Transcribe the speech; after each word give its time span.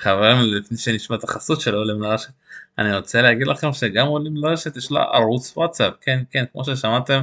חברים 0.00 0.36
לפני 0.40 0.78
שנשמע 0.78 1.16
את 1.16 1.24
החסות 1.24 1.60
של 1.60 1.74
עולים 1.74 2.02
לרשת 2.02 2.30
אני 2.78 2.96
רוצה 2.96 3.22
להגיד 3.22 3.46
לכם 3.46 3.72
שגם 3.72 4.06
עולים 4.06 4.36
לרשת 4.36 4.76
יש 4.76 4.92
לה 4.92 5.02
ערוץ 5.02 5.56
וואטסאפ 5.56 5.94
כן 6.00 6.22
כן 6.30 6.44
כמו 6.52 6.64
ששמעתם 6.64 7.22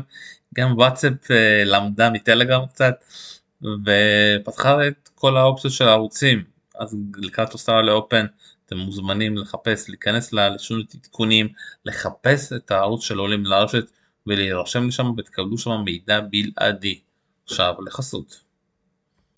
גם 0.55 0.78
וואטסאפ 0.78 1.31
אה, 1.31 1.63
למדה 1.65 2.09
מטלגרם 2.09 2.65
קצת 2.65 2.96
ופתחה 3.62 4.88
את 4.88 5.09
כל 5.15 5.38
האופציות 5.38 5.73
של 5.73 5.88
הערוצים 5.88 6.44
אז 6.79 6.97
לקראת 7.17 7.54
אוסטרליה 7.54 7.94
אופן 7.94 8.26
אתם 8.65 8.78
מוזמנים 8.78 9.37
לחפש 9.37 9.90
להיכנס 9.90 10.33
לשום 10.33 10.81
עדכונים 10.94 11.47
לחפש 11.85 12.53
את 12.53 12.71
הערוץ 12.71 13.03
של 13.03 13.17
עולים 13.17 13.46
לרשת 13.46 13.85
ולהירשם 14.28 14.87
לשם 14.87 15.12
ותקבלו 15.17 15.58
שם 15.58 15.71
מידע 15.85 16.20
בלעדי. 16.20 16.99
עכשיו 17.45 17.73
לחסות. 17.85 18.44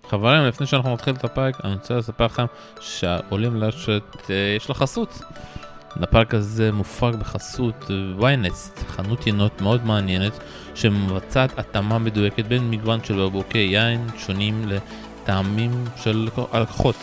חברים 0.09 0.45
לפני 0.45 0.67
שאנחנו 0.67 0.93
נתחיל 0.93 1.15
את 1.15 1.23
הפרק 1.23 1.61
אני 1.63 1.73
רוצה 1.73 1.95
לספר 1.95 2.25
לכם 2.25 2.45
שעולים 2.79 3.55
לרשת 3.55 4.03
אה, 4.29 4.53
יש 4.57 4.69
לה 4.69 4.75
חסות. 4.75 5.21
הפרק 6.01 6.33
הזה 6.33 6.71
מופק 6.71 7.13
בחסות 7.19 7.91
ויינסט, 8.19 8.79
חנות 8.87 9.27
ינות 9.27 9.61
מאוד 9.61 9.85
מעניינת 9.85 10.39
שמבצעת 10.75 11.59
התאמה 11.59 11.99
מדויקת 11.99 12.45
בין 12.45 12.69
מגוון 12.69 13.03
של 13.03 13.25
בקבוקי 13.25 13.57
יין 13.57 14.07
שונים 14.17 14.65
לטעמים 14.67 15.85
של 16.03 16.27
הלקוחות. 16.51 16.95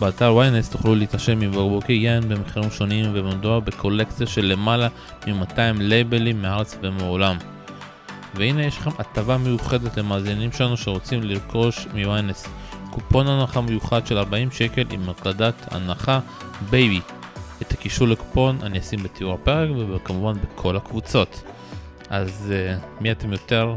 באתר 0.00 0.34
ויינסט 0.34 0.72
תוכלו 0.72 0.94
להתרשם 0.94 1.38
מבקבוקי 1.38 1.92
יין 1.92 2.28
במחירים 2.28 2.70
שונים 2.70 3.10
ומדובר 3.14 3.60
בקולקציה 3.60 4.26
של 4.26 4.44
למעלה 4.44 4.88
מ-200 5.26 5.58
לייבלים 5.78 6.42
מארץ 6.42 6.78
ומעולם. 6.82 7.36
והנה 8.34 8.64
יש 8.64 8.78
לכם 8.78 8.90
הטבה 8.98 9.38
מיוחדת 9.38 9.96
למאזינים 9.96 10.52
שלנו 10.52 10.76
שרוצים 10.76 11.22
לרכוש 11.22 11.86
מ-ynet. 11.86 12.48
קופון 12.90 13.26
הנחה 13.26 13.60
מיוחד 13.60 14.06
של 14.06 14.18
40 14.18 14.50
שקל 14.50 14.84
עם 14.90 15.08
הקלדת 15.08 15.54
הנחה 15.70 16.20
בייבי. 16.70 17.00
את 17.62 17.72
הקישור 17.72 18.08
לקופון 18.08 18.58
אני 18.62 18.78
אשים 18.78 19.02
בתיאור 19.02 19.34
הפרק 19.34 19.70
וכמובן 19.94 20.32
בכל 20.40 20.76
הקבוצות. 20.76 21.42
אז 22.10 22.52
uh, 22.52 23.02
מי 23.02 23.12
אתם 23.12 23.32
יותר, 23.32 23.74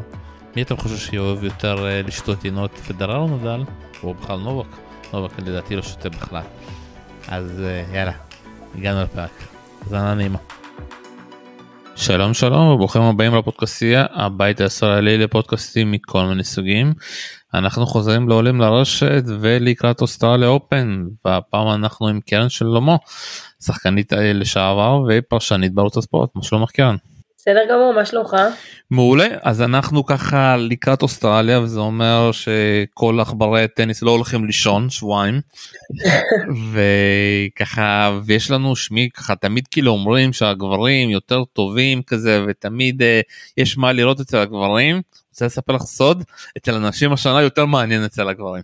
מי 0.56 0.62
אתם 0.62 0.78
חושבים 0.78 1.00
שאוהב 1.00 1.44
יותר 1.44 1.78
uh, 1.78 2.08
לשתות 2.08 2.46
יינות 2.46 2.78
פדרר 2.78 3.18
או 3.18 3.38
נדאל? 3.38 3.64
או 4.04 4.14
בכלל 4.14 4.40
נובק? 4.40 4.68
נובק 5.14 5.40
לדעתי 5.40 5.76
לא 5.76 5.82
שותה 5.82 6.10
בכלל. 6.10 6.44
אז 7.28 7.62
uh, 7.92 7.96
יאללה, 7.96 8.14
הגענו 8.76 9.04
לפרק. 9.04 9.32
האזנה 9.82 10.14
נעימה. 10.14 10.59
שלום 12.02 12.34
שלום 12.34 12.68
וברוכים 12.68 13.02
הבאים 13.02 13.36
לפודקאסטייה 13.36 14.06
הבית 14.14 14.62
הישראלי 14.62 15.18
לפודקאסטים 15.18 15.92
מכל 15.92 16.26
מיני 16.26 16.44
סוגים. 16.44 16.94
אנחנו 17.54 17.86
חוזרים 17.86 18.30
לעולים 18.30 18.62
לרשת 18.62 19.24
ולקראת 19.40 20.02
אוסטרליה 20.02 20.48
אופן 20.48 21.04
והפעם 21.26 21.68
אנחנו 21.68 22.08
עם 22.08 22.20
קרן 22.22 22.50
שלמה 22.50 22.96
שחקנית 23.64 24.14
לשעבר 24.14 25.04
ופרשנית 25.10 25.74
בערוץ 25.74 25.98
הספורט 25.98 26.30
מה 26.36 26.44
שלומך 26.44 26.72
קרן? 26.72 26.96
בסדר 27.42 27.60
גמור, 27.70 27.94
מה 27.94 28.06
שלומך? 28.06 28.36
מעולה, 28.92 29.28
אז 29.44 29.62
אנחנו 29.62 30.06
ככה 30.06 30.56
לקראת 30.58 31.02
אוסטרליה 31.02 31.60
וזה 31.60 31.80
אומר 31.80 32.32
שכל 32.32 33.20
עכברי 33.22 33.64
הטניס 33.64 34.02
לא 34.02 34.12
הולכים 34.12 34.46
לישון 34.46 34.90
שבועיים 34.90 35.42
וככה 37.54 38.20
ויש 38.26 38.52
לנו 38.52 38.76
שמי 38.76 39.10
ככה 39.14 39.36
תמיד 39.36 39.68
כאילו 39.68 39.92
אומרים 39.92 40.34
שהגברים 40.34 41.10
יותר 41.10 41.44
טובים 41.44 42.02
כזה 42.04 42.44
ותמיד 42.48 43.02
uh, 43.02 43.06
יש 43.58 43.78
מה 43.78 43.92
לראות 43.92 44.20
אצל 44.20 44.38
הגברים. 44.38 45.02
רוצה 45.30 45.46
לספר 45.46 45.74
לך 45.74 45.82
סוד 45.82 46.24
אצל 46.58 46.74
אנשים 46.74 47.14
השנה 47.14 47.42
יותר 47.42 47.66
מעניין 47.66 48.04
אצל 48.04 48.30
הגברים. 48.30 48.64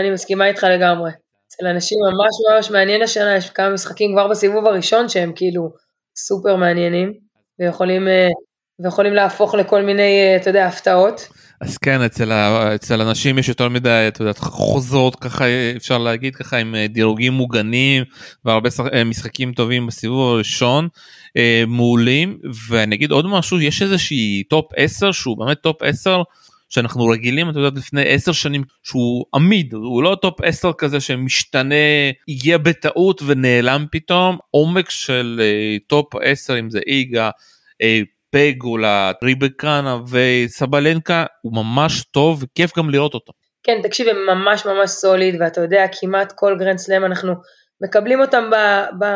אני 0.00 0.10
מסכימה 0.10 0.46
איתך 0.46 0.64
לגמרי. 0.64 1.10
אצל 1.48 1.66
אנשים 1.66 1.98
ממש 2.02 2.56
ממש 2.56 2.70
מעניין 2.70 3.02
השנה 3.02 3.36
יש 3.36 3.50
כמה 3.50 3.70
משחקים 3.70 4.12
כבר 4.12 4.28
בסיבוב 4.28 4.66
הראשון 4.66 5.08
שהם 5.08 5.32
כאילו 5.36 5.72
סופר 6.16 6.56
מעניינים. 6.56 7.24
ויכולים, 7.58 8.08
אה, 8.08 8.28
ויכולים 8.78 9.12
להפוך 9.12 9.54
לכל 9.54 9.82
מיני, 9.82 10.02
אה, 10.02 10.36
אתה 10.36 10.50
יודע, 10.50 10.66
הפתעות. 10.66 11.28
אז 11.60 11.78
כן, 11.78 12.00
אצל, 12.02 12.32
אצל 12.74 13.02
אנשים 13.02 13.38
יש 13.38 13.48
יותר 13.48 13.68
מדי, 13.68 14.04
אתה 14.08 14.22
יודע, 14.22 14.32
חוזרות 14.32 15.16
ככה, 15.16 15.44
אפשר 15.76 15.98
להגיד 15.98 16.36
ככה, 16.36 16.56
עם 16.56 16.74
אה, 16.74 16.86
דירוגים 16.86 17.32
מוגנים 17.32 18.04
והרבה 18.44 18.70
משחקים 19.04 19.52
טובים 19.52 19.86
בסיבוב 19.86 20.34
הראשון, 20.34 20.88
מעולים, 21.66 22.38
ואני 22.68 22.96
אגיד 22.96 23.10
עוד 23.10 23.26
משהו, 23.26 23.60
יש 23.60 23.82
איזושהי 23.82 24.42
top 24.50 24.64
10 24.76 25.12
שהוא 25.12 25.38
באמת 25.38 25.60
top 25.60 25.82
10. 25.82 26.22
שאנחנו 26.68 27.06
רגילים 27.06 27.50
אתה 27.50 27.58
יודע 27.58 27.78
לפני 27.78 28.08
10 28.08 28.32
שנים 28.32 28.62
שהוא 28.82 29.24
עמיד 29.34 29.72
הוא 29.72 30.02
לא 30.02 30.16
top 30.22 30.40
10 30.42 30.72
כזה 30.72 31.00
שמשתנה 31.00 31.74
הגיע 32.28 32.58
בטעות 32.58 33.22
ונעלם 33.26 33.86
פתאום 33.92 34.38
עומק 34.50 34.90
של 34.90 35.40
uh, 35.40 35.84
top 35.86 36.14
10 36.22 36.58
אם 36.58 36.70
זה 36.70 36.80
איגה 36.86 37.30
uh, 37.82 38.06
פגולה 38.30 39.12
ריבקינה 39.24 39.98
וסבלנקה 40.10 41.24
הוא 41.42 41.52
ממש 41.54 42.04
טוב 42.04 42.42
וכיף 42.42 42.78
גם 42.78 42.90
לראות 42.90 43.14
אותו. 43.14 43.32
כן 43.62 43.80
תקשיב 43.82 44.08
הם 44.08 44.16
ממש 44.26 44.66
ממש 44.66 44.90
solid 44.90 45.36
ואתה 45.40 45.60
יודע 45.60 45.84
כמעט 46.00 46.32
כל 46.36 46.56
גרנד 46.58 46.78
סלאם 46.78 47.04
אנחנו 47.04 47.32
מקבלים 47.82 48.20
אותם 48.20 48.50
ב, 48.50 48.56
ב, 49.04 49.06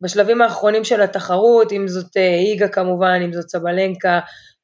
בשלבים 0.00 0.42
האחרונים 0.42 0.84
של 0.84 1.02
התחרות 1.02 1.72
אם 1.72 1.88
זאת 1.88 2.16
אה, 2.16 2.34
איגה 2.34 2.68
כמובן 2.68 3.20
אם 3.24 3.32
זאת 3.32 3.48
סבלנקה 3.48 4.20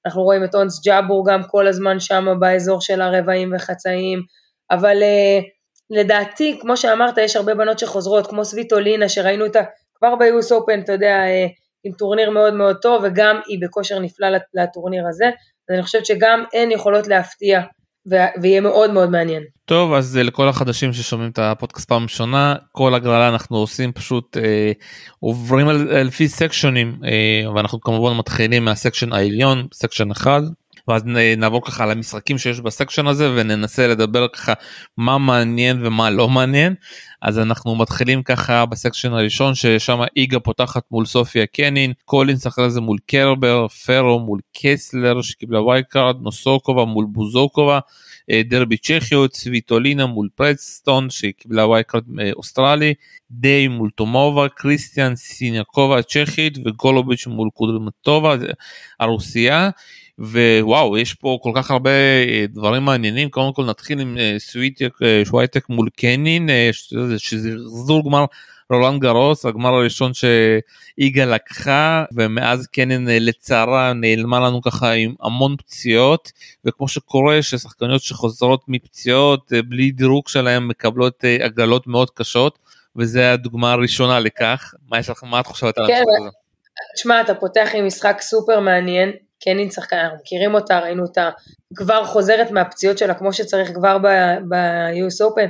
אנחנו 0.06 0.22
רואים 0.22 0.44
את 0.44 0.54
אונס 0.54 0.86
ג'אבור 0.86 1.26
גם 1.26 1.42
כל 1.42 1.66
הזמן 1.66 2.00
שם 2.00 2.26
באזור 2.40 2.80
של 2.80 3.00
הרבעים 3.00 3.52
וחצאים, 3.56 4.22
אבל 4.70 4.96
uh, 5.02 5.44
לדעתי, 5.90 6.58
כמו 6.60 6.76
שאמרת, 6.76 7.18
יש 7.18 7.36
הרבה 7.36 7.54
בנות 7.54 7.78
שחוזרות, 7.78 8.26
כמו 8.26 8.44
סוויטולינה, 8.44 9.08
שראינו 9.08 9.46
אותה 9.46 9.60
כבר 9.94 10.16
ב 10.16 10.28
US 10.28 10.52
Open, 10.52 10.80
אתה 10.80 10.92
יודע, 10.92 11.16
uh, 11.24 11.50
עם 11.84 11.92
טורניר 11.92 12.30
מאוד 12.30 12.54
מאוד 12.54 12.76
טוב, 12.82 13.02
וגם 13.04 13.40
היא 13.46 13.58
בכושר 13.62 13.98
נפלא 13.98 14.28
לטורניר 14.54 15.04
הזה, 15.08 15.26
אז 15.26 15.74
אני 15.74 15.82
חושבת 15.82 16.06
שגם 16.06 16.44
הן 16.54 16.70
יכולות 16.70 17.06
להפתיע 17.06 17.60
ויהיה 18.06 18.60
מאוד 18.60 18.90
מאוד 18.90 19.10
מעניין. 19.10 19.42
טוב 19.64 19.92
אז 19.92 20.16
אה, 20.16 20.22
לכל 20.22 20.48
החדשים 20.48 20.92
ששומעים 20.92 21.30
את 21.30 21.38
הפודקאסט 21.38 21.88
פעם 21.88 22.02
ראשונה 22.02 22.54
כל 22.72 22.94
הגרלה 22.94 23.28
אנחנו 23.28 23.56
עושים 23.56 23.92
פשוט 23.92 24.36
אה, 24.36 24.72
עוברים 25.20 25.68
על, 25.68 26.02
לפי 26.02 26.28
section 26.28 26.81
ים 26.81 26.96
אה, 27.04 27.52
ואנחנו 27.54 27.80
כמובן 27.80 28.16
מתחילים 28.16 28.64
מה 28.64 28.75
section 28.75 29.12
העליון 29.12 29.66
section 29.72 30.10
אחד 30.10 30.42
ואז 30.88 31.02
נעבור 31.36 31.66
ככה 31.66 31.84
על 31.84 31.90
המשחקים 31.90 32.38
שיש 32.38 32.60
ב 32.60 32.66
section 32.66 33.06
הזה 33.06 33.30
וננסה 33.36 33.88
לדבר 33.88 34.28
ככה 34.28 34.52
מה 34.96 35.18
מעניין 35.18 35.86
ומה 35.86 36.10
לא 36.10 36.28
מעניין 36.28 36.74
אז 37.22 37.38
אנחנו 37.38 37.74
מתחילים 37.74 38.22
ככה 38.22 38.66
ב 38.66 38.72
section 38.72 39.12
הראשון 39.12 39.54
ששם 39.54 40.00
איגה 40.16 40.40
פותחת 40.40 40.82
מול 40.90 41.06
סופיה 41.06 41.46
קנין 41.46 41.92
קולינס 42.04 42.46
אחרי 42.46 42.70
זה 42.70 42.80
מול 42.80 42.98
קרבר 43.06 43.68
פרו 43.68 44.20
מול 44.20 44.40
קסלר 44.52 45.22
שקיבלה 45.22 45.62
wild 45.62 45.89
card 45.89 46.16
נוסקובה 46.22 46.84
מול 46.84 47.06
בוזוקובה 47.08 47.78
אה, 48.30 48.42
דרבי 48.44 48.76
צ'כיות 48.76 49.38
סוויטולינה 49.50 50.06
מול 50.06 50.28
פרסטון 50.34 51.10
שקיבלה 51.10 51.68
wild 51.68 51.86
card 51.86 52.04
אה, 52.20 52.30
אוסטרלי 52.36 52.94
דיי 53.30 53.68
מול 53.68 53.90
תומובה 53.96 54.48
קריסטיאן 54.48 55.16
סיניאקובה 55.16 55.98
הצ'כית 55.98 56.58
וגולוביץ' 56.64 57.26
מול 57.26 57.48
קודרמטובה 57.54 58.34
הרוסיה. 59.00 59.70
ווואו 60.18 60.98
יש 60.98 61.14
פה 61.14 61.38
כל 61.42 61.52
כך 61.54 61.70
הרבה 61.70 61.90
אה, 61.90 62.44
דברים 62.48 62.84
מעניינים. 62.84 63.30
קודם 63.30 63.52
כל 63.52 63.64
נתחיל 63.64 64.00
עם 64.00 64.18
אה, 64.18 64.34
סוויטק 64.38 64.92
אה, 65.02 65.22
שווייטק 65.24 65.68
מול 65.68 65.88
קנין 65.96 66.48
שזה 66.72 67.16
חזור 67.66 68.04
גמר 68.04 68.24
רולנד 68.70 69.00
גרוס 69.00 69.46
הגמר 69.46 69.74
הראשון 69.74 70.12
שיגאל 70.14 71.34
לקחה 71.34 72.04
ומאז 72.14 72.66
קנין 72.66 73.08
לצערה 73.10 73.92
נעלמה 73.92 74.40
לנו 74.40 74.62
ככה 74.62 74.92
עם 74.92 75.14
המון 75.20 75.56
פציעות. 75.56 76.32
וכמו 76.64 76.88
שקורה 76.88 77.42
ששחקניות 77.42 78.02
שחוזרות 78.02 78.64
מפציעות 78.68 79.52
בלי 79.68 79.90
דירוג 79.90 80.28
שלהם 80.28 80.68
מקבלות 80.68 81.24
עגלות 81.40 81.86
מאוד 81.86 82.10
קשות. 82.10 82.58
וזה 82.96 83.32
הדוגמה 83.32 83.72
הראשונה 83.72 84.20
לכך. 84.20 84.74
מה 84.88 84.98
יש 84.98 85.10
לך 85.10 85.24
מה 85.24 85.40
את 85.40 85.46
חושבת 85.46 85.78
על 85.78 85.86
כן, 85.86 85.92
המשחק 85.92 86.20
הזה? 86.20 86.28
תשמע 86.94 87.20
אתה 87.20 87.34
פותח 87.34 87.68
עם 87.74 87.86
משחק 87.86 88.20
סופר 88.20 88.60
מעניין 88.60 89.12
קנין 89.44 89.70
שחקן, 89.70 89.96
אנחנו 89.96 90.18
מכירים 90.18 90.54
אותה, 90.54 90.78
ראינו 90.78 91.02
אותה 91.02 91.30
כבר 91.74 92.04
חוזרת 92.04 92.50
מהפציעות 92.50 92.98
שלה 92.98 93.14
כמו 93.14 93.32
שצריך 93.32 93.72
כבר 93.74 93.98
ב-US 93.98 95.26
Open, 95.26 95.48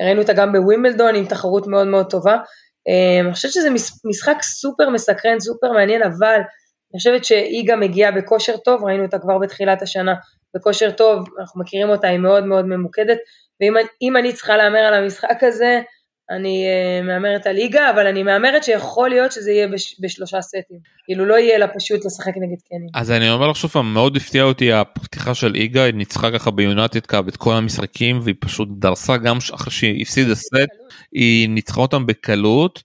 ראינו 0.00 0.22
אותה 0.22 0.32
גם 0.32 0.52
בווימבלדון 0.52 1.14
עם 1.14 1.26
תחרות 1.26 1.66
מאוד 1.66 1.86
מאוד 1.86 2.10
טובה. 2.10 2.36
אמ, 2.88 3.26
אני 3.26 3.34
חושבת 3.34 3.52
שזה 3.52 3.68
משחק 4.04 4.42
סופר 4.42 4.88
מסקרן, 4.88 5.40
סופר 5.40 5.72
מעניין, 5.72 6.02
אבל 6.02 6.34
אני 6.34 6.98
חושבת 6.98 7.24
שהיא 7.24 7.64
גם 7.66 7.80
מגיעה 7.80 8.12
בכושר 8.12 8.56
טוב, 8.56 8.84
ראינו 8.84 9.04
אותה 9.04 9.18
כבר 9.18 9.38
בתחילת 9.38 9.82
השנה 9.82 10.14
בכושר 10.56 10.90
טוב, 10.90 11.24
אנחנו 11.40 11.60
מכירים 11.60 11.88
אותה, 11.88 12.08
היא 12.08 12.18
מאוד 12.18 12.44
מאוד 12.44 12.64
ממוקדת, 12.64 13.18
ואם 13.60 14.16
אני 14.16 14.32
צריכה 14.32 14.56
להמר 14.56 14.78
על 14.78 14.94
המשחק 14.94 15.42
הזה, 15.42 15.80
אני 16.30 16.66
uh, 16.66 17.06
מהמרת 17.06 17.46
על 17.46 17.54
איגה, 17.54 17.90
אבל 17.90 18.06
אני 18.06 18.22
מהמרת 18.22 18.64
שיכול 18.64 19.08
להיות 19.08 19.32
שזה 19.32 19.50
יהיה 19.50 19.68
בש, 19.68 19.96
בשלושה 20.00 20.42
סטים. 20.42 20.78
כאילו 21.04 21.24
לא 21.26 21.34
יהיה 21.34 21.58
לה 21.58 21.68
פשוט 21.68 22.04
לשחק 22.04 22.32
נגד 22.36 22.62
קנין. 22.68 22.86
אז 22.94 23.10
אני 23.10 23.30
אומר 23.30 23.48
לך 23.48 23.56
שוב 23.56 23.70
פעם, 23.70 23.94
מאוד 23.94 24.16
הפתיע 24.16 24.42
אותי 24.42 24.72
הפתיחה 24.72 25.34
של 25.34 25.48
איגה, 25.48 25.84
היא 25.84 25.94
ניצחה 25.94 26.30
ככה 26.30 26.50
ב 26.50 26.58
United 26.58 27.06
Cup 27.06 27.24
את 27.28 27.36
כל 27.36 27.54
המשחקים, 27.54 28.20
והיא 28.22 28.34
פשוט 28.40 28.68
דרסה 28.78 29.16
גם 29.16 29.38
אחרי 29.54 29.72
שהיא 29.72 30.02
הפסידה 30.02 30.34
סט, 30.34 30.54
היא 31.12 31.48
ניצחה 31.48 31.80
אותם 31.80 32.06
בקלות 32.06 32.82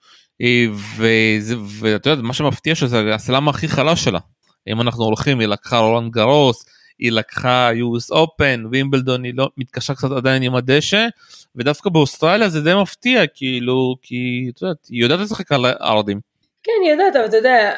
ואתה 1.80 2.10
יודע 2.10 2.22
מה 2.22 2.34
שמפתיע 2.34 2.76
שזה 2.76 3.16
הסלם 3.16 3.50
הכי 3.50 3.68
חלש 3.68 4.04
שלה. 4.04 4.20
אם 4.68 4.82
אנחנו 4.82 5.04
הולכים 5.04 5.40
היא 5.40 5.48
לקחה 5.48 5.78
רולנד 5.80 6.12
גארוס 6.12 6.66
היא 7.00 7.12
לקחה 7.12 7.70
US 7.72 8.16
Open 8.16 8.68
וימבלדון 8.72 9.24
היא 9.24 9.34
לא 9.36 9.50
מתקשה 9.58 9.94
קצת 9.94 10.12
עדיין 10.12 10.44
עם 10.44 10.56
הדשא 10.56 11.08
ודווקא 11.56 11.90
באוסטרליה 11.90 12.50
זה 12.50 12.62
די 12.62 12.74
מפתיע 12.82 13.28
כאילו 13.28 13.96
כי 14.02 14.52
את 14.56 14.62
יודעת 14.62 14.78
היא 14.90 15.04
יודעת 15.04 15.20
לשחק 15.20 15.52
על 15.52 15.66
ארדים. 15.66 16.20
כן 16.64 16.72
היא 16.84 16.92
יודעת 16.92 17.16
אבל 17.16 17.26
אתה 17.26 17.38
יודע 17.38 17.74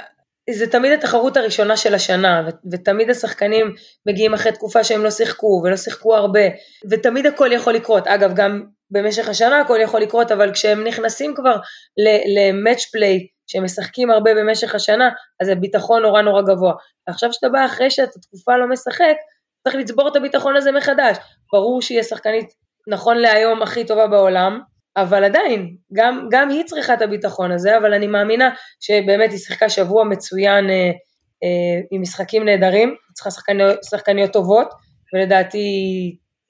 זה 0.50 0.68
תמיד 0.68 0.92
התחרות 0.92 1.38
הראשונה 1.38 1.78
של 1.78 1.94
השנה, 1.94 2.44
ו- 2.48 2.72
ותמיד 2.72 3.10
השחקנים 3.10 3.74
מגיעים 4.06 4.34
אחרי 4.34 4.52
תקופה 4.52 4.84
שהם 4.84 5.04
לא 5.04 5.12
שיחקו, 5.12 5.62
ולא 5.64 5.78
שיחקו 5.78 6.16
הרבה, 6.16 6.40
ותמיד 6.90 7.26
הכל 7.26 7.50
יכול 7.52 7.74
לקרות. 7.74 8.08
אגב, 8.08 8.34
גם 8.36 8.64
במשך 8.92 9.30
השנה 9.30 9.60
הכל 9.60 9.78
יכול 9.82 10.02
לקרות, 10.02 10.32
אבל 10.32 10.52
כשהם 10.54 10.84
נכנסים 10.84 11.36
כבר 11.36 11.56
ל-match 11.98 12.82
play, 12.82 13.28
שהם 13.48 13.64
משחקים 13.64 14.12
הרבה 14.12 14.32
במשך 14.36 14.76
השנה, 14.76 15.10
אז 15.42 15.50
הביטחון 15.50 16.02
נורא 16.02 16.22
נורא 16.22 16.42
גבוה. 16.42 16.74
ועכשיו 17.12 17.34
שאתה 17.34 17.50
בא 17.50 17.66
אחרי 17.66 17.90
שאתה 17.90 18.20
תקופה 18.20 18.58
לא 18.58 18.70
משחק, 18.70 19.16
צריך 19.64 19.76
לצבור 19.76 20.08
את 20.08 20.16
הביטחון 20.16 20.56
הזה 20.56 20.72
מחדש. 20.72 21.18
ברור 21.54 21.82
שהיא 21.82 22.00
השחקנית 22.00 22.54
נכון 22.88 23.18
להיום 23.18 23.62
הכי 23.62 23.86
טובה 23.86 24.08
בעולם, 24.08 24.60
אבל 24.98 25.24
עדיין, 25.24 25.76
גם, 25.94 26.28
גם 26.32 26.50
היא 26.50 26.64
צריכה 26.64 26.94
את 26.94 27.02
הביטחון 27.02 27.52
הזה, 27.52 27.78
אבל 27.78 27.94
אני 27.94 28.08
מאמינה 28.08 28.50
שבאמת 28.80 29.32
היא 29.32 29.40
שיחקה 29.40 29.70
שבוע 29.70 30.04
מצוין 30.04 30.70
אה, 30.70 30.92
אה, 31.44 31.82
עם 31.92 32.02
משחקים 32.02 32.46
נהדרים, 32.46 32.96
צריכה 33.14 33.32
שחקניות, 33.32 33.84
שחקניות 33.84 34.34
טובות, 34.34 34.68
ולדעתי 35.14 35.68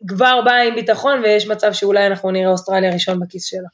כבר 0.07 0.41
באה 0.45 0.67
עם 0.67 0.75
ביטחון 0.75 1.19
ויש 1.23 1.47
מצב 1.47 1.73
שאולי 1.73 2.07
אנחנו 2.07 2.31
נראה 2.31 2.51
אוסטרליה 2.51 2.93
ראשון 2.93 3.19
בכיס 3.19 3.45
שלה. 3.45 3.67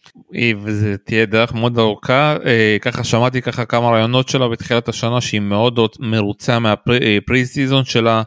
וזה 0.63 0.95
תהיה 0.97 1.25
דרך 1.25 1.53
מאוד 1.53 1.79
ארוכה, 1.79 2.37
אה, 2.45 2.77
ככה 2.81 3.03
שמעתי 3.03 3.41
ככה 3.41 3.65
כמה 3.65 3.89
רעיונות 3.89 4.29
שלה 4.29 4.47
בתחילת 4.47 4.89
השנה 4.89 5.21
שהיא 5.21 5.41
מאוד 5.41 5.79
מרוצה 5.99 6.59
מהפרי 6.59 7.45
סיזון 7.45 7.85
שלה, 7.85 8.21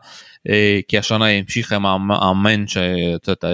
אה, 0.49 0.81
כי 0.89 0.99
השנה 0.99 1.25
היא 1.25 1.43
המשיכה 1.43 1.77
עם 1.77 1.87
המאמן 1.87 2.67
שאת 2.67 3.29
יודעת 3.29 3.45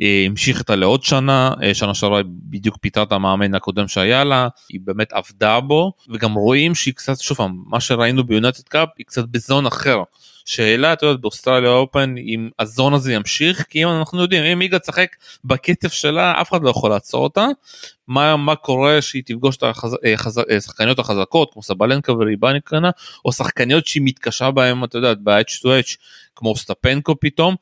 המשיך 0.00 0.58
איתה 0.58 0.76
לעוד 0.76 1.02
שנה, 1.02 1.54
אה, 1.62 1.74
שנה 1.74 1.94
שעברה 1.94 2.18
היא 2.18 2.26
בדיוק 2.28 2.76
פיתרה 2.80 3.02
את 3.02 3.12
המאמן 3.12 3.54
הקודם 3.54 3.88
שהיה 3.88 4.24
לה, 4.24 4.48
היא 4.68 4.80
באמת 4.84 5.12
עבדה 5.12 5.60
בו, 5.60 5.92
וגם 6.08 6.34
רואים 6.34 6.74
שהיא 6.74 6.94
קצת, 6.94 7.20
שוב 7.20 7.38
מה 7.66 7.80
שראינו 7.80 8.24
ביונטד 8.24 8.62
קאפ 8.68 8.88
היא 8.98 9.06
קצת 9.06 9.24
בזון 9.24 9.66
אחר. 9.66 10.02
שאלה 10.44 10.92
את 10.92 11.02
יודעת 11.02 11.20
באוסטרליה 11.20 11.70
אופן 11.70 12.14
אם 12.18 12.50
הזון 12.58 12.94
הזה 12.94 13.12
ימשיך 13.12 13.66
כי 13.68 13.84
אם 13.84 13.88
אנחנו 13.88 14.22
יודעים 14.22 14.44
אם 14.44 14.60
איגה 14.60 14.78
תשחק 14.78 15.16
בקצב 15.44 15.88
שלה 15.88 16.40
אף 16.40 16.50
אחד 16.50 16.62
לא 16.62 16.70
יכול 16.70 16.90
לעצור 16.90 17.24
אותה. 17.24 17.46
מה 18.08 18.36
מה 18.36 18.56
קורה 18.56 19.02
שהיא 19.02 19.22
תפגוש 19.26 19.56
את 19.56 19.62
השחקניות 20.56 20.98
אה, 20.98 21.04
החזקות 21.04 21.52
כמו 21.52 21.62
סבלנקה 21.62 22.12
וריבניקנה 22.12 22.90
או 23.24 23.32
שחקניות 23.32 23.86
שהיא 23.86 24.02
מתקשה 24.04 24.50
בהם 24.50 24.84
את 24.84 24.94
יודעת 24.94 25.18
ב-H2H 25.20 25.96
כמו 26.36 26.56
סטפנקו 26.56 27.20
פתאום. 27.20 27.54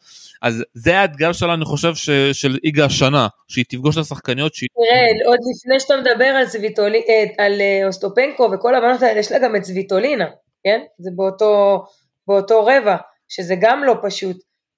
אז 0.42 0.64
זה 0.74 0.98
האתגר 0.98 1.32
שלה 1.32 1.54
אני 1.54 1.64
חושב 1.64 1.94
ש, 1.94 2.10
של 2.32 2.58
איגה 2.64 2.84
השנה 2.84 3.28
שהיא 3.48 3.64
תפגוש 3.68 3.96
את 3.96 4.00
השחקניות 4.02 4.54
שהיא... 4.54 4.68
תראה 4.74 5.28
עוד 5.30 5.38
לפני 5.54 5.80
שאתה 5.80 5.94
מדבר 5.96 6.24
על, 6.24 6.46
זוויטולי, 6.46 7.02
אה, 7.08 7.44
על 7.44 7.60
אה, 7.60 7.86
אוסטופנקו 7.86 8.50
וכל 8.54 8.74
הבנות 8.74 9.02
האלה 9.02 9.20
יש 9.20 9.32
לה 9.32 9.38
גם 9.38 9.56
את 9.56 9.64
זוויטולינה 9.64 10.26
כן? 10.64 10.80
זה 10.98 11.10
באותו 11.16 11.84
באותו 12.28 12.64
רבע 12.64 12.96
שזה 13.28 13.54
גם 13.60 13.84
לא 13.84 13.94
פשוט 14.02 14.36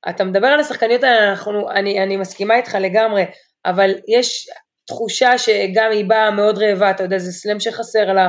אתה 0.08 0.24
מדבר 0.24 0.46
על 0.46 0.60
השחקניות 0.60 1.02
האלה 1.02 1.30
אנחנו, 1.30 1.70
אני, 1.70 2.02
אני 2.02 2.16
מסכימה 2.16 2.56
איתך 2.56 2.74
לגמרי 2.80 3.24
אבל 3.66 3.90
יש 4.08 4.50
תחושה 4.86 5.38
שגם 5.38 5.90
היא 5.90 6.04
באה 6.04 6.30
מאוד 6.30 6.58
רעבה 6.58 6.90
אתה 6.90 7.02
יודע 7.02 7.18
זה 7.18 7.32
סלאם 7.32 7.60
שחסר 7.60 8.12
לה 8.12 8.28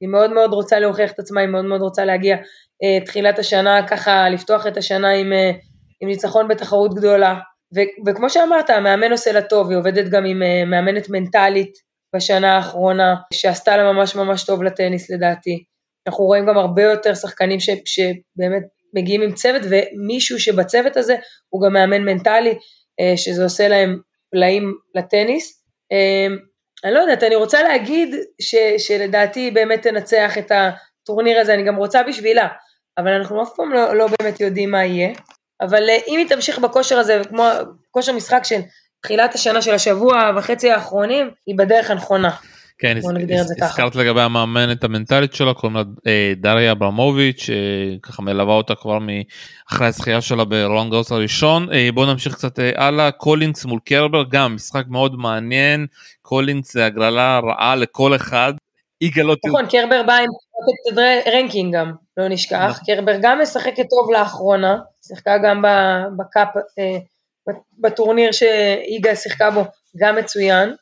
היא 0.00 0.08
מאוד 0.08 0.32
מאוד 0.32 0.52
רוצה 0.52 0.78
להוכיח 0.78 1.12
את 1.12 1.18
עצמה 1.18 1.40
היא 1.40 1.48
מאוד 1.48 1.64
מאוד 1.64 1.80
רוצה 1.80 2.04
להגיע 2.04 2.36
אה, 2.82 3.04
תחילת 3.04 3.38
השנה 3.38 3.88
ככה 3.88 4.28
לפתוח 4.28 4.66
את 4.66 4.76
השנה 4.76 5.10
עם 5.10 5.32
אה, 5.32 5.50
עם 6.04 6.08
ניצחון 6.08 6.48
בתחרות 6.48 6.94
גדולה, 6.94 7.34
ו- 7.76 8.08
וכמו 8.08 8.30
שאמרת, 8.30 8.70
המאמן 8.70 9.12
עושה 9.12 9.32
לה 9.32 9.42
טוב, 9.42 9.70
היא 9.70 9.78
עובדת 9.78 10.08
גם 10.08 10.24
עם 10.24 10.42
uh, 10.42 10.68
מאמנת 10.70 11.10
מנטלית 11.10 11.72
בשנה 12.16 12.56
האחרונה, 12.56 13.14
שעשתה 13.32 13.76
לה 13.76 13.92
ממש 13.92 14.16
ממש 14.16 14.44
טוב 14.44 14.62
לטניס 14.62 15.10
לדעתי. 15.10 15.64
אנחנו 16.06 16.24
רואים 16.24 16.46
גם 16.46 16.58
הרבה 16.58 16.82
יותר 16.82 17.14
שחקנים 17.14 17.60
ש- 17.60 17.70
שבאמת 17.84 18.62
מגיעים 18.94 19.22
עם 19.22 19.32
צוות, 19.32 19.62
ומישהו 19.70 20.40
שבצוות 20.40 20.96
הזה 20.96 21.16
הוא 21.48 21.62
גם 21.66 21.72
מאמן 21.72 22.02
מנטלי, 22.04 22.50
uh, 22.52 23.16
שזה 23.16 23.44
עושה 23.44 23.68
להם 23.68 24.00
פלאים 24.30 24.74
לטניס. 24.94 25.64
Uh, 25.92 26.32
אני 26.84 26.94
לא 26.94 26.98
יודעת, 26.98 27.22
אני 27.22 27.34
רוצה 27.34 27.62
להגיד 27.62 28.14
ש- 28.40 28.86
שלדעתי 28.86 29.40
היא 29.40 29.52
באמת 29.52 29.82
תנצח 29.82 30.38
את 30.38 30.52
הטורניר 30.52 31.40
הזה, 31.40 31.54
אני 31.54 31.62
גם 31.62 31.76
רוצה 31.76 32.02
בשבילה, 32.02 32.48
אבל 32.98 33.12
אנחנו 33.12 33.42
אף 33.42 33.48
פעם 33.56 33.72
לא, 33.72 33.94
לא 33.96 34.06
באמת 34.20 34.40
יודעים 34.40 34.70
מה 34.70 34.84
יהיה. 34.84 35.12
אבל 35.60 35.90
אה, 35.90 35.98
אם 36.08 36.18
היא 36.18 36.28
תמשיך 36.28 36.58
בכושר 36.58 36.98
הזה, 36.98 37.22
כמו 37.28 37.48
כושר 37.90 38.12
משחק 38.12 38.40
של 38.44 38.60
תחילת 39.02 39.34
השנה 39.34 39.62
של 39.62 39.74
השבוע 39.74 40.30
וחצי 40.36 40.70
האחרונים, 40.70 41.30
היא 41.46 41.58
בדרך 41.58 41.90
הנכונה. 41.90 42.30
כן, 42.78 42.96
הזכרת 43.62 43.96
לגבי 43.96 44.20
המאמנת 44.20 44.84
המנטלית 44.84 45.34
שלה, 45.34 45.54
קוראים 45.54 45.76
לה 45.76 45.82
אה, 46.06 46.32
דריה 46.36 46.72
אברמוביץ', 46.72 47.50
ככה 48.02 48.22
מלווה 48.22 48.54
אותה 48.54 48.74
כבר 48.74 48.98
אחרי 49.70 49.86
הזכייה 49.86 50.20
שלה 50.20 50.44
ברולנד 50.44 50.90
גארוס 50.90 51.12
הראשון. 51.12 51.72
אה, 51.72 51.88
בואו 51.94 52.06
נמשיך 52.06 52.34
קצת 52.34 52.58
הלאה, 52.76 53.10
קולינס 53.10 53.64
מול 53.64 53.80
קרבר, 53.84 54.24
גם 54.30 54.54
משחק 54.54 54.84
מאוד 54.88 55.16
מעניין, 55.16 55.86
קולינס 56.22 56.72
זה 56.72 56.86
הגרלה 56.86 57.38
רעה 57.38 57.76
לכל 57.76 58.16
אחד. 58.16 58.52
איגה 59.00 59.26
לא 59.26 59.36
נכון, 59.46 59.66
קרבר 59.66 60.02
בא 60.02 60.14
עם 60.14 60.98
ranking 61.34 61.74
גם, 61.74 61.92
לא 62.16 62.28
נשכח. 62.28 62.70
נכון. 62.70 62.94
קרבר 62.94 63.12
גם 63.22 63.40
משחקת 63.42 63.86
טוב 63.90 64.10
לאחרונה, 64.12 64.78
שיחקה 65.06 65.38
גם 65.44 65.62
ב 66.18 66.24
Cup, 66.24 66.48
אה, 66.78 66.98
בטורניר 67.78 68.30
שאיגה 68.32 69.14
שיחקה 69.14 69.50
בו, 69.50 69.64
גם 69.96 70.16
מצוין. 70.16 70.74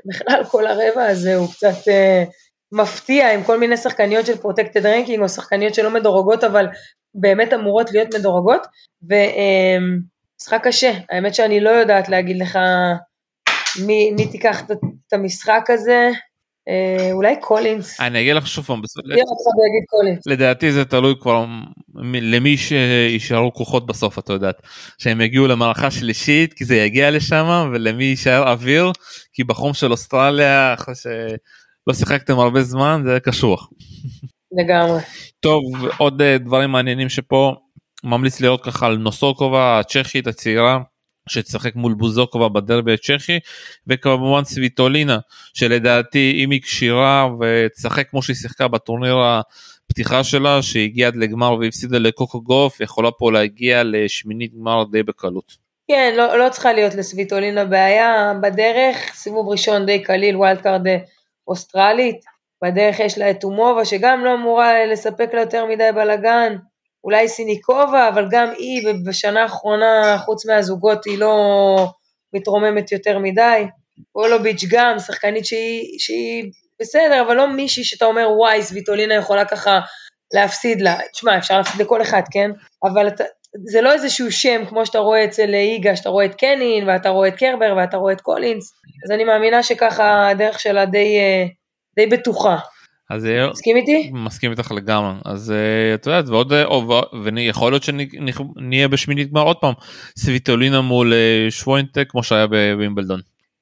אה, 0.00 0.12
בכלל 0.12 0.44
כל 0.44 0.66
הרבע 0.66 1.06
הזה 1.06 1.34
הוא 1.36 1.48
קצת 1.52 1.88
אה, 1.88 2.24
מפתיע 2.72 3.34
עם 3.34 3.44
כל 3.44 3.58
מיני 3.58 3.76
שחקניות 3.76 4.26
של 4.26 4.36
protected 4.36 4.86
ranking 4.86 5.22
או 5.22 5.28
שחקניות 5.28 5.74
שלא 5.74 5.90
מדורגות 5.90 6.44
אבל 6.44 6.66
באמת 7.14 7.52
אמורות 7.52 7.92
להיות 7.92 8.14
מדורגות. 8.14 8.66
ומשחק 9.02 10.60
קשה, 10.62 10.92
האמת 11.10 11.34
שאני 11.34 11.60
לא 11.60 11.70
יודעת 11.70 12.08
להגיד 12.08 12.38
לך 12.38 12.58
מי, 13.86 14.10
מי 14.10 14.26
תיקח 14.30 14.62
את 14.70 15.12
המשחק 15.12 15.64
הזה, 15.68 15.92
אה, 15.92 16.10
אולי 17.12 17.34
קולינס. 17.40 18.00
אני 18.00 18.20
אגיד 18.20 18.36
לך 18.36 18.46
שוב 18.46 18.64
פעם, 18.64 18.80
לדעתי 20.26 20.72
זה 20.72 20.84
תלוי 20.84 21.14
כבר 21.20 21.44
למי 22.04 22.56
שישארו 22.56 23.52
כוחות 23.54 23.86
בסוף 23.86 24.18
את 24.18 24.28
יודעת 24.28 24.62
שהם 24.98 25.20
יגיעו 25.20 25.46
למערכה 25.46 25.90
שלישית 25.90 26.54
כי 26.54 26.64
זה 26.64 26.76
יגיע 26.76 27.10
לשם 27.10 27.70
ולמי 27.72 28.04
יישאר 28.04 28.50
אוויר 28.50 28.92
כי 29.32 29.44
בחום 29.44 29.74
של 29.74 29.92
אוסטרליה 29.92 30.74
אחרי 30.74 30.94
שלא 30.94 31.94
שיחקתם 31.94 32.38
הרבה 32.38 32.62
זמן 32.62 33.02
זה 33.06 33.20
קשוח. 33.20 33.68
לגמרי. 34.52 35.00
טוב 35.40 35.62
עוד 35.98 36.22
אה, 36.22 36.38
דברים 36.38 36.70
מעניינים 36.70 37.08
שפה 37.08 37.54
ממליץ 38.04 38.40
לראות 38.40 38.64
ככה 38.64 38.86
על 38.86 38.96
נוסוקובה 38.96 39.78
הצ'כית 39.78 40.26
הצעירה 40.26 40.78
שתשחק 41.30 41.76
מול 41.76 41.94
בוזוקובה 41.94 42.48
בדרבי 42.48 42.94
הצ'כי 42.94 43.38
וכמובן 43.86 44.44
סוויטולינה 44.44 45.18
שלדעתי 45.54 46.40
אם 46.44 46.50
היא 46.50 46.62
כשירה 46.62 47.28
ותשחק 47.40 48.10
כמו 48.10 48.22
שהיא 48.22 48.36
שיחקה 48.36 48.68
בטורניר 48.68 49.16
הפתיחה 49.90 50.24
שלה 50.24 50.62
שהגיעה 50.62 51.08
עד 51.08 51.16
לגמר 51.16 51.54
והפסידה 51.54 51.98
לקוקו 51.98 52.40
גוף 52.42 52.80
יכולה 52.80 53.10
פה 53.10 53.32
להגיע 53.32 53.82
לשמינית 53.84 54.52
גמר 54.54 54.84
די 54.92 55.02
בקלות. 55.02 55.70
כן 55.88 56.14
לא, 56.16 56.38
לא 56.38 56.48
צריכה 56.48 56.72
להיות 56.72 56.94
לסוויטולינה 56.94 57.64
בעיה. 57.64 58.32
בדרך 58.42 58.96
סיבוב 59.14 59.48
ראשון 59.48 59.86
די 59.86 60.02
קליל 60.02 60.36
wild 60.36 60.60
card 60.60 60.86
אוסטרלית. 61.48 62.20
בדרך 62.64 63.00
יש 63.00 63.18
לה 63.18 63.30
את 63.30 63.44
תומובה 63.44 63.84
שגם 63.84 64.24
לא 64.24 64.34
אמורה 64.34 64.86
לספק 64.86 65.30
לה 65.34 65.40
יותר 65.40 65.66
מדי 65.66 65.88
בלאגן 65.94 66.56
אולי 67.04 67.28
סיניקובה, 67.28 68.08
אבל 68.08 68.26
גם 68.30 68.48
היא 68.58 68.88
בשנה 69.06 69.42
האחרונה, 69.42 70.18
חוץ 70.18 70.46
מהזוגות, 70.46 71.04
היא 71.04 71.18
לא 71.18 71.86
מתרוממת 72.32 72.92
יותר 72.92 73.18
מדי. 73.18 73.64
וולוביץ' 74.14 74.64
גם, 74.70 74.98
שחקנית 74.98 75.46
שהיא, 75.46 75.98
שהיא 75.98 76.44
בסדר, 76.80 77.22
אבל 77.22 77.36
לא 77.36 77.48
מישהי 77.48 77.84
שאתה 77.84 78.04
אומר, 78.04 78.28
וואי, 78.38 78.62
סוויטולינה 78.62 79.14
יכולה 79.14 79.44
ככה 79.44 79.80
להפסיד 80.34 80.80
לה. 80.80 80.98
תשמע, 81.12 81.38
אפשר 81.38 81.58
להפסיד 81.58 81.80
לכל 81.80 82.02
אחד, 82.02 82.22
כן? 82.30 82.50
אבל 82.84 83.08
אתה, 83.08 83.24
זה 83.64 83.80
לא 83.80 83.92
איזשהו 83.92 84.32
שם 84.32 84.64
כמו 84.68 84.86
שאתה 84.86 84.98
רואה 84.98 85.24
אצל 85.24 85.54
איגה, 85.54 85.96
שאתה 85.96 86.08
רואה 86.08 86.24
את 86.24 86.34
קנין, 86.34 86.88
ואתה 86.88 87.08
רואה 87.08 87.28
את 87.28 87.36
קרבר, 87.36 87.74
ואתה 87.76 87.96
רואה 87.96 88.12
את 88.12 88.20
קולינס, 88.20 88.72
אז 89.04 89.10
אני 89.10 89.24
מאמינה 89.24 89.62
שככה 89.62 90.28
הדרך 90.28 90.60
שלה 90.60 90.86
די, 90.86 91.18
אה, 91.18 91.44
די 91.96 92.06
בטוחה. 92.06 92.56
אז 93.10 93.28
מסכים 93.50 93.76
איתי? 93.76 94.10
מסכים 94.12 94.50
איתך 94.50 94.72
לגמרי. 94.72 95.12
אז 95.24 95.50
uh, 95.50 95.94
את 95.94 96.06
יודעת 96.06 96.28
ועוד 96.28 96.52
uh, 96.52 97.16
ויכול 97.24 97.72
להיות 97.72 97.82
שנהיה 97.82 98.88
בשמינית 98.88 99.30
גמר 99.30 99.42
עוד 99.42 99.56
פעם. 99.56 99.74
סוויטולינה 100.18 100.80
מול 100.80 101.12
שוויונטק 101.50 102.06
כמו 102.10 102.22
שהיה 102.22 102.46
בווימבלדון. 102.46 103.20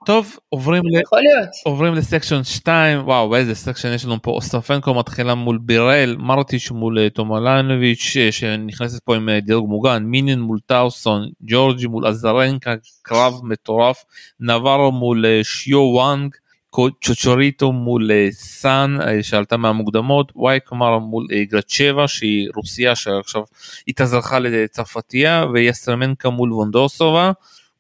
טוב 0.09 0.37
עוברים 0.49 0.83
ל... 0.85 1.01
יכול 1.01 1.19
להיות. 1.21 1.49
עוברים 1.65 1.95
ל 1.95 2.01
section 2.01 2.45
2 2.45 3.01
וואו 3.01 3.37
איזה 3.37 3.55
section 3.55 3.93
יש 3.95 4.05
לנו 4.05 4.23
פה. 4.23 4.31
אוסטפנקו 4.31 4.95
מתחילה 4.95 5.35
מול 5.35 5.59
בירל 5.63 6.17
מרטיש 6.19 6.71
מול 6.71 6.99
אה, 6.99 7.11
תומלנוביץ' 7.11 8.17
אה, 8.17 8.33
שנכנסת 8.33 9.03
פה 9.05 9.17
עם 9.17 9.29
אה, 9.29 9.41
דירוג 9.41 9.69
מוגן. 9.69 10.03
מינין 10.03 10.41
מול 10.41 10.59
טאוסון 10.67 11.29
ג'ורג'י 11.43 11.87
מול 11.87 12.07
אזרנקה 12.07 12.75
קרב 13.03 13.35
מטורף. 13.43 14.05
נברו 14.41 14.93
מול 14.93 15.25
שיו 15.43 15.81
וואנג 15.81 16.35
צ'וצ'וריטו 16.75 17.73
מול 17.73 18.11
סאן 18.31 18.97
שעלתה 19.23 19.57
מהמוקדמות 19.57 20.33
וייקמר 20.37 20.99
מול 20.99 21.27
גרצ'בה 21.51 22.09
שהיא 22.09 22.49
רוסיה 22.57 22.97
שעכשיו 22.97 23.43
התאזרחה 23.89 24.39
לצרפתייה 24.39 25.45
ויסרמנקה 25.53 26.31
מול 26.31 26.53
וונדוסובה. 26.53 27.33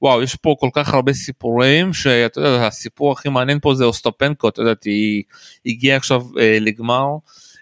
וואו 0.02 0.22
יש 0.22 0.34
פה 0.34 0.54
כל 0.60 0.68
כך 0.72 0.94
הרבה 0.94 1.12
סיפורים 1.12 1.92
שאתה 1.92 2.40
יודע 2.40 2.66
הסיפור 2.66 3.12
הכי 3.12 3.28
מעניין 3.28 3.58
פה 3.60 3.74
זה 3.74 3.84
אוסטופנקו 3.84 4.48
אתה 4.48 4.62
יודע 4.62 4.72
היא 4.84 5.22
הגיעה 5.66 5.96
עכשיו 5.96 6.22
אה, 6.38 6.58
לגמר 6.60 7.06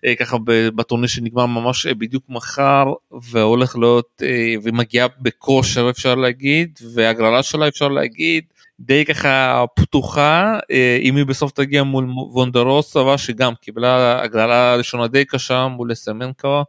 אה, 0.04 0.14
ככה 0.14 0.36
בטורניר 0.76 1.06
שנגמר 1.06 1.46
ממש 1.46 1.86
אה, 1.86 1.94
בדיוק 1.94 2.24
מחר 2.28 2.84
והולך 3.30 3.76
להיות 3.76 4.22
אה, 4.22 4.54
ומגיעה 4.62 5.06
בכושר 5.20 5.90
אפשר 5.90 6.14
להגיד 6.14 6.78
והגרלה 6.94 7.42
שלה 7.42 7.68
אפשר 7.68 7.88
להגיד 7.88 8.44
די 8.80 9.04
ככה 9.04 9.64
פתוחה 9.76 10.58
אה, 10.70 10.98
אם 11.02 11.16
היא 11.16 11.26
בסוף 11.26 11.52
תגיע 11.52 11.82
מול 11.82 12.06
וונדרוסובה 12.32 13.18
שגם 13.18 13.54
קיבלה 13.54 14.22
הגרלה 14.22 14.74
ראשונה 14.76 15.08
די 15.08 15.24
קשה 15.24 15.66
מול 15.66 15.94
סמנקו 15.94 16.62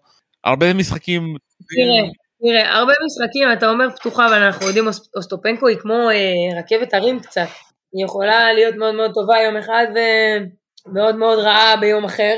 הרבה 0.44 0.74
משחקים. 0.74 1.36
תראה. 1.76 2.12
תראה, 2.42 2.78
הרבה 2.78 2.94
משחקים 3.06 3.48
אתה 3.54 3.70
אומר 3.70 3.90
פתוחה, 3.90 4.28
אבל 4.28 4.44
אנחנו 4.44 4.68
יודעים 4.68 4.86
אוסטפנקו 5.16 5.68
היא 5.68 5.78
כמו 5.78 6.10
אה, 6.10 6.60
רכבת 6.60 6.94
הרים 6.94 7.20
קצת. 7.20 7.48
היא 7.94 8.06
יכולה 8.06 8.54
להיות 8.54 8.76
מאוד 8.76 8.96
מאוד 8.96 9.12
טובה 9.14 9.42
יום 9.42 9.58
אחד 9.58 9.86
ומאוד 10.88 11.16
מאוד 11.16 11.40
רעה 11.40 11.78
ביום 11.78 12.06
אחר. 12.06 12.36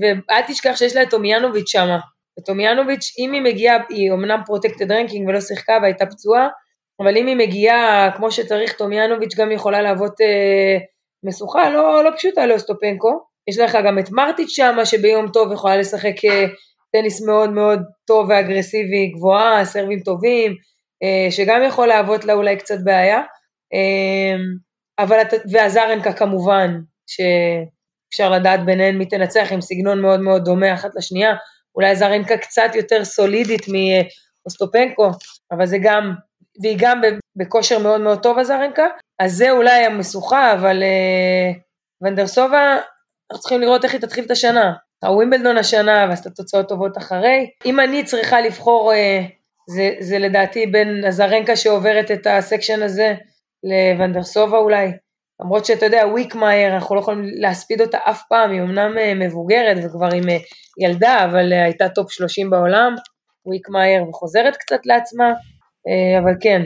ואל 0.00 0.40
תשכח 0.46 0.72
שיש 0.76 0.96
לה 0.96 1.02
את 1.02 1.10
טומיאנוביץ' 1.10 1.68
שמה. 1.68 1.98
וטומליאנוביץ', 2.38 3.12
אם 3.18 3.32
היא 3.32 3.42
מגיעה, 3.42 3.76
היא 3.88 4.12
אמנם 4.12 4.40
protected 4.46 4.92
ranking 4.92 5.28
ולא 5.28 5.40
שיחקה 5.40 5.78
והייתה 5.82 6.06
פצועה, 6.06 6.48
אבל 7.00 7.16
אם 7.16 7.26
היא 7.26 7.36
מגיעה 7.36 8.10
כמו 8.16 8.30
שצריך, 8.30 8.72
טומיאנוביץ' 8.72 9.34
גם 9.34 9.52
יכולה 9.52 9.82
להוות 9.82 10.20
אה, 10.20 10.76
משוכה 11.24 11.70
לא, 11.70 12.04
לא 12.04 12.10
פשוטה 12.16 12.46
לאוסטופנקו. 12.46 13.20
יש 13.48 13.58
לך 13.58 13.78
גם 13.86 13.98
את 13.98 14.10
מרטיץ' 14.10 14.50
שמה 14.50 14.86
שביום 14.86 15.28
טוב 15.28 15.52
יכולה 15.52 15.76
לשחק 15.76 16.24
אה, 16.24 16.44
טניס 16.92 17.22
מאוד 17.22 17.50
מאוד 17.50 17.82
טוב 18.06 18.28
ואגרסיבי, 18.28 19.06
גבוהה, 19.06 19.64
סרבים 19.64 20.00
טובים, 20.00 20.54
אה, 21.02 21.30
שגם 21.30 21.62
יכול 21.66 21.86
להוות 21.88 22.24
לה 22.24 22.32
אולי 22.32 22.56
קצת 22.56 22.78
בעיה. 22.84 23.22
אה, 23.74 24.36
אבל, 24.98 25.18
והזרנקה 25.52 26.12
כמובן, 26.12 26.80
שאפשר 27.06 28.30
לדעת 28.30 28.64
ביניהן 28.64 28.98
מי 28.98 29.06
תנצח 29.06 29.52
עם 29.52 29.60
סגנון 29.60 30.02
מאוד 30.02 30.20
מאוד 30.20 30.44
דומה 30.44 30.74
אחת 30.74 30.90
לשנייה, 30.96 31.34
אולי 31.74 31.96
זרנקה 31.96 32.36
קצת 32.36 32.70
יותר 32.74 33.04
סולידית 33.04 33.66
מאוסטופנקו, 33.68 35.10
אבל 35.52 35.66
זה 35.66 35.78
גם, 35.82 36.14
והיא 36.62 36.76
גם 36.80 37.00
בכושר 37.36 37.78
מאוד 37.78 38.00
מאוד 38.00 38.22
טוב 38.22 38.38
הזרנקה, 38.38 38.86
אז 39.18 39.32
זה 39.32 39.50
אולי 39.50 39.84
המשוכה, 39.84 40.52
אבל 40.52 40.82
אה, 40.82 41.52
ונדרסובה, 42.02 42.76
אנחנו 43.30 43.40
צריכים 43.40 43.60
לראות 43.60 43.84
איך 43.84 43.92
היא 43.92 44.00
תתחיל 44.00 44.24
את 44.24 44.30
השנה. 44.30 44.72
הווימבלדון 45.04 45.56
השנה 45.56 46.06
ועשתה 46.08 46.30
תוצאות 46.30 46.68
טובות 46.68 46.98
אחרי. 46.98 47.50
אם 47.64 47.80
אני 47.80 48.04
צריכה 48.04 48.40
לבחור, 48.40 48.92
אה, 48.92 49.20
זה, 49.70 49.90
זה 50.00 50.18
לדעתי 50.18 50.66
בין 50.66 51.04
הזרנקה 51.04 51.56
שעוברת 51.56 52.10
את 52.10 52.26
הסקשן 52.26 52.82
הזה 52.82 53.14
לוונדרסובה 53.64 54.58
אולי. 54.58 54.92
למרות 55.42 55.64
שאתה 55.64 55.86
יודע, 55.86 56.06
וויקמייר, 56.06 56.74
אנחנו 56.74 56.94
לא 56.94 57.00
יכולים 57.00 57.24
להספיד 57.40 57.80
אותה 57.80 57.98
אף 58.04 58.22
פעם, 58.28 58.50
היא 58.50 58.60
אמנם 58.60 58.98
אה, 58.98 59.14
מבוגרת 59.14 59.76
וכבר 59.84 60.08
עם 60.14 60.28
אה, 60.28 60.36
ילדה, 60.80 61.24
אבל 61.24 61.52
הייתה 61.52 61.88
top 61.88 62.12
30 62.12 62.50
בעולם, 62.50 62.94
וויקמייר 63.46 64.08
וחוזרת 64.08 64.56
קצת 64.56 64.86
לעצמה, 64.86 65.32
אבל 66.18 66.32
כן, 66.40 66.62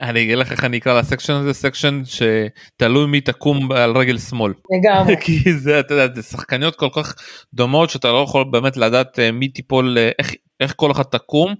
אני 0.00 0.22
אגיד 0.22 0.38
לך 0.38 0.52
איך 0.52 0.64
אני 0.64 0.78
אקרא 0.78 1.00
ל 1.00 1.04
section 1.04 1.32
הזה 1.32 1.52
section 1.52 2.02
שתלוי 2.04 3.06
מי 3.06 3.20
תקום 3.20 3.72
על 3.72 3.96
רגל 3.96 4.18
שמאל. 4.18 4.52
לגמרי. 4.70 5.16
כי 5.24 5.52
זה 5.52 5.80
אתה 5.80 5.94
יודע 5.94 6.14
זה 6.14 6.22
שחקניות 6.22 6.76
כל 6.76 6.88
כך 6.92 7.14
דומות 7.54 7.90
שאתה 7.90 8.12
לא 8.12 8.24
יכול 8.28 8.44
באמת 8.50 8.76
לדעת 8.76 9.18
אה, 9.18 9.32
מי 9.32 9.48
תיפול 9.48 9.98
אה, 9.98 10.10
איך 10.18 10.34
איך 10.60 10.74
כל 10.76 10.90
אחד 10.90 11.02
תקום. 11.02 11.54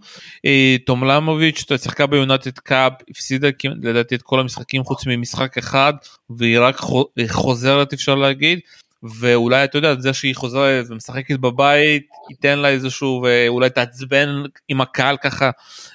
אה, 0.46 0.76
תומלמוביץ' 0.86 1.64
שיחקה 1.82 2.06
ב 2.06 2.13
United 2.13 2.58
Cup 2.58 2.92
הפסידה 3.10 3.48
לדעתי 3.82 4.14
את 4.14 4.22
כל 4.22 4.40
המשחקים 4.40 4.84
חוץ 4.84 5.06
ממשחק 5.06 5.58
אחד 5.58 5.92
והיא 6.30 6.58
רק 6.58 6.80
חוזרת 7.28 7.92
אפשר 7.92 8.14
להגיד. 8.14 8.60
ואולי 9.02 9.64
אתה 9.64 9.78
יודע 9.78 9.94
זה 9.98 10.12
שהיא 10.12 10.34
חוזרת 10.34 10.84
ומשחקת 10.88 11.38
בבית 11.38 12.06
ייתן 12.30 12.58
לה 12.58 12.68
איזשהו 12.68 13.24
ואולי 13.24 13.70
תעצבן 13.70 14.28
עם 14.68 14.80
הקהל 14.80 15.16
ככה 15.16 15.50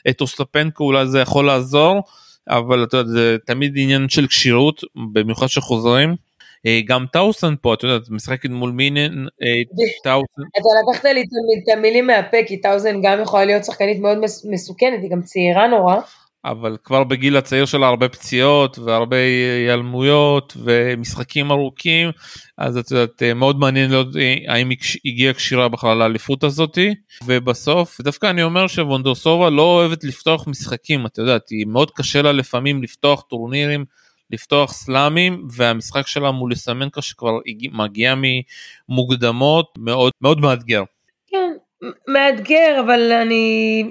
את 0.10 0.22
אוסטופנקו 0.22 0.84
אולי 0.84 1.08
זה 1.08 1.20
יכול 1.20 1.46
לעזור 1.46 2.04
אבל 2.50 2.84
אתה 2.84 2.98
יודע 2.98 3.12
זה 3.12 3.38
תמיד 3.46 3.74
עניין 3.78 4.10
של 4.10 4.28
כשירות 4.28 4.82
במיוחד 5.14 5.48
שחוזרים. 5.48 6.16
אה, 6.66 6.80
גם 6.88 7.06
טאוסן 7.14 7.54
פה 7.62 7.74
אתה 7.74 7.86
יודע 7.86 8.06
משחקת 8.10 8.50
מול 8.50 8.72
מינן 8.72 9.26
אה, 9.44 9.62
טאוסן. 10.04 10.42
אתה 10.58 10.70
לקחת 10.92 11.06
לי 11.06 11.22
את 11.22 11.78
המילים 11.78 12.08
מהפה 12.08 12.38
כי 12.48 12.62
טאוסן 12.62 13.02
גם 13.04 13.22
יכולה 13.22 13.46
להיות 13.46 13.66
שחקנית 13.66 14.00
מאוד 14.00 14.18
מסוכנת 14.50 15.02
היא 15.02 15.12
גם 15.12 15.22
צעירה 15.22 15.68
נורא. 15.68 15.96
אבל 16.46 16.78
כבר 16.84 17.04
בגיל 17.04 17.38
הצעיר 17.38 17.66
שלה 17.66 17.88
הרבה 17.88 18.10
פציעות 18.10 18.80
והרבה 18.80 19.18
היעלמויות 19.18 20.58
ומשחקים 20.64 21.52
ארוכים 21.52 22.10
אז 22.58 22.78
את 22.78 22.92
יודעת 22.92 23.24
מאוד 23.24 23.60
מעניין 23.60 23.92
לראות 23.92 24.08
האם 24.48 24.70
היא 24.70 24.78
הגיעה 25.06 25.34
כשירה 25.34 25.70
בכלל 25.70 25.98
לאליפות 25.98 26.44
הזאתי 26.44 26.96
ובסוף 27.26 28.02
דווקא 28.02 28.30
אני 28.30 28.44
אומר 28.44 28.68
שוונדרסובה 28.68 29.50
לא 29.50 29.62
אוהבת 29.62 30.04
לפתוח 30.04 30.48
משחקים 30.48 31.06
את 31.06 31.18
יודעת 31.18 31.50
היא 31.50 31.66
מאוד 31.68 31.92
קשה 31.92 32.22
לה 32.22 32.32
לפעמים 32.32 32.84
לפתוח 32.84 33.22
טורנירים 33.22 33.86
לפתוח 34.34 34.74
סלאמים 34.74 35.48
והמשחק 35.58 36.08
שלה 36.08 36.32
מול 36.32 36.56
סמנקה 36.56 37.02
שכבר 37.02 37.40
מגיע 37.72 38.14
ממוקדמות 38.90 39.74
מאוד 39.78 40.12
מאוד 40.22 40.40
מאתגר. 40.40 40.84
כן 41.28 41.54
מאתגר 42.08 42.82
אבל 42.86 43.12
אני 43.12 43.84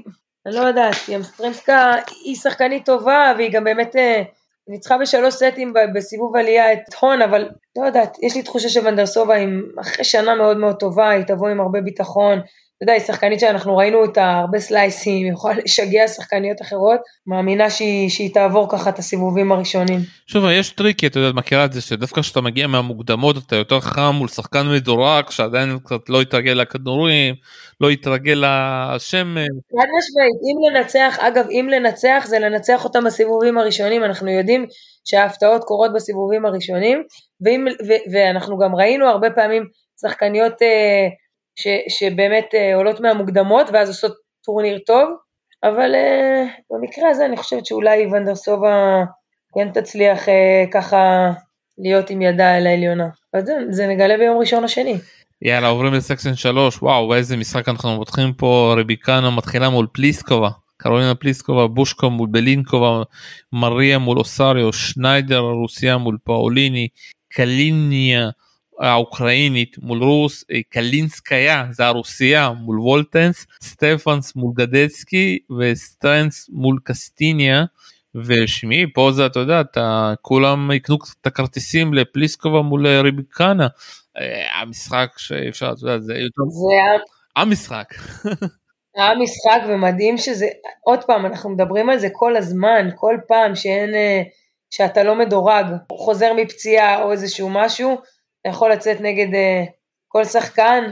אני 0.46 0.54
לא 0.54 0.60
יודעת, 0.60 0.96
יסטרמסקה 1.08 1.92
היא 2.24 2.36
שחקנית 2.36 2.86
טובה 2.86 3.32
והיא 3.36 3.52
גם 3.52 3.64
באמת 3.64 3.96
אה, 3.96 4.22
ניצחה 4.68 4.98
בשלוש 4.98 5.34
סטים 5.34 5.74
בסיבוב 5.94 6.36
עלייה 6.36 6.72
את 6.72 6.94
הון, 7.00 7.22
אבל 7.22 7.48
לא 7.78 7.86
יודעת, 7.86 8.16
יש 8.22 8.36
לי 8.36 8.42
תחושה 8.42 8.68
שוונדרושובה 8.68 9.34
אחרי 9.80 10.04
שנה 10.04 10.34
מאוד 10.34 10.56
מאוד 10.56 10.76
טובה, 10.76 11.10
היא 11.10 11.24
תבוא 11.24 11.48
עם 11.48 11.60
הרבה 11.60 11.80
ביטחון, 11.80 12.40
אתה 12.82 12.90
יודע, 12.90 13.00
היא 13.02 13.06
שחקנית 13.06 13.40
שאנחנו 13.40 13.76
ראינו 13.76 13.98
אותה 13.98 14.30
הרבה 14.30 14.58
סלייסים, 14.58 15.24
היא 15.24 15.32
יכולה 15.32 15.54
לשגע 15.64 16.08
שחקניות 16.08 16.62
אחרות, 16.62 17.00
מאמינה 17.26 17.70
שהיא, 17.70 18.10
שהיא 18.10 18.34
תעבור 18.34 18.68
ככה 18.70 18.90
את 18.90 18.98
הסיבובים 18.98 19.52
הראשונים. 19.52 20.00
שוב, 20.26 20.44
יש 20.50 20.70
טריקי, 20.70 21.06
אתה 21.06 21.18
יודע, 21.18 21.30
את 21.30 21.34
מכירה 21.34 21.64
את 21.64 21.72
זה, 21.72 21.80
שדווקא 21.80 22.20
כשאתה 22.20 22.40
מגיע 22.40 22.66
מהמוקדמות 22.66 23.36
אתה 23.46 23.56
יותר 23.56 23.80
חם 23.80 24.14
מול 24.18 24.28
שחקן 24.28 24.66
מדורג, 24.74 25.30
שעדיין 25.30 25.78
קצת 25.84 26.08
לא 26.08 26.22
יתרגל 26.22 26.52
לכדורים, 26.52 27.34
לא 27.80 27.90
יתרגל 27.90 28.44
לשם. 28.44 29.34
חד 29.72 29.88
משמעית, 29.98 30.38
אם 30.44 30.74
לנצח, 30.74 31.18
אגב, 31.20 31.46
אם 31.50 31.68
לנצח 31.70 32.24
זה 32.26 32.38
לנצח 32.38 32.84
אותם 32.84 33.04
בסיבובים 33.04 33.58
הראשונים, 33.58 34.04
אנחנו 34.04 34.30
יודעים 34.30 34.66
שההפתעות 35.04 35.64
קורות 35.64 35.92
בסיבובים 35.94 36.46
הראשונים, 36.46 37.02
ואם, 37.44 37.66
ו, 37.88 37.92
ואנחנו 38.12 38.58
גם 38.58 38.74
ראינו 38.74 39.06
הרבה 39.06 39.30
פעמים 39.30 39.64
שחקניות, 40.00 40.62
אה, 40.62 41.08
ש, 41.56 41.66
שבאמת 41.88 42.44
uh, 42.54 42.76
עולות 42.76 43.00
מהמוקדמות 43.00 43.66
ואז 43.72 43.88
עושות 43.88 44.12
טורניר 44.44 44.78
טוב, 44.86 45.08
אבל 45.64 45.94
uh, 45.94 46.48
במקרה 46.70 47.10
הזה 47.10 47.26
אני 47.26 47.36
חושבת 47.36 47.66
שאולי 47.66 48.06
ונדרסובה 48.06 49.04
כן 49.54 49.70
תצליח 49.72 50.28
uh, 50.28 50.72
ככה 50.72 51.30
להיות 51.78 52.10
עם 52.10 52.22
ידה 52.22 52.58
אל 52.58 52.66
העליונה. 52.66 53.08
אז 53.34 53.44
זה, 53.44 53.52
זה 53.70 53.86
נגלה 53.86 54.18
ביום 54.18 54.38
ראשון 54.38 54.64
השני. 54.64 54.94
יאללה 55.42 55.68
עוברים 55.68 55.94
ל 55.94 55.99
section 55.99 56.34
3 56.34 56.82
וואו 56.82 57.14
איזה 57.14 57.36
משחק 57.36 57.68
אנחנו 57.68 57.96
פותחים 57.96 58.32
פה 58.32 58.74
ריבקינה 58.78 59.30
מתחילה 59.30 59.70
מול 59.70 59.86
פליסקובה 59.92 60.48
קרולינה 60.76 61.14
פליסקובה 61.14 61.66
בוז'קובה 61.66 62.10
מול 62.10 62.28
בלינקובה 62.30 63.02
מריה 63.52 63.98
מול 63.98 64.18
אוסוריו 64.18 64.72
שניידר 64.72 65.38
רוסיה 65.38 65.98
מול 65.98 66.18
פאוליני 66.24 66.88
קלינינה 67.32 68.30
האוקראינית 68.80 69.76
מול 69.78 70.02
רוס, 70.02 70.44
אה, 70.52 70.60
קלינסקאיה 70.68 71.64
זה 71.70 71.86
הרוסייה 71.86 72.50
מול 72.50 72.80
וולינץ, 72.80 73.46
סטפנס 73.62 74.36
מול 74.36 74.52
גדצקי 74.56 75.38
וסטרנס 75.58 76.50
מול 76.52 76.78
קסטקינה. 76.84 77.64
ושמעי 78.14 78.92
פה 78.94 79.10
זה 79.12 79.26
אתה 79.26 79.38
יודע 79.38 79.60
אתה 79.60 80.14
כולם 80.22 80.70
יקנו 80.72 80.96
את 81.20 81.26
הכרטיסים 81.26 81.94
לפליסקובה 81.94 82.62
מול 82.62 82.86
אה, 82.86 83.00
ריבקינה 83.00 83.66
אה, 84.18 84.60
המשחק 84.60 85.08
שאפשר 85.16 85.72
אתה 85.72 85.80
יודע 85.82 85.98
זה 85.98 86.14
יותר 86.14 86.42
זה 86.48 87.02
המשחק. 87.36 87.94
המשחק 88.96 89.68
ומדהים 89.68 90.18
שזה 90.18 90.46
עוד 90.80 91.04
פעם 91.04 91.26
אנחנו 91.26 91.50
מדברים 91.50 91.90
על 91.90 91.98
זה 91.98 92.08
כל 92.12 92.36
הזמן 92.36 92.88
כל 92.94 93.16
פעם 93.28 93.54
שאין 93.54 93.90
שאתה 94.70 95.02
לא 95.02 95.14
מדורג, 95.14 95.66
חוזר 95.92 96.32
מפציעה 96.36 97.02
או 97.02 97.12
איזשהו 97.12 97.50
משהו, 97.50 98.00
יכול 98.48 98.72
לצאת 98.72 99.00
נגד 99.00 99.34
אה, 99.34 99.64
כל 100.08 100.24
שחקן, 100.24 100.84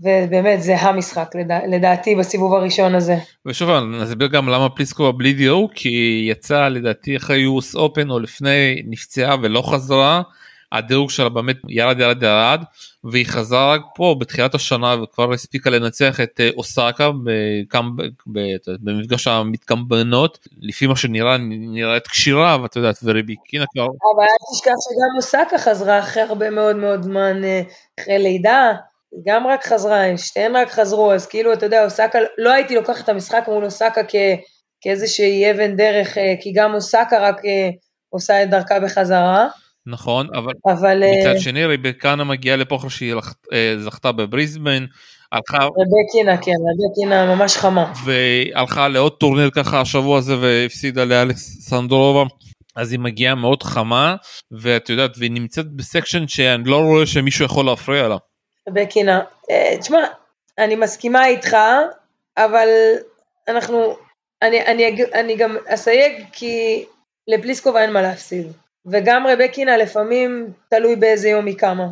ובאמת 0.00 0.62
זה 0.62 0.76
המשחק 0.76 1.30
לדע, 1.34 1.58
לדעתי 1.66 2.14
בסיבוב 2.14 2.54
הראשון 2.54 2.94
הזה. 2.94 3.16
ושוב 3.46 3.70
נסביר 3.70 4.28
גם 4.28 4.48
למה 4.48 4.68
פליסקובה 4.68 5.12
בלי 5.12 5.32
דיו 5.32 5.66
כי 5.74 6.24
יצא 6.30 6.68
לדעתי 6.68 7.16
אחרי 7.16 7.38
יוס 7.38 7.74
אופן 7.74 8.10
או 8.10 8.18
לפני 8.18 8.82
נפצעה 8.86 9.36
ולא 9.42 9.62
חזרה 9.62 10.22
הדירוג 10.72 11.10
שלה 11.10 11.28
באמת 11.28 11.56
ירד 11.68 12.00
ירד 12.00 12.22
ירד 12.22 12.62
והיא 13.04 13.26
חזרה 13.26 13.74
רק 13.74 13.80
פה 13.94 14.16
בתחילת 14.20 14.54
השנה 14.54 15.02
וכבר 15.02 15.32
הספיקה 15.32 15.70
לנצח 15.70 16.20
את 16.20 16.40
אה, 16.40 16.50
אוסקה 16.56 17.10
במפגש 18.82 19.26
המתקמבנות 19.26 20.38
לפי 20.60 20.86
מה 20.86 20.96
שנראה 20.96 21.36
נראית 21.38 22.06
כשירה 22.06 22.58
ואת 22.62 22.76
יודעת 22.76 22.96
וריביקינה 23.02 23.64
כבר. 23.72 23.82
אבל 23.84 24.22
אל 24.22 24.54
תשכח 24.54 24.70
שגם 24.70 25.16
אוסקה 25.16 25.58
חזרה 25.58 25.98
אחרי 25.98 26.22
הרבה 26.22 26.50
מאוד 26.50 26.76
מאוד 26.76 27.02
זמן 27.02 27.44
אה, 27.44 27.62
אחרי 28.00 28.18
לידה. 28.18 28.72
גם 29.26 29.46
רק 29.46 29.66
חזרה, 29.66 30.16
שתיהן 30.16 30.56
רק 30.56 30.70
חזרו, 30.70 31.12
אז 31.12 31.26
כאילו, 31.26 31.52
אתה 31.52 31.66
יודע, 31.66 31.84
אוסקה, 31.84 32.18
לא 32.38 32.52
הייתי 32.52 32.74
לוקחת 32.74 33.04
את 33.04 33.08
המשחק 33.08 33.44
מול 33.48 33.64
אוסקה 33.64 34.04
כ, 34.08 34.14
כאיזושהי 34.80 35.50
אבן 35.50 35.76
דרך, 35.76 36.18
אה, 36.18 36.34
כי 36.40 36.52
גם 36.52 36.74
אוסקה 36.74 37.18
רק 37.20 37.36
עושה 38.10 38.42
את 38.42 38.50
דרכה 38.50 38.80
בחזרה. 38.80 39.48
נכון 39.88 40.28
אבל, 40.34 40.52
אבל 40.66 41.02
מצד 41.20 41.34
uh, 41.36 41.40
שני 41.40 41.66
ריבקנה 41.66 42.24
מגיעה 42.24 42.56
לפה 42.56 42.76
אחרי 42.76 42.90
שהיא 42.90 43.14
uh, 43.14 43.54
זכתה 43.78 44.12
בבריסבן. 44.12 44.84
הלכה 45.32 45.64
רבקינה 45.64 46.36
כן 46.36 46.52
רבקינה 46.52 47.34
ממש 47.34 47.56
חמה 47.56 47.92
והלכה 48.04 48.88
לעוד 48.88 49.12
טורניר 49.12 49.50
ככה 49.50 49.80
השבוע 49.80 50.18
הזה 50.18 50.34
והפסידה 50.40 51.04
לאלכסנדרובה 51.04 52.24
אז 52.76 52.92
היא 52.92 53.00
מגיעה 53.00 53.34
מאוד 53.34 53.62
חמה 53.62 54.16
ואת 54.60 54.90
יודעת 54.90 55.10
והיא 55.18 55.30
נמצאת 55.30 55.66
בסקשן 55.72 56.28
שאני 56.28 56.64
לא 56.64 56.76
רואה 56.76 57.06
שמישהו 57.06 57.44
יכול 57.44 57.66
להפריע 57.66 58.08
לה. 58.08 58.16
רבקינה 58.68 59.20
אה, 59.50 59.76
תשמע 59.80 59.98
אני 60.58 60.76
מסכימה 60.76 61.26
איתך 61.26 61.56
אבל 62.36 62.68
אנחנו 63.48 63.96
אני, 64.42 64.66
אני, 64.66 65.04
אני 65.14 65.36
גם 65.36 65.56
אסייג 65.66 66.24
כי 66.32 66.84
לפליסקובה 67.28 67.82
אין 67.82 67.92
מה 67.92 68.02
להפסיד. 68.02 68.52
וגם 68.90 69.26
רבקינה 69.26 69.76
לפעמים 69.76 70.52
תלוי 70.70 70.96
באיזה 70.96 71.28
יום 71.28 71.46
היא 71.46 71.58
קמה. 71.58 71.86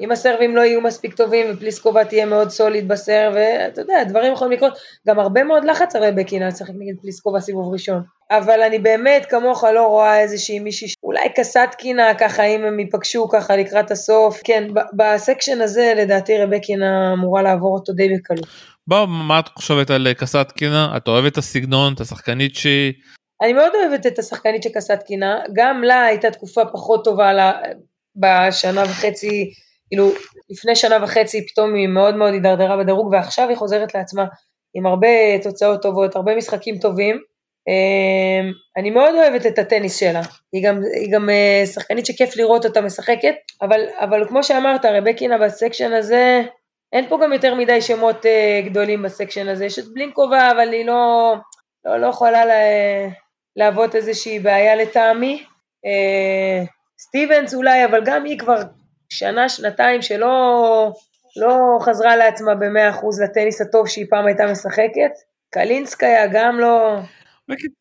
אם 0.00 0.12
הסרבים 0.12 0.56
לא 0.56 0.60
יהיו 0.60 0.80
מספיק 0.80 1.14
טובים 1.14 1.46
ופליסקובה 1.50 2.04
תהיה 2.04 2.26
מאוד 2.26 2.48
סוליד 2.48 2.88
בסרב, 2.88 3.32
ואתה 3.36 3.80
יודע, 3.80 4.04
דברים 4.04 4.32
יכולים 4.32 4.52
לקרות, 4.52 4.72
גם 5.08 5.18
הרבה 5.18 5.44
מאוד 5.44 5.64
לחץ 5.64 5.96
על 5.96 6.04
רבקינה 6.04 6.48
לשחק 6.48 6.70
נגד 6.78 7.00
פליסקובה 7.00 7.40
סיבוב 7.40 7.72
ראשון. 7.72 8.02
אבל 8.30 8.62
אני 8.62 8.78
באמת 8.78 9.26
כמוך 9.30 9.64
לא 9.64 9.86
רואה 9.86 10.20
איזושהי 10.20 10.58
מישהי, 10.58 10.88
אולי 11.02 11.28
קסטקינה 11.36 12.14
ככה, 12.14 12.44
אם 12.44 12.64
הם 12.64 12.80
ייפגשו 12.80 13.28
ככה 13.28 13.56
לקראת 13.56 13.90
הסוף, 13.90 14.40
כן, 14.44 14.64
בסקשן 14.96 15.60
הזה 15.60 15.92
לדעתי 15.96 16.38
רבקינה 16.38 17.12
אמורה 17.12 17.42
לעבור 17.42 17.74
אותו 17.74 17.92
די 17.92 18.08
בקלות. 18.14 18.46
בוא, 18.86 19.06
מה 19.06 19.38
את 19.38 19.48
חושבת 19.48 19.90
על 19.90 20.12
קסטקינה? 20.12 20.96
את 20.96 21.08
אוהבת 21.08 21.32
את 21.32 21.38
הסגנון, 21.38 21.92
את 21.92 22.00
השחקנית 22.00 22.54
שהיא 22.54 22.92
אני 23.42 23.52
מאוד 23.52 23.72
אוהבת 23.74 24.06
את 24.06 24.18
השחקנית 24.18 24.62
שקסטקינה, 24.62 25.40
גם 25.52 25.84
לה 25.84 26.04
הייתה 26.04 26.30
תקופה 26.30 26.64
פחות 26.64 27.04
טובה 27.04 27.32
לה, 27.32 27.52
בשנה 28.16 28.82
וחצי, 28.82 29.52
כאילו 29.88 30.08
לפני 30.50 30.76
שנה 30.76 31.04
וחצי 31.04 31.46
פתאום 31.46 31.74
היא 31.74 31.88
מאוד 31.88 32.16
מאוד 32.16 32.32
הידרדרה 32.32 32.76
בדירוג 32.76 33.12
ועכשיו 33.12 33.48
היא 33.48 33.56
חוזרת 33.56 33.94
לעצמה 33.94 34.24
עם 34.74 34.86
הרבה 34.86 35.08
תוצאות 35.42 35.82
טובות, 35.82 36.16
הרבה 36.16 36.36
משחקים 36.36 36.78
טובים. 36.78 37.20
אמ, 37.68 38.52
אני 38.76 38.90
מאוד 38.90 39.14
אוהבת 39.14 39.46
את 39.46 39.58
הטניס 39.58 39.96
שלה, 39.96 40.20
היא 40.52 40.68
גם, 40.68 40.80
היא 41.00 41.12
גם 41.12 41.30
אה, 41.30 41.62
שחקנית 41.66 42.06
שכיף 42.06 42.36
לראות 42.36 42.64
אותה 42.64 42.80
משחקת, 42.80 43.34
אבל, 43.62 43.80
אבל 44.00 44.28
כמו 44.28 44.44
שאמרת, 44.44 44.84
רבקינה 44.84 45.38
בסקשן 45.38 45.92
הזה, 45.92 46.42
אין 46.92 47.08
פה 47.08 47.18
גם 47.22 47.32
יותר 47.32 47.54
מדי 47.54 47.80
שמות 47.80 48.26
אה, 48.26 48.60
גדולים 48.64 49.02
בסקשן 49.02 49.48
הזה, 49.48 49.64
יש 49.64 49.78
את 49.78 49.84
בלינקובה, 49.94 50.50
אבל 50.50 50.72
היא 50.72 50.86
לא, 50.86 51.34
לא, 51.84 52.00
לא 52.00 52.06
יכולה 52.06 52.44
לה, 52.44 52.54
להוות 53.56 53.94
איזושהי 53.94 54.38
בעיה 54.38 54.76
לטעמי. 54.76 55.44
אה, 55.86 56.64
סטיבנס 57.00 57.54
אולי, 57.54 57.84
אבל 57.84 58.02
גם 58.04 58.24
היא 58.24 58.38
כבר 58.38 58.62
שנה, 59.08 59.48
שנתיים 59.48 60.02
שלא 60.02 60.92
לא 61.36 61.78
חזרה 61.80 62.16
לעצמה 62.16 62.54
במאה 62.54 62.90
אחוז 62.90 63.22
לטניס 63.22 63.60
הטוב 63.60 63.88
שהיא 63.88 64.06
פעם 64.10 64.26
הייתה 64.26 64.46
משחקת. 64.46 65.12
קלינסקיה 65.50 66.26
גם 66.26 66.60
לא, 66.60 66.96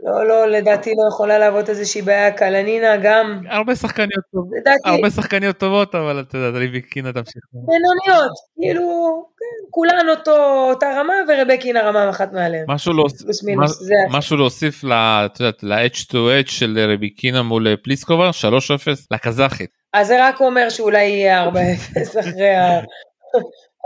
לא, 0.03 0.27
לא, 0.27 0.47
לדעתי 0.47 0.89
לא 0.89 1.07
יכולה 1.09 1.37
להוות 1.39 1.69
איזושהי 1.69 2.01
בעיה, 2.01 2.31
קלנינה 2.31 2.97
גם. 2.97 3.41
הרבה 3.49 3.75
שחקניות 3.75 4.23
טובות, 4.31 4.49
הרבה 4.85 5.09
שחקניות 5.09 5.57
טובות, 5.57 5.95
אבל 5.95 6.19
אתה 6.19 6.37
יודע, 6.37 6.57
ריביקינה 6.59 7.13
תמשיך. 7.13 7.43
בינוניות, 7.53 8.31
כאילו, 8.61 8.83
כן, 9.39 9.67
כולן 9.71 10.09
אותו, 10.09 10.67
אותה 10.69 10.99
רמה, 10.99 11.13
ורבקינה 11.27 11.81
רמה 11.81 12.09
אחת 12.09 12.33
מעליהם. 12.33 12.65
משהו 12.67 12.93
להוסיף, 12.93 13.27
משהו 14.09 14.37
להוסיף 14.37 14.83
ל-H2H 14.83 16.51
של 16.51 16.87
רביקינה 16.93 17.41
מול 17.43 17.75
פליסקובה, 17.83 18.29
3-0 18.29 18.43
לקזחית. 19.11 19.69
אז 19.93 20.07
זה 20.07 20.27
רק 20.27 20.41
אומר 20.41 20.69
שאולי 20.69 21.03
יהיה 21.03 21.49
4-0 21.49 22.19
אחרי 22.19 22.55
ה... 22.55 22.79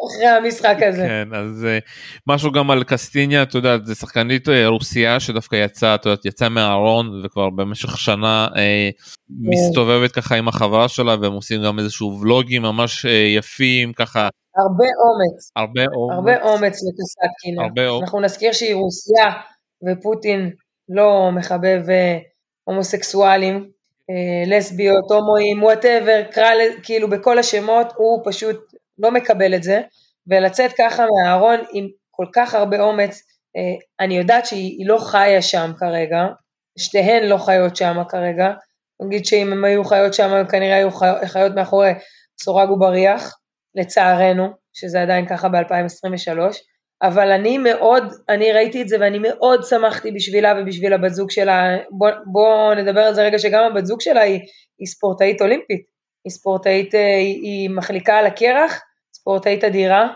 אחרי 0.08 0.28
המשחק 0.28 0.78
הזה. 0.88 1.08
כן, 1.08 1.28
אז 1.36 1.66
uh, 1.66 1.84
משהו 2.28 2.52
גם 2.52 2.72
על 2.72 2.84
קסטיניה, 2.84 3.44
אתה 3.44 3.58
יודע, 3.58 3.78
זה 3.84 3.96
שחקנית 3.96 4.48
uh, 4.48 4.52
רוסיה 4.68 5.20
שדווקא 5.20 5.56
יצאה, 5.56 5.96
אתה 5.96 6.10
יודע, 6.10 6.22
יצאה 6.26 6.50
מהארון 6.50 7.26
וכבר 7.26 7.50
במשך 7.50 7.98
שנה 7.98 8.48
uh, 8.52 8.58
מסתובבת 9.40 10.12
ככה 10.12 10.36
עם 10.36 10.48
החברה 10.48 10.88
שלה 10.88 11.16
והם 11.22 11.34
עושים 11.34 11.64
גם 11.64 11.80
איזשהו 11.80 12.20
ולוגים 12.22 12.62
ממש 12.62 13.06
uh, 13.06 13.10
יפים 13.10 13.94
ככה. 13.94 14.30
הרבה 14.58 14.86
אומץ. 14.86 15.52
הרבה 15.56 15.82
אומץ. 15.96 16.16
הרבה 16.16 16.42
אומץ 16.42 16.80
לקסטיניה. 16.84 17.64
הרבה 17.64 17.88
אומץ. 17.88 18.02
אנחנו 18.02 18.22
נזכיר 18.22 18.54
שהיא 18.54 18.76
רוסיה 18.76 19.26
ופוטין 19.88 20.52
לא 20.90 21.30
מחבב 21.32 21.82
הומוסקסואלים, 22.64 23.70
לסביות, 24.48 25.12
הומואים, 25.12 25.64
וואטאבר, 25.64 26.22
כאילו 26.84 27.10
בכל 27.10 27.40
השמות, 27.40 27.94
הוא 27.98 28.22
פשוט 28.26 28.58
לא 29.00 29.12
מקבל 29.12 29.56
את 29.56 29.64
זה, 29.64 29.82
ולצאת 30.28 30.72
ככה 30.78 31.06
מהארון 31.06 31.60
עם 31.74 31.88
כל 32.12 32.26
כך 32.34 32.54
הרבה 32.54 32.82
אומץ, 32.82 33.22
אה, 33.58 34.06
אני 34.06 34.18
יודעת 34.18 34.46
שהיא 34.46 34.88
לא 34.88 34.98
חיה 34.98 35.42
שם 35.42 35.72
כרגע, 35.80 36.26
שתיהן 36.78 37.24
לא 37.24 37.38
חיות 37.38 37.76
שם 37.76 37.98
כרגע, 38.10 38.54
נגיד 39.06 39.26
שאם 39.26 39.52
הן 39.54 39.64
היו 39.64 39.84
חיות 39.84 40.14
שם, 40.14 40.30
הן 40.30 40.48
כנראה 40.48 40.76
היו 40.76 40.90
חיות 41.26 41.52
מאחורי 41.56 41.92
סורג 42.42 42.70
ובריח, 42.70 43.38
לצערנו, 43.76 44.48
שזה 44.74 45.02
עדיין 45.02 45.28
ככה 45.28 45.50
ב-2023, 45.50 46.40
אבל 47.02 47.32
אני 47.32 47.58
מאוד, 47.58 48.04
אני 48.30 48.52
ראיתי 48.52 48.82
את 48.82 48.88
זה 48.88 48.98
ואני 49.00 49.20
מאוד 49.20 49.64
שמחתי 49.64 50.12
בשבילה 50.12 50.54
ובשביל 50.58 50.94
הבת 50.94 51.14
זוג 51.14 51.32
שלה, 51.32 51.78
בוא, 51.92 52.10
בוא 52.26 52.74
נדבר 52.74 53.02
על 53.02 53.14
זה 53.14 53.24
רגע 53.24 53.40
שגם 53.40 53.64
הבת 53.64 53.86
זוג 53.86 54.02
שלה 54.02 54.22
היא, 54.22 54.40
היא 54.80 54.88
ספורטאית 54.88 55.42
אולימפית, 55.42 55.95
היא 56.26 56.32
ספורטאית, 56.32 56.96
אה, 56.96 57.16
היא 57.18 57.70
מחליקה 57.70 58.18
על 58.18 58.26
הקרח, 58.26 58.82
ספורטאית 59.16 59.64
אדירה, 59.64 60.08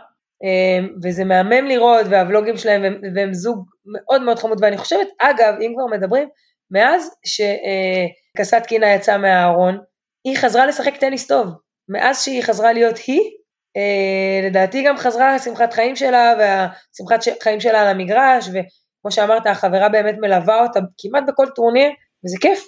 אה, 0.43 0.87
וזה 1.03 1.25
מהמם 1.25 1.67
לראות, 1.67 2.05
והוולוגים 2.09 2.57
שלהם, 2.57 3.01
והם 3.15 3.33
זוג 3.33 3.65
מאוד 3.85 4.21
מאוד 4.21 4.39
חמוד, 4.39 4.57
ואני 4.61 4.77
חושבת, 4.77 5.07
אגב, 5.21 5.53
אם 5.61 5.73
כבר 5.75 5.97
מדברים, 5.97 6.27
מאז 6.71 7.11
שקסטקינה 7.25 8.93
יצאה 8.93 9.17
מהארון, 9.17 9.77
היא 10.23 10.37
חזרה 10.37 10.65
לשחק 10.65 10.97
טניס 10.97 11.27
טוב. 11.27 11.47
מאז 11.89 12.23
שהיא 12.23 12.43
חזרה 12.43 12.73
להיות 12.73 12.97
היא, 12.97 13.21
אה, 13.77 14.47
לדעתי 14.47 14.83
גם 14.83 14.97
חזרה 14.97 15.39
שמחת 15.39 15.73
חיים 15.73 15.95
שלה, 15.95 16.33
והשמחת 16.39 17.43
חיים 17.43 17.59
שלה 17.59 17.81
על 17.81 17.87
המגרש, 17.87 18.47
וכמו 18.47 19.11
שאמרת, 19.11 19.47
החברה 19.47 19.89
באמת 19.89 20.15
מלווה 20.21 20.61
אותה 20.61 20.79
כמעט 20.97 21.23
בכל 21.27 21.45
טורניר, 21.55 21.89
וזה 22.25 22.37
כיף. 22.41 22.65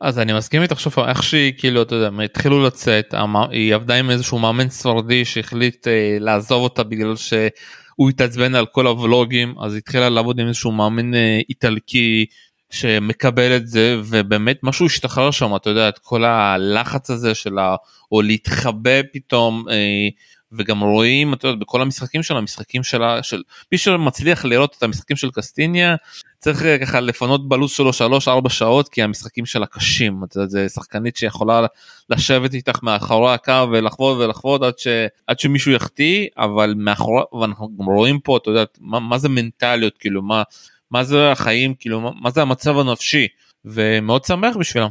אז 0.00 0.18
אני 0.18 0.32
מסכים 0.32 0.62
איתך 0.62 0.80
שוב 0.80 0.98
איך 0.98 1.22
שהיא 1.22 1.52
כאילו 1.58 1.82
אתה 1.82 1.94
יודע 1.94 2.22
התחילו 2.24 2.62
לצאת 2.62 3.14
היא 3.50 3.74
עבדה 3.74 3.94
עם 3.94 4.10
איזשהו 4.10 4.38
מאמן 4.38 4.68
ספרדי 4.68 5.24
שהחליט 5.24 5.88
אה, 5.88 6.16
לעזוב 6.20 6.62
אותה 6.62 6.82
בגלל 6.82 7.16
שהוא 7.16 8.10
התעצבן 8.10 8.54
על 8.54 8.66
כל 8.66 8.86
הוולוגים 8.86 9.54
אז 9.60 9.74
התחילה 9.74 10.08
לעבוד 10.08 10.40
עם 10.40 10.48
איזשהו 10.48 10.72
מאמן 10.72 11.14
אה, 11.14 11.40
איטלקי 11.48 12.26
שמקבל 12.70 13.56
את 13.56 13.66
זה 13.68 14.00
ובאמת 14.04 14.58
משהו 14.62 14.86
השתחרר 14.86 15.30
שם 15.30 15.56
אתה 15.56 15.70
יודע 15.70 15.88
את 15.88 15.98
כל 15.98 16.24
הלחץ 16.24 17.10
הזה 17.10 17.34
של 17.34 17.58
ה... 17.58 17.76
או 18.12 18.22
להתחבא 18.22 19.00
פתאום. 19.12 19.64
אה, 19.70 20.08
וגם 20.56 20.80
רואים 20.80 21.34
אתה 21.34 21.48
יודע, 21.48 21.60
בכל 21.60 21.82
המשחקים 21.82 22.22
של 22.22 22.36
המשחקים 22.36 22.82
שלה 22.82 23.22
של 23.22 23.42
מי 23.72 23.78
שמצליח 23.78 24.44
לראות 24.44 24.74
את 24.78 24.82
המשחקים 24.82 25.16
של 25.16 25.30
קסטיניה 25.30 25.96
צריך 26.44 26.64
אה, 26.64 26.78
ככה 26.78 27.00
לפנות 27.00 27.48
בלו"ז 27.48 27.70
שלו 27.70 27.90
3-4 28.44 28.48
שעות 28.48 28.88
כי 28.88 29.02
המשחקים 29.02 29.46
שלה 29.46 29.66
קשים 29.66 30.24
אתה 30.24 30.38
יודע, 30.38 30.48
זה 30.48 30.68
שחקנית 30.68 31.16
שיכולה 31.16 31.66
לשבת 32.10 32.54
איתך 32.54 32.82
מאחורי 32.82 33.34
הקו 33.34 33.66
ולחבוד 33.72 34.20
ולחבוד 34.20 34.64
עד, 34.64 34.78
ש, 34.78 34.86
עד 35.26 35.38
שמישהו 35.38 35.72
יחטיא 35.72 36.28
אבל 36.38 36.74
מאחורי 36.76 37.22
ואנחנו 37.40 37.68
גם 37.78 37.86
רואים 37.86 38.20
פה 38.20 38.36
אתה 38.36 38.50
יודע 38.50 38.64
מה, 38.80 39.00
מה 39.00 39.18
זה 39.18 39.28
מנטליות 39.28 39.98
כאילו 39.98 40.22
מה 40.22 40.42
מה 40.90 41.04
זה 41.04 41.30
החיים 41.30 41.74
כאילו 41.74 42.00
מה, 42.00 42.10
מה 42.22 42.30
זה 42.30 42.42
המצב 42.42 42.78
הנפשי 42.78 43.28
ומאוד 43.64 44.24
שמח 44.24 44.56
בשבילם. 44.56 44.88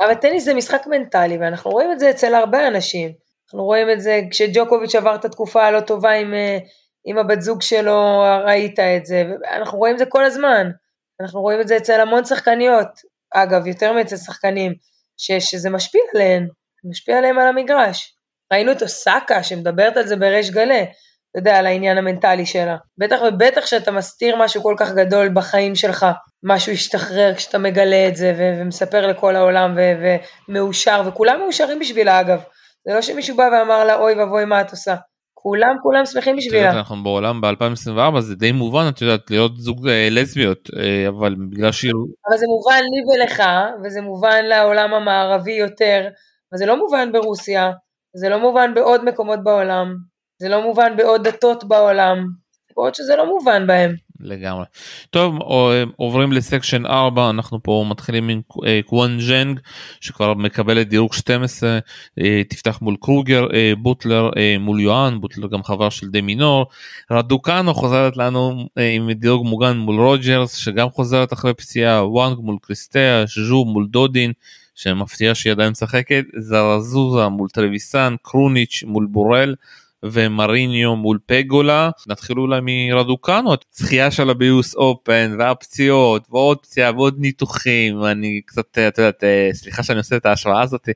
אבל 0.00 0.14
טניס 0.14 0.44
זה 0.44 0.54
משחק 0.54 0.82
מנטלי, 0.90 1.38
ואנחנו 1.38 1.70
רואים 1.70 1.92
את 1.92 1.98
זה 1.98 2.10
אצל 2.10 2.34
הרבה 2.34 2.68
אנשים. 2.68 3.10
אנחנו 3.46 3.64
רואים 3.64 3.90
את 3.90 4.00
זה 4.00 4.20
כשג'וקוביץ' 4.30 4.94
עבר 4.94 5.14
את 5.14 5.24
התקופה 5.24 5.64
הלא 5.64 5.80
טובה 5.80 6.12
עם, 6.12 6.34
אה, 6.34 6.58
עם 7.04 7.18
הבת 7.18 7.40
זוג 7.40 7.62
שלו, 7.62 8.24
ראית 8.44 8.80
את 8.80 9.06
זה, 9.06 9.24
אנחנו 9.56 9.78
רואים 9.78 9.94
את 9.94 9.98
זה 9.98 10.06
כל 10.06 10.24
הזמן. 10.24 10.70
אנחנו 11.20 11.40
רואים 11.40 11.60
את 11.60 11.68
זה 11.68 11.76
אצל 11.76 12.00
המון 12.00 12.24
שחקניות, 12.24 12.88
אגב, 13.34 13.66
יותר 13.66 13.92
מאצל 13.92 14.16
שחקנים, 14.16 14.74
ש, 15.16 15.32
שזה 15.32 15.70
משפיע 15.70 16.00
עליהן, 16.14 16.48
משפיע 16.84 17.18
עליהן 17.18 17.38
על 17.38 17.48
המגרש. 17.48 18.16
ראינו 18.52 18.72
את 18.72 18.82
אוסקה 18.82 19.42
שמדברת 19.42 19.96
על 19.96 20.06
זה 20.06 20.16
בריש 20.16 20.50
גלי, 20.50 20.82
אתה 20.82 21.38
יודע, 21.38 21.58
על 21.58 21.66
העניין 21.66 21.98
המנטלי 21.98 22.46
שלה. 22.46 22.76
בטח 22.98 23.16
ובטח 23.28 23.64
כשאתה 23.64 23.90
מסתיר 23.90 24.36
משהו 24.36 24.62
כל 24.62 24.74
כך 24.78 24.92
גדול 24.92 25.28
בחיים 25.34 25.74
שלך, 25.74 26.06
משהו 26.42 26.72
ישתחרר 26.72 27.34
כשאתה 27.34 27.58
מגלה 27.58 28.08
את 28.08 28.16
זה 28.16 28.34
ו- 28.38 28.60
ומספר 28.60 29.06
לכל 29.06 29.36
העולם 29.36 29.78
ומאושר, 30.48 31.02
וכולם 31.06 31.40
מאושרים 31.40 31.78
בשבילה 31.78 32.20
אגב. 32.20 32.42
זה 32.88 32.94
לא 32.94 33.02
שמישהו 33.02 33.36
בא 33.36 33.42
ואמר 33.42 33.84
לה, 33.84 33.96
אוי 33.96 34.14
ואבוי, 34.14 34.44
מה 34.44 34.60
את 34.60 34.70
עושה? 34.70 34.94
כולם 35.48 35.76
כולם 35.82 36.06
שמחים 36.06 36.36
בשבילה. 36.36 36.70
אנחנו 36.70 37.02
בעולם 37.02 37.40
ב-2024 37.40 38.20
זה 38.20 38.34
די 38.34 38.52
מובן 38.52 38.88
את 38.88 39.02
יודעת 39.02 39.30
להיות 39.30 39.56
זוג 39.56 39.88
אה, 39.88 40.08
לסביות 40.10 40.70
אה, 40.78 41.08
אבל 41.08 41.34
בגלל 41.50 41.72
שהיא... 41.72 41.92
אבל 42.28 42.36
זה 42.36 42.46
מובן 42.46 42.80
לי 42.92 43.00
ולך 43.08 43.42
וזה 43.84 44.00
מובן 44.00 44.44
לעולם 44.44 44.94
המערבי 44.94 45.52
יותר, 45.52 46.08
אבל 46.52 46.58
זה 46.58 46.66
לא 46.66 46.76
מובן 46.76 47.12
ברוסיה, 47.12 47.70
זה 48.16 48.28
לא 48.28 48.40
מובן 48.40 48.74
בעוד 48.74 49.04
מקומות 49.04 49.44
בעולם, 49.44 49.96
זה 50.38 50.48
לא 50.48 50.62
מובן 50.62 50.96
בעוד 50.96 51.28
דתות 51.28 51.64
בעולם, 51.64 52.26
בעוד 52.76 52.94
שזה 52.94 53.16
לא 53.16 53.26
מובן 53.26 53.66
בהם. 53.66 53.94
לגמרי. 54.20 54.64
טוב 55.10 55.38
עוברים 55.96 56.32
ל 56.32 56.39
section 56.39 56.86
4 56.86 57.30
אנחנו 57.30 57.62
פה 57.62 57.84
מתחילים 57.88 58.28
עם 58.28 58.40
אה, 58.66 58.80
קינוון 58.86 59.20
ז'נג 59.20 59.60
שכבר 60.00 60.34
מקבלת 60.34 60.88
דירוג 60.88 61.12
12 61.12 61.78
אה, 62.20 62.42
תפתח 62.48 62.78
מול 62.82 62.96
קרוגר 63.00 63.46
אה, 63.54 63.72
בולטר 63.78 64.30
מול 64.60 64.80
יואן 64.80 65.20
בולטר 65.20 65.48
גם 65.48 65.62
חבר 65.62 65.90
של 65.90 66.10
דה 66.10 66.20
מינור 66.20 66.66
רדוקאנו 67.10 67.74
חוזרת 67.74 68.16
לנו 68.16 68.68
עם 68.96 69.12
דירוג 69.12 69.46
מוגן 69.46 69.76
מול 69.76 70.00
רוג'רס 70.00 70.54
שגם 70.56 70.90
חוזרת 70.90 71.32
אחרי 71.32 71.54
פציעה 71.54 72.08
וואנג 72.08 72.38
מול 72.38 72.56
קירסטיאה 72.62 73.24
ז'ו 73.26 73.64
מול 73.64 73.86
דודין 73.86 74.32
שמפתיע 74.76 75.34
שהיא 75.34 75.52
עדיין 75.52 75.70
משחקת 75.70 76.24
זרזואה 76.38 77.28
מול 77.28 77.48
טרוויזן 77.48 78.14
קרוניץ' 78.22 78.82
מול 78.86 79.06
בורל. 79.06 79.54
ומריניו 80.12 80.96
מול 80.96 81.18
פגולה 81.26 81.90
נתחיל 82.06 82.38
אולי 82.38 82.60
מרדוקנו 82.62 83.54
זכייה 83.72 84.10
שלה 84.10 84.34
ביוס 84.34 84.74
אופן 84.74 85.36
והפציעות 85.38 86.26
ועוד 86.30 86.58
פציעה 86.58 86.92
ועוד 86.92 87.14
ניתוחים 87.18 88.04
אני 88.04 88.40
קצת 88.46 88.78
את 88.88 88.98
יודעת 88.98 89.24
אה, 89.24 89.48
סליחה 89.52 89.82
שאני 89.82 89.98
עושה 89.98 90.16
את 90.16 90.26
ההשוואה 90.26 90.62
הזאת 90.62 90.88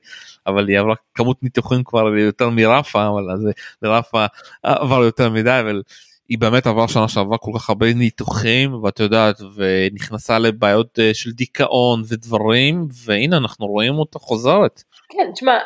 אבל 0.47 0.67
היא 0.67 0.79
עברה 0.79 0.95
כמות 1.15 1.43
ניתוחים 1.43 1.83
כבר 1.83 2.17
יותר 2.17 2.49
מרפה 2.49 3.07
אבל 3.07 3.31
אז 3.31 3.47
רפה 3.83 4.25
עבר 4.63 5.03
יותר 5.03 5.29
מדי 5.29 5.59
אבל 5.59 5.81
היא 6.31 6.39
באמת 6.39 6.67
עברה 6.67 6.87
שנה 6.87 7.07
שעברה 7.07 7.37
כל 7.37 7.51
כך 7.55 7.69
הרבה 7.69 7.93
ניתוחים 7.93 8.83
ואת 8.83 8.99
יודעת 8.99 9.35
ונכנסה 9.55 10.39
לבעיות 10.39 10.99
אה, 10.99 11.13
של 11.13 11.31
דיכאון 11.31 12.01
ודברים 12.07 12.87
והנה 13.05 13.37
אנחנו 13.37 13.67
רואים 13.67 13.93
אותה 13.93 14.19
חוזרת. 14.19 14.83
כן 15.09 15.31
תשמע 15.33 15.57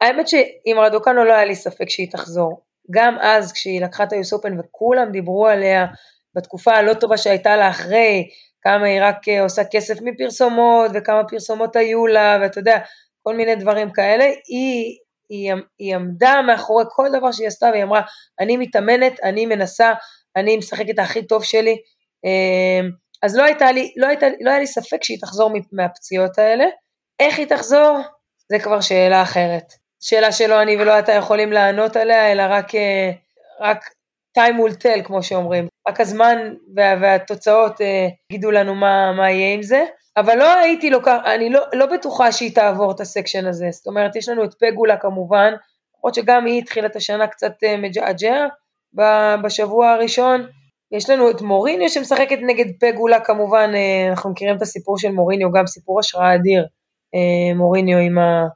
האמת 0.00 0.28
שעם 0.28 0.78
רדוקנו 0.78 1.24
לא 1.24 1.32
היה 1.32 1.44
לי 1.44 1.54
ספק 1.54 1.88
שהיא 1.88 2.10
תחזור 2.10 2.63
גם 2.90 3.16
אז 3.20 3.52
כשהיא 3.52 3.80
לקחה 3.80 4.04
את 4.04 4.12
היוס 4.12 4.32
אופן 4.32 4.60
וכולם 4.60 5.12
דיברו 5.12 5.46
עליה 5.46 5.86
בתקופה 6.34 6.72
הלא 6.72 6.94
טובה 6.94 7.16
שהייתה 7.16 7.56
לה 7.56 7.70
אחרי, 7.70 8.28
כמה 8.62 8.86
היא 8.86 9.00
רק 9.02 9.28
אה, 9.28 9.42
עושה 9.42 9.62
כסף 9.72 9.94
מפרסומות 10.02 10.90
וכמה 10.94 11.24
פרסומות 11.28 11.76
היו 11.76 12.06
לה 12.06 12.38
ואתה 12.42 12.58
יודע, 12.58 12.78
כל 13.22 13.36
מיני 13.36 13.54
דברים 13.54 13.92
כאלה, 13.92 14.24
היא, 14.24 14.98
היא, 15.28 15.52
היא 15.78 15.94
עמדה 15.94 16.42
מאחורי 16.46 16.84
כל 16.88 17.08
דבר 17.18 17.32
שהיא 17.32 17.48
עשתה 17.48 17.66
והיא 17.72 17.82
אמרה, 17.82 18.02
אני 18.40 18.56
מתאמנת, 18.56 19.20
אני 19.22 19.46
מנסה, 19.46 19.92
אני 20.36 20.56
משחקת 20.56 20.98
הכי 20.98 21.26
טוב 21.26 21.44
שלי, 21.44 21.76
אמ, 22.24 22.90
אז 23.22 23.36
לא, 23.36 23.42
הייתה 23.42 23.72
לי, 23.72 23.92
לא, 23.96 24.06
הייתה, 24.06 24.26
לא 24.40 24.50
היה 24.50 24.58
לי 24.58 24.66
ספק 24.66 25.04
שהיא 25.04 25.18
תחזור 25.20 25.50
מהפציעות 25.72 26.38
האלה, 26.38 26.64
איך 27.20 27.38
היא 27.38 27.46
תחזור? 27.46 27.98
זה 28.48 28.58
כבר 28.58 28.80
שאלה 28.80 29.22
אחרת. 29.22 29.83
שאלה 30.04 30.32
שלא 30.32 30.62
אני 30.62 30.76
ולא 30.76 30.98
אתה 30.98 31.12
יכולים 31.12 31.52
לענות 31.52 31.96
עליה, 31.96 32.32
אלא 32.32 32.42
רק, 32.48 32.74
אה, 32.74 33.10
רק 33.60 33.84
time 34.38 34.54
will 34.58 34.74
tell, 34.82 35.02
כמו 35.04 35.22
שאומרים. 35.22 35.68
רק 35.88 36.00
הזמן 36.00 36.54
וה, 36.76 36.94
והתוצאות 37.00 37.80
אה, 37.80 38.08
יגידו 38.30 38.50
לנו 38.50 38.74
מה, 38.74 39.12
מה 39.12 39.30
יהיה 39.30 39.54
עם 39.54 39.62
זה. 39.62 39.84
אבל 40.16 40.38
לא 40.38 40.54
הייתי 40.54 40.90
לוקח, 40.90 41.16
אני 41.24 41.50
לא, 41.50 41.60
לא 41.72 41.86
בטוחה 41.86 42.32
שהיא 42.32 42.54
תעבור 42.54 42.90
את 42.90 43.00
הסקשן 43.00 43.46
הזה. 43.46 43.66
זאת 43.70 43.86
אומרת, 43.86 44.16
יש 44.16 44.28
לנו 44.28 44.44
את 44.44 44.54
פגולה 44.54 44.96
כמובן, 44.96 45.52
למרות 45.98 46.14
שגם 46.14 46.46
היא 46.46 46.58
התחילה 46.58 46.86
את 46.86 46.96
השנה 46.96 47.26
קצת 47.26 47.52
אה, 47.64 47.76
מג'עג'ע 47.76 48.46
בשבוע 49.42 49.90
הראשון. 49.90 50.46
יש 50.92 51.10
לנו 51.10 51.30
את 51.30 51.40
מוריניו 51.40 51.88
שמשחקת 51.88 52.38
נגד 52.42 52.66
פגולה 52.80 53.20
כמובן, 53.20 53.70
אנחנו 54.10 54.30
מכירים 54.30 54.56
את 54.56 54.62
הסיפור 54.62 54.98
של 54.98 55.12
מרינו, 55.12 55.52
גם 55.52 55.66
סיפור 55.66 56.00
השראה 56.00 56.34
אדיר, 56.34 56.66
מרינו 57.54 57.98
עם 57.98 58.18
ה... 58.18 58.46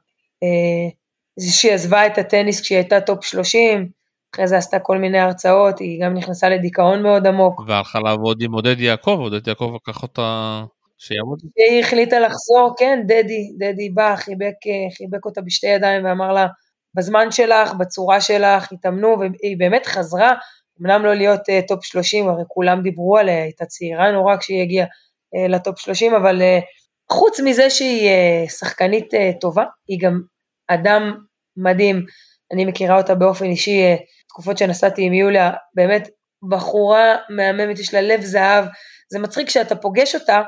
שהיא 1.39 1.71
עזבה 1.71 2.05
את 2.05 2.17
הטניס 2.17 2.61
כשהיא 2.61 2.77
הייתה 2.77 3.01
טופ 3.01 3.25
30, 3.25 3.89
אחרי 4.35 4.47
זה 4.47 4.57
עשתה 4.57 4.79
כל 4.79 4.97
מיני 4.97 5.19
הרצאות, 5.19 5.79
היא 5.79 6.03
גם 6.03 6.13
נכנסה 6.13 6.49
לדיכאון 6.49 7.03
מאוד 7.03 7.27
עמוק. 7.27 7.61
והלכה 7.67 7.99
לעבוד 7.99 8.41
עם 8.41 8.53
עודד 8.53 8.79
יעקב, 8.79 9.17
עודד 9.19 9.47
יעקב 9.47 9.71
לקח 9.75 10.03
אותה 10.03 10.61
שיעבוד. 10.97 11.39
היא 11.55 11.83
החליטה 11.83 12.19
לחזור, 12.19 12.73
כן, 12.77 12.99
דדי, 13.05 13.53
דדי 13.59 13.89
בא, 13.89 14.15
חיבק, 14.15 14.55
חיבק 14.97 15.25
אותה 15.25 15.41
בשתי 15.41 15.67
ידיים 15.67 16.05
ואמר 16.05 16.33
לה, 16.33 16.47
בזמן 16.95 17.31
שלך, 17.31 17.73
בצורה 17.73 18.21
שלך, 18.21 18.71
התאמנו, 18.71 19.15
והיא 19.19 19.57
באמת 19.57 19.85
חזרה, 19.85 20.33
אמנם 20.81 21.05
לא 21.05 21.13
להיות 21.13 21.39
אה, 21.39 21.67
טופ 21.67 21.85
30, 21.85 22.29
הרי 22.29 22.43
כולם 22.47 22.81
דיברו 22.81 23.17
עליה, 23.17 23.43
הייתה 23.43 23.65
צעירה 23.65 24.11
נורא 24.11 24.37
כשהיא 24.37 24.61
הגיעה 24.61 24.85
אה, 24.85 25.51
לטופ 25.51 25.79
30, 25.79 26.13
אבל 26.13 26.41
אה, 26.41 26.63
חוץ 27.11 27.39
מזה 27.39 27.69
שהיא 27.69 28.09
אה, 28.09 28.49
שחקנית 28.49 29.13
אה, 29.13 29.39
טובה, 29.39 29.63
היא 29.87 29.99
גם 30.01 30.21
אדם 30.67 31.17
מדהים, 31.63 32.05
אני 32.53 32.65
מכירה 32.65 32.97
אותה 32.97 33.15
באופן 33.15 33.45
אישי, 33.45 33.81
אה, 33.81 33.95
תקופות 34.29 34.57
שנסעתי 34.57 35.01
עם 35.01 35.13
יוליה, 35.13 35.51
באמת 35.75 36.09
בחורה 36.49 37.15
מהממת, 37.29 37.79
יש 37.79 37.93
לה 37.93 38.01
לב 38.01 38.21
זהב, 38.21 38.65
זה 39.11 39.19
מצחיק 39.19 39.49
שאתה 39.49 39.75
פוגש 39.75 40.15
אותה, 40.15 40.41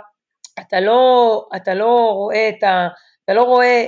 אתה 0.60 0.80
לא, 0.80 1.46
אתה 1.56 1.74
לא 1.74 2.12
רואה 2.14 2.50
את 2.50 2.64
ה... 2.64 2.88
אתה 3.26 3.34
לא 3.34 3.44
רואה 3.44 3.86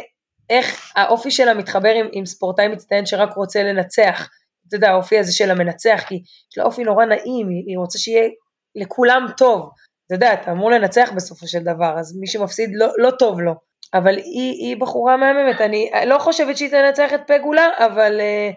איך 0.50 0.92
האופי 0.96 1.32
שלה 1.32 1.54
מתחבר 1.54 1.90
עם, 1.90 2.08
עם 2.12 2.26
ספורטאי 2.26 2.68
מצטיין 2.68 3.06
שרק 3.06 3.34
רוצה 3.36 3.64
לנצח. 3.64 4.30
אתה 4.68 4.76
יודע, 4.76 4.90
האופי 4.90 5.20
הזה 5.20 5.34
של 5.34 5.52
המנצח, 5.52 6.04
כי 6.08 6.16
יש 6.16 6.58
לה 6.58 6.64
אופי 6.64 6.84
נורא 6.84 7.06
נעים, 7.06 7.50
היא, 7.50 7.64
היא 7.68 7.78
רוצה 7.78 8.00
שיהיה 8.00 8.30
לכולם 8.76 9.26
טוב. 9.38 9.70
אתה 10.06 10.16
יודע, 10.16 10.34
אתה 10.34 10.52
אמור 10.52 10.72
לנצח 10.72 11.10
בסופו 11.16 11.48
של 11.48 11.60
דבר, 11.60 12.00
אז 12.00 12.18
מי 12.20 12.28
שמפסיד 12.28 12.70
לא, 12.74 12.88
לא 12.98 13.12
טוב 13.20 13.40
לו. 13.40 13.54
אבל 13.94 14.18
היא, 14.18 14.52
היא 14.52 14.78
בחורה 14.78 15.18
מהממת, 15.18 15.62
אני 15.62 15.90
לא 16.08 16.20
חושבת 16.20 16.58
שהיא 16.58 16.70
תנצח 16.70 17.14
את 17.16 17.22
פגולה, 17.28 17.68
אבל, 17.78 18.20
אה, 18.20 18.50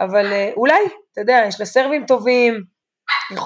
אבל 0.00 0.32
אה, 0.32 0.50
אולי, 0.56 0.80
אתה 1.12 1.20
יודע, 1.20 1.42
יש 1.48 1.60
לה 1.60 1.66
סרבים 1.66 2.06
טובים, 2.06 2.62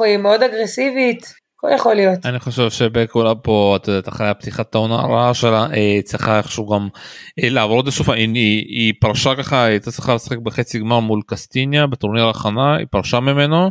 היא 0.04 0.16
מאוד 0.16 0.42
אגרסיבית, 0.42 1.34
הכל 1.58 1.74
יכול 1.74 1.94
להיות. 1.94 2.26
אני 2.26 2.38
חושב 2.38 2.70
שבקולה 2.70 3.34
פה, 3.34 3.76
את 3.76 3.88
יודעת, 3.88 4.08
אחרי 4.08 4.28
הפתיחת 4.28 4.74
העונה 4.74 4.94
הרעה 4.94 5.34
שלה, 5.34 5.66
אה, 5.76 5.98
צריכה 6.04 6.38
איכשהו 6.38 6.66
גם 6.68 6.88
לעבור 7.38 7.76
עוד 7.76 7.86
איזשהו, 7.86 8.12
היא, 8.12 8.34
היא 8.68 8.94
פרשה 9.00 9.34
ככה, 9.34 9.64
היא 9.64 9.70
הייתה 9.70 9.90
צריכה 9.90 10.14
לשחק 10.14 10.38
בחצי 10.38 10.78
גמר 10.78 11.00
מול 11.00 11.20
קסטיניה 11.26 11.86
בטורניר 11.86 12.28
הכנה, 12.28 12.76
היא 12.76 12.86
פרשה 12.90 13.20
ממנו, 13.20 13.70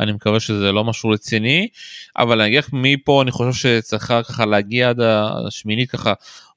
אני 0.00 0.12
מקווה 0.12 0.40
שזה 0.40 0.72
לא 0.72 0.84
משהו 0.84 1.10
רציני, 1.10 1.68
אבל 2.18 2.40
אני 2.40 2.48
אגיד 2.48 2.64
מפה 2.72 3.22
אני 3.22 3.30
חושב 3.30 3.52
שצריכה 3.52 4.22
ככה 4.22 4.46
להגיע 4.46 4.88
עד 4.88 5.00
השמינית 5.46 5.90
ככה 5.90 6.12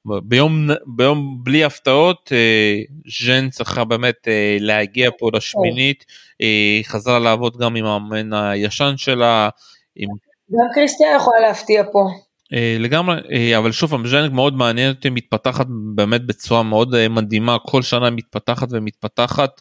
ביום 0.06 0.68
ביום 0.86 1.38
בלי 1.42 1.64
הפתעות 1.64 2.32
אה, 2.32 2.80
ז'ן 3.24 3.50
צריכה 3.50 3.84
באמת 3.84 4.28
אה, 4.28 4.56
להגיע 4.60 5.10
פה 5.18 5.30
לשמינית 5.34 6.04
היא 6.38 6.84
אה, 6.84 6.88
חזרה 6.88 7.18
לעבוד 7.18 7.56
גם 7.56 7.76
עם 7.76 7.84
המאמן 7.84 8.32
הישן 8.32 8.92
שלה. 8.96 9.48
עם... 9.96 10.08
גם 10.52 10.66
קריסטיה 10.74 11.16
יכולה 11.16 11.40
להפתיע 11.40 11.82
פה. 11.92 12.08
לגמרי 12.78 13.14
אבל 13.58 13.72
שוב 13.72 13.90
פעם 13.90 14.06
ז'נג 14.06 14.32
מאוד 14.32 14.54
מעניין 14.54 14.90
אותי 14.90 15.10
מתפתחת 15.10 15.66
באמת 15.94 16.26
בצורה 16.26 16.62
מאוד 16.62 17.08
מדהימה 17.08 17.56
כל 17.58 17.82
שנה 17.82 18.10
מתפתחת 18.10 18.68
ומתפתחת 18.70 19.60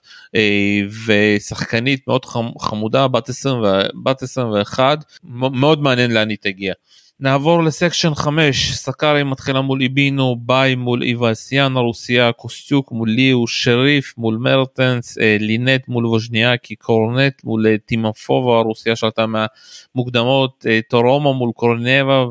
ושחקנית 1.06 2.08
מאוד 2.08 2.26
חמודה 2.60 3.08
בת 3.08 3.30
20 3.30 3.58
בת 4.04 4.22
21 4.24 5.04
מאוד 5.24 5.82
מעניין 5.82 6.12
לאן 6.12 6.30
היא 6.30 6.38
תגיע. 6.42 6.74
נעבור 7.22 7.64
ל 7.64 7.70
section 7.70 8.16
5, 8.16 8.74
סקארי 8.74 9.24
מתחילה 9.24 9.62
מול 9.62 9.82
היבינו, 9.82 10.36
ביי 10.40 10.76
מול 10.76 11.04
אוונסיאן 11.04 11.78
הרוסיה, 11.78 12.32
קוסטיוק 12.32 12.92
מול 12.92 13.10
ליאו, 13.10 13.48
שריף 13.48 14.18
מול 14.18 14.38
מרטנס, 14.38 15.18
אה, 15.18 15.38
לינט 15.40 15.88
מול 15.88 16.06
ווז'ניאקי, 16.06 16.76
קורנט 16.76 17.44
מול 17.44 17.68
אה, 17.68 17.76
טימופייבה 17.86 18.58
הרוסיה 18.58 18.96
שעלתה 18.96 19.26
מהמוקדמות, 19.26 20.66
אה, 20.70 20.80
טורמו 20.90 21.34
מול 21.34 21.52
קורנייבה 21.56 22.26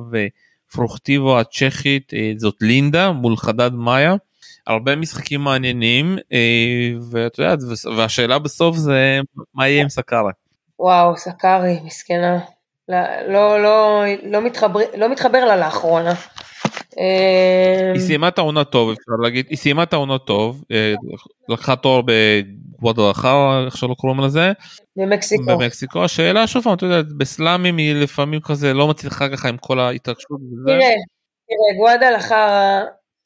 ופרוכטיבו 0.70 1.38
הצ'כית, 1.38 2.12
זאת 2.36 2.56
לינדה 2.60 3.12
מול 3.12 3.36
חדד 3.36 3.72
מאיה. 3.72 4.14
הרבה 4.66 4.96
משחקים 4.96 5.40
מעניינים 5.40 6.18
ואת 7.10 7.38
יודעת 7.38 7.58
והשאלה 7.96 8.38
בסוף 8.38 8.76
זה 8.76 9.20
מה 9.54 9.68
יהיה 9.68 9.82
עם 9.82 9.88
סקארה. 9.88 10.30
וואו 10.78 11.16
סקארי 11.16 11.78
מסכנה 11.84 12.38
לא 13.28 13.62
לא 13.62 14.04
לא 14.22 14.40
מתחבר 14.40 14.80
לא 14.96 15.08
מתחבר 15.08 15.44
לה 15.44 15.56
לאחרונה. 15.56 16.14
היא 17.94 18.00
סיימה 18.00 18.28
את 18.28 18.38
העונה 18.38 18.64
טוב 18.64 18.90
אפשר 18.90 19.12
להגיד 19.22 19.46
היא 19.48 19.58
סיימה 19.58 19.82
את 19.82 19.92
העונה 19.92 20.18
טוב 20.18 20.64
לקחה 21.48 21.76
תואר 21.76 22.00
בגוודלחרה 22.06 23.64
איך 23.66 23.76
שלא 23.76 23.94
קוראים 23.94 24.20
לזה. 24.20 24.52
במקסיקו. 24.96 25.44
במקסיקו 25.46 26.04
השאלה 26.04 26.46
שוב 26.46 26.64
פעם 26.64 26.74
אתה 26.74 26.86
יודע 26.86 27.02
בסלאמים 27.16 27.76
היא 27.76 27.94
לפעמים 27.94 28.40
כזה 28.40 28.74
לא 28.74 28.88
מצליחה 28.88 29.28
ככה 29.28 29.48
עם 29.48 29.56
כל 29.56 29.80
ההתרגשות. 29.80 30.40
תראה, 30.66 30.78
תראה 31.48 31.76
גוודלחרה 31.78 32.84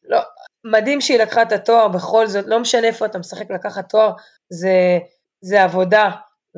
לא 0.09 0.19
מדהים 0.65 1.01
שהיא 1.01 1.19
לקחה 1.19 1.43
את 1.43 1.53
התואר 1.53 1.89
בכל 1.89 2.27
זאת 2.27 2.45
לא 2.47 2.61
משנה 2.61 2.87
איפה 2.87 3.07
אתה 3.07 3.19
משחק 3.19 3.51
לקחת 3.51 3.89
תואר 3.89 4.13
זה 4.51 4.99
זה 5.41 5.63
עבודה 5.63 6.11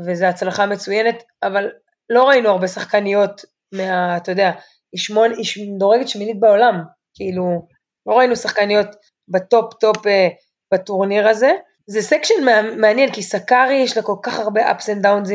וזה 0.07 0.29
הצלחה 0.29 0.67
מצוינת 0.67 1.23
אבל 1.43 1.69
לא 2.11 2.25
ראינו 2.25 2.49
הרבה 2.49 2.69
שחקניות 2.69 3.45
מה 3.73 4.17
אתה 4.17 4.31
יודע 4.33 4.51
היא 4.93 5.01
שמון 5.01 5.31
היא 5.37 5.79
דורגת 5.79 6.09
שמינית 6.09 6.41
בעולם. 6.41 6.83
כאילו 7.15 7.67
לא 8.07 8.19
ראינו 8.19 8.37
שחקניות 8.37 8.87
בטופ 9.29 9.75
טופ 9.75 10.07
אה, 10.07 10.29
בטורניר 10.75 11.29
הזה. 11.29 11.53
זה 11.87 12.03
section 12.03 12.35
מעניין 12.77 13.13
כי 13.13 13.23
סקארי 13.23 13.75
יש 13.75 13.97
לה 13.97 14.03
כל 14.03 14.17
כך 14.23 14.39
הרבה 14.39 14.71
ups 14.71 14.85
and 14.85 15.05
downs 15.05 15.31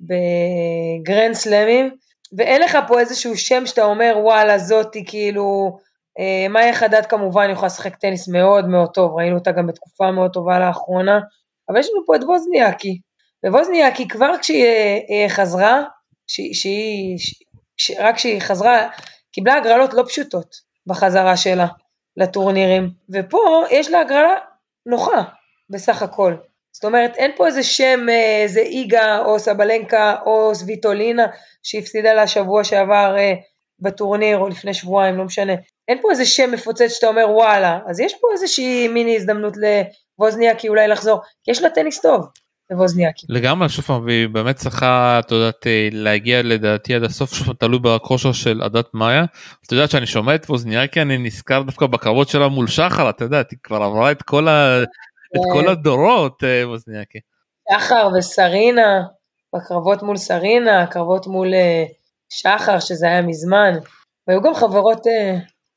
בגרנד 0.00 1.34
סלאמים 1.34 1.96
ואין 2.36 2.62
לך 2.62 2.78
פה 2.88 3.00
איזשהו 3.00 3.36
שם 3.36 3.66
שאתה 3.66 3.84
אומר 3.84 4.14
וואלה 4.22 4.58
זאתי 4.58 5.04
כאילו 5.06 5.78
אה, 6.18 6.48
מאיה 6.48 6.74
חדד 6.74 7.06
כמובן 7.06 7.50
יכולה 7.50 7.66
לשחק 7.66 7.96
טניס 7.96 8.28
מאוד 8.28 8.68
מאוד 8.68 8.90
טוב. 8.94 9.14
ראינו 9.18 9.38
אותה 9.38 9.52
גם 9.52 9.66
בתקופה 9.66 10.10
מאוד 10.10 10.32
טובה 10.32 10.58
לאחרונה. 10.58 11.20
אבל 11.68 11.78
יש 11.78 11.88
לנו 11.92 12.06
פה 12.06 12.16
את 12.16 12.24
ווזניאקי 13.46 14.02
וווזניאקי 14.02 14.08
כבר 14.08 14.38
כשהיא 14.40 14.64
אה, 15.10 15.28
חזרה 15.28 15.82
שהיא, 16.26 17.18
רק 17.98 18.14
כשהיא 18.14 18.40
חזרה 18.40 18.88
קיבלה 19.32 19.54
הגרלות 19.56 19.94
לא 19.94 20.02
פשוטות 20.08 20.54
בחזרה 20.86 21.36
שלה 21.36 21.66
לטורנירים 22.16 22.90
ופה 23.14 23.64
יש 23.70 23.90
לה 23.90 24.00
הגרלה 24.00 24.36
נוחה 24.86 25.22
בסך 25.70 26.02
הכל. 26.02 26.34
זאת 26.72 26.84
אומרת, 26.84 27.16
אין 27.16 27.30
פה 27.36 27.46
איזה 27.46 27.62
שם, 27.62 28.08
אה, 28.08 28.42
איזה 28.42 28.60
איגה 28.60 29.18
או 29.18 29.38
סבלנקה 29.38 30.16
או 30.26 30.54
סוויטולינה 30.54 31.26
שהפסידה 31.62 32.14
לה 32.14 32.26
שבוע 32.26 32.64
שעבר 32.64 33.16
אה, 33.18 33.32
בטורניר 33.80 34.38
או 34.38 34.48
לפני 34.48 34.74
שבועיים, 34.74 35.16
לא 35.16 35.24
משנה. 35.24 35.52
אין 35.88 35.98
פה 36.02 36.10
איזה 36.10 36.26
שם 36.26 36.52
מפוצץ 36.52 36.88
שאתה 36.88 37.06
אומר 37.06 37.30
וואלה, 37.30 37.78
אז 37.86 38.00
יש 38.00 38.14
פה 38.20 38.28
איזושהי 38.32 38.88
מיני 38.88 39.16
הזדמנות 39.16 39.54
לווזניאקי 40.18 40.68
אולי 40.68 40.88
לחזור, 40.88 41.20
כי 41.44 41.50
יש 41.50 41.62
לה 41.62 41.70
טניס 41.70 42.00
טוב. 42.00 42.26
ווזניאקי. 42.72 43.26
לגמרי 43.28 43.68
שוב 43.68 43.84
פעם 43.84 44.04
והיא 44.04 44.28
באמת 44.28 44.56
צריכה 44.56 45.20
את 45.24 45.30
יודעת 45.30 45.66
אה, 45.66 45.88
להגיע 45.92 46.42
לדעתי 46.42 46.94
עד 46.94 47.02
הסוף 47.02 47.34
שוב 47.34 47.52
תלוי 47.52 47.78
בכושר 47.82 48.32
של 48.32 48.62
עדת 48.62 48.94
מאיה. 48.94 49.24
את 49.66 49.72
יודעת 49.72 49.90
שאני 49.90 50.06
שומע 50.06 50.34
את 50.34 50.46
ווזניאקי 50.50 51.02
אני 51.02 51.18
נזכר 51.18 51.62
דווקא 51.62 51.86
בקרבות 51.86 52.28
שלה 52.28 52.48
מול 52.48 52.66
שחר 52.66 53.10
את 53.10 53.20
יודעת 53.20 53.50
היא 53.50 53.58
כבר 53.62 53.82
עברה 53.82 54.10
את 54.10 54.22
כל 54.22 54.48
ה... 54.48 54.82
את 55.36 55.40
כל 55.52 55.66
אה. 55.66 55.72
הדורות 55.72 56.44
אה, 56.44 56.68
ווזניאקי. 56.68 57.18
שחר 57.72 58.08
וסרינה, 58.18 59.02
בקרבות 59.56 60.02
מול 60.02 60.16
סרינה, 60.16 60.86
קרבות 60.86 61.26
מול 61.26 61.54
אה, 61.54 61.84
שחר, 62.28 62.80
שזה 62.80 63.06
היה 63.06 63.22
מזמן, 63.22 63.72
והיו 64.28 64.42
גם 64.42 64.54
חברות, 64.54 65.06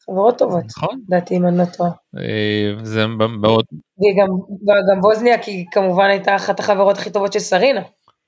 חברות 0.05 0.37
טובות, 0.37 0.63
נכון. 0.65 0.99
לדעתי 1.07 1.37
אם 1.37 1.47
אני 1.47 1.57
לא 1.57 1.65
טועה. 1.65 1.89
זה 2.83 3.07
מאוד... 3.07 3.65
וגם, 3.71 4.27
וגם 4.63 4.99
ווזניאקי 5.03 5.65
כמובן 5.71 6.05
הייתה 6.05 6.35
אחת 6.35 6.59
החברות 6.59 6.97
הכי 6.97 7.09
טובות 7.09 7.33
של 7.33 7.39
סרינה. 7.39 7.81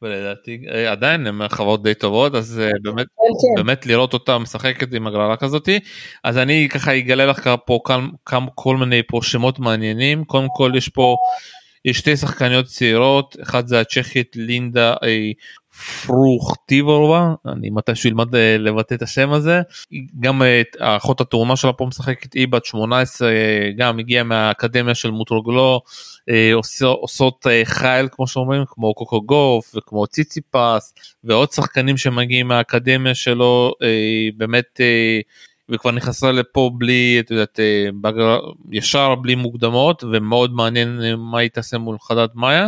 ולדעתי 0.04 0.66
אה, 0.74 0.92
עדיין 0.92 1.28
הן 1.28 1.48
חברות 1.48 1.84
די 1.84 1.94
טובות 1.94 2.36
אז 2.36 2.62
אה, 2.64 2.72
באמת 2.82 3.08
כן, 3.08 3.56
כן. 3.56 3.64
באמת 3.64 3.86
לראות 3.86 4.14
אותה 4.14 4.38
משחקת 4.38 4.94
עם 4.94 5.08
הגרלה 5.08 5.38
כזאתי 5.38 5.80
אז 6.24 6.38
אני 6.38 6.68
ככה 6.72 6.98
אגלה 6.98 7.26
לך 7.26 7.50
פה 7.66 7.80
כמה 8.26 8.48
כל 8.56 8.78
מיני 8.78 9.02
פה 9.08 9.20
שמות 9.22 9.60
מעניינים 9.60 10.24
קודם 10.24 10.48
כל 10.56 10.72
יש 10.76 10.90
פה 10.90 11.16
יש 11.86 11.98
שתי 11.98 12.18
שחקניות 12.18 12.66
צעירות 12.66 13.36
אחד 13.42 13.68
זה 13.68 13.80
הצ'כית 13.80 14.36
לינדה 14.36 14.96
אה, 15.74 16.06
פרוכטיבורבה 16.06 17.34
אני 17.46 17.70
מתישהו 17.70 18.10
אלמד 18.10 18.36
אה, 18.36 18.58
לבטא 18.58 18.94
את 18.94 19.02
השם 19.02 19.32
הזה. 19.32 19.62
גם 20.20 20.42
האחות 20.80 21.22
התאומה 21.22 21.56
שלה 21.56 21.74
פה 21.74 21.86
משחקת 21.86 22.34
היא 22.34 22.48
בת 22.48 22.66
18 22.66 23.30
גם 23.78 24.00
הגיעה 24.00 24.24
מהאקדמיה 24.24 24.96
של 24.96 25.12
מוטרוגלו 25.12 25.82
עושות 26.84 27.46
חייל 27.64 28.08
כמו 28.12 28.28
שאומרים 28.28 28.64
כמו 28.68 28.94
קוקו 28.94 29.22
גוף 29.22 29.76
וכמו 29.76 30.08
ציציפס 30.08 30.94
ועוד 31.24 31.52
שחקנים 31.52 31.98
שמגיעים 31.98 32.48
מהאקדמיה 32.48 33.16
שלו 33.16 33.74
באמת 34.38 34.80
וכבר 35.70 35.92
נכנסה 35.92 36.32
לפה 36.32 36.72
בלי 36.78 37.18
את 37.20 37.32
יודעת 37.32 37.60
ישר 38.72 39.16
בלי 39.16 39.36
מוקדמות 39.36 40.04
ומאוד 40.04 40.54
מעניין 40.54 41.00
מה 41.18 41.40
היא 41.40 41.50
תעשה 41.50 41.78
מול 41.78 41.98
חדד 42.00 42.36
מאיה. 42.36 42.68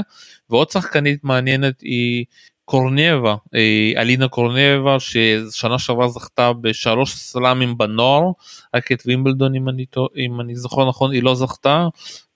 ועוד 0.50 0.70
שחקנית 0.70 1.24
מעניינת 1.24 1.82
היא 1.82 2.26
קורנייבה, 2.66 3.36
אה, 3.56 3.92
אלינה 3.98 4.28
קורנייבה 4.28 4.98
ששנה 5.00 5.80
שעברה 5.80 6.08
זכתה 6.08 6.54
בשלוש 6.54 7.16
סלאמים 7.16 7.78
בנוער, 7.78 8.32
רק 8.76 8.92
את 8.92 9.04
וימבלדון 9.06 9.56
אם 9.56 9.70
אני, 9.70 9.86
אם 10.18 10.42
אני 10.42 10.56
זוכר 10.56 10.90
נכון 10.90 11.12
היא 11.12 11.24
לא 11.24 11.36
זכתה 11.36 11.88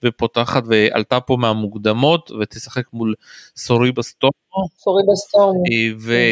ופותחת 0.04 0.64
ועלתה 0.68 1.20
פה 1.20 1.38
מהמוקדמות 1.40 2.32
ותשחק 2.42 2.84
מול 2.94 3.14
סוריבס 3.58 3.92
טורמו. 3.92 4.68
סוריבס 4.78 5.04
טורמו. 5.12 5.64
אה, 5.72 6.32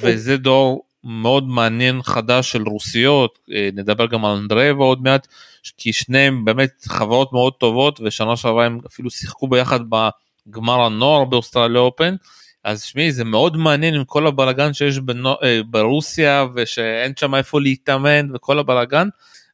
וזה 0.00 0.36
דור 0.36 0.82
מאוד 1.04 1.48
מעניין 1.48 2.02
חדש 2.02 2.52
של 2.52 2.62
רוסיות, 2.62 3.38
אה, 3.52 3.68
נדבר 3.74 4.06
גם 4.06 4.24
על 4.24 4.36
אנדרבה 4.36 4.84
עוד 4.84 5.02
מעט, 5.02 5.26
כי 5.76 5.92
שניהם 5.92 6.44
באמת 6.44 6.70
חברות 6.88 7.32
מאוד 7.32 7.52
טובות 7.52 8.00
ושנה 8.00 8.36
שעברה 8.36 8.66
הם 8.66 8.78
אפילו 8.86 9.10
שיחקו 9.10 9.48
ביחד 9.48 9.80
בגמר 9.88 10.80
הנוער 10.80 11.24
באוסטרליה 11.24 11.80
אופן. 11.80 12.16
אז 12.64 12.82
שמי 12.82 13.12
זה 13.12 13.24
מאוד 13.24 13.56
מעניין 13.56 13.94
עם 13.94 14.04
כל 14.04 14.26
הבלאגן 14.26 14.72
שיש 14.72 14.98
בנו, 14.98 15.34
אה, 15.42 15.60
ברוסיה 15.70 16.46
ושאין 16.54 17.12
שם 17.16 17.34
איפה 17.34 17.60
להתאמן 17.60 18.34
וכל 18.34 18.58
הבלאגן 18.58 19.08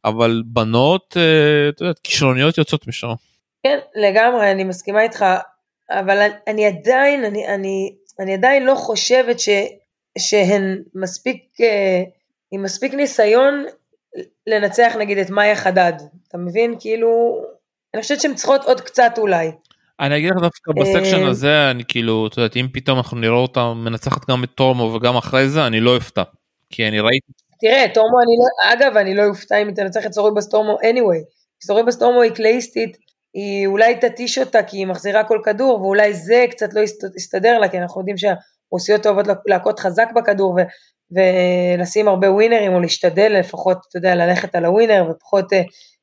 אבל 0.05 0.43
בנות 0.47 1.17
אה, 1.17 1.69
את 1.69 1.81
יודעת 1.81 1.99
כישרוניות 1.99 2.59
יוצאות 2.59 2.87
משם. 2.87 3.09
כן 3.63 3.79
לגמרי 3.95 4.51
אני 4.51 4.65
מסכימה 4.65 5.03
איתך 5.03 5.25
אבל 5.91 6.19
אני, 6.19 6.35
אני 6.47 6.67
עדיין 6.67 7.25
אני, 7.25 7.49
אני, 7.49 7.95
אני 8.21 8.35
עדיין 8.35 8.65
לא 8.65 8.75
חושבת 8.75 9.41
ש, 9.41 9.49
שהן 10.19 10.83
מספיק 10.95 11.45
אה, 11.61 12.03
עם 12.51 12.63
מספיק 12.63 12.95
ניסיון 12.95 13.65
לנצח 14.47 14.93
נגיד 14.99 15.19
את 15.19 15.31
מאיה 15.31 15.57
חדד 15.57 15.93
אתה 16.29 16.39
מבין 16.39 16.75
כאילו 16.81 17.43
אני 17.95 18.03
חושבת 18.03 18.21
שהן 18.21 18.35
צריכות 18.35 18.65
עוד 18.65 18.81
קצת 18.81 19.13
אולי. 19.19 19.51
אני 20.01 20.17
אגיד 20.17 20.31
לך 20.31 20.37
דווקא 20.43 20.73
ב 20.81 20.86
section 20.86 21.23
אה, 21.23 21.29
הזה 21.29 21.71
אני 21.71 21.83
כאילו 21.89 22.27
את 22.27 22.37
יודעת 22.37 22.57
אם 22.57 22.67
פתאום 22.73 22.99
אנחנו 22.99 23.17
נראה 23.17 23.37
אותה 23.37 23.73
מנצחת 23.75 24.31
גם 24.31 24.45
את 24.45 24.51
טורמו 24.55 24.83
וגם 24.83 25.17
אחרי 25.17 25.49
זה 25.49 25.67
אני 25.67 25.81
לא 25.81 25.97
אופתע 25.97 26.23
כי 26.71 26.89
אני 26.89 27.01
ראיתי. 27.01 27.33
תראה 27.61 27.85
טורמו 27.95 28.17
אני 28.21 28.33
לא 28.39 28.73
אגב 28.73 28.97
אני 28.97 29.15
לא 29.15 29.25
אופתע 29.27 29.63
אם 29.63 29.67
היא 29.67 29.77
תנצח 29.77 30.07
את 30.07 30.13
סוריבס 30.13 30.31
טורמו 30.37 30.77
anyway. 30.79 31.25
סוריבס 31.65 31.83
טורמו 31.83 32.23
היא 32.23 32.33
קלייסטית 32.33 32.97
היא 33.35 33.67
אולי 33.67 33.97
תתיש 34.01 34.39
אותה 34.39 34.63
כי 34.63 34.77
היא 34.77 34.87
מחזירה 34.87 35.25
כל 35.25 35.41
כדור 35.45 35.81
ואולי 35.81 36.15
זה 36.15 36.45
קצת 36.51 36.75
לא 36.75 36.81
יסתדר 37.17 37.59
לה 37.59 37.69
כי 37.69 37.79
אנחנו 37.79 38.01
יודעים 38.01 38.17
שהרוסיות 38.17 39.07
אוהבות 39.07 39.27
להכות 39.47 39.81
חזק 39.81 40.09
בכדור 40.17 40.59
ו, 40.59 40.61
ולשים 41.11 42.09
הרבה 42.09 42.31
ווינרים 42.31 42.75
או 42.75 42.81
להשתדל 42.81 43.37
לפחות 43.39 43.79
אתה 43.89 43.99
יודע 43.99 44.15
ללכת 44.15 44.55
על 44.55 44.65
ה 44.65 44.71
winner 44.71 45.05
ופחות 45.11 45.53
אה, 45.53 45.59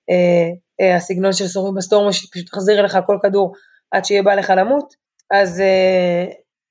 אה, 0.10 0.50
אה, 0.82 0.96
הסגנון 0.96 1.34
של 1.34 1.48
סוריבס 1.48 1.72
טורמו 1.76 2.14
שפשוט 2.14 2.46
תחזיר 2.46 2.82
לך 2.82 2.98
כל 3.06 3.18
כדור 3.24 3.54
עד 3.92 4.06
שיהיה 4.06 4.24
בא 4.24 4.36
לך 4.36 4.54
למות. 4.58 4.94
אז, 5.32 5.60
אה, 5.60 6.26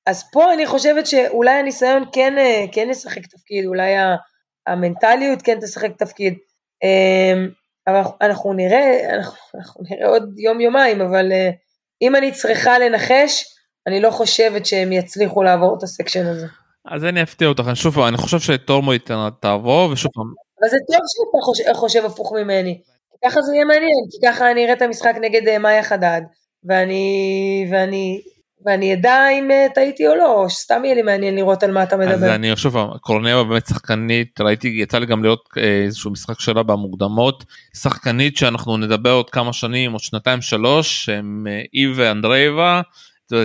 אז 0.07 0.31
פה 0.33 0.53
אני 0.55 0.67
חושבת 0.67 1.07
שאולי 1.07 1.51
הניסיון 1.51 2.05
כן, 2.13 2.39
אה, 2.39 2.65
כן 2.73 2.89
ישחק 2.91 3.27
תפקיד, 3.27 3.65
אולי 3.67 3.93
המנטליות 4.67 5.43
כן 5.43 5.59
תשחק 5.61 5.91
תפקיד. 5.99 6.35
אמ, 6.83 7.49
אבל 7.87 8.01
אנחנו 8.21 8.53
נראה, 8.53 9.15
אנחנו, 9.15 9.37
אנחנו 9.55 9.85
נראה 9.91 10.09
עוד 10.09 10.39
יום 10.39 10.61
יומיים, 10.61 11.01
אבל 11.01 11.33
אה, 11.33 11.51
אם 12.03 12.17
אני 12.17 12.33
צריכה 12.33 12.79
לנחש, 12.79 13.45
אני 13.87 14.01
לא 14.01 14.11
חושבת 14.11 14.67
שהם 14.67 14.93
יצליחו 14.93 15.43
לעבור 15.43 15.77
את 15.79 15.83
הסקשן 15.83 16.27
הזה. 16.27 16.47
אז 16.89 17.05
אני 17.05 17.23
אפתיע 17.23 17.49
אותך, 17.49 17.65
שוב 17.75 18.01
אני 18.01 18.17
חושב 18.17 18.41
שטורמו 18.41 18.93
תעבור 19.41 19.91
ושוב 19.93 20.13
פעם. 20.15 20.33
אבל 20.61 20.69
זה 20.69 20.77
טוב 20.87 20.97
שאתה 20.97 21.39
חושב, 21.43 21.73
חושב 21.73 22.05
הפוך 22.05 22.33
ממני, 22.33 22.81
ככה 23.25 23.43
זה 23.43 23.55
יהיה 23.55 23.65
מעניין, 23.65 24.05
כי 24.11 24.27
ככה 24.27 24.51
אני 24.51 24.65
אראה 24.65 24.75
את 24.75 24.83
המשחק 24.83 25.15
נגד 25.21 25.59
מאיה 25.59 25.83
חדד, 25.83 26.21
ואני, 26.65 27.67
ואני, 27.71 28.21
ואני 28.67 28.95
אדע 28.95 29.29
אם 29.39 29.51
אה, 29.51 29.67
טעיתי 29.75 30.09
או 30.09 30.15
לא, 30.15 30.43
או 30.43 30.51
שסתם 30.51 30.85
יהיה 30.85 30.95
לי 30.95 31.03
מעניין 31.03 31.35
לראות 31.35 31.63
על 31.63 31.71
מה 31.73 31.83
אתה 31.83 31.97
מדבר. 31.97 32.15
אז 32.15 32.23
אני 32.23 32.55
חושב 32.55 32.71
קורנבה 33.01 33.45
באמת 33.45 33.67
שחקנית 33.67 34.41
ראיתי 34.41 34.69
יצא 34.69 34.99
לי 34.99 35.07
גם 35.07 35.25
לראות 35.25 35.49
אה, 35.57 35.83
איזשהו 35.85 36.11
משחק 36.11 36.41
שלה 36.41 36.63
במוקדמות 36.63 37.45
שחקנית 37.77 38.37
שאנחנו 38.37 38.77
נדבר 38.77 39.13
עוד 39.13 39.31
כמה 39.31 39.53
שנים 39.53 39.93
עוד 39.93 40.01
שנתיים 40.01 40.41
שלוש 40.41 41.09
הם 41.09 41.47
אה, 41.51 41.63
היא 41.73 41.89
ואנדרייבה. 41.95 42.81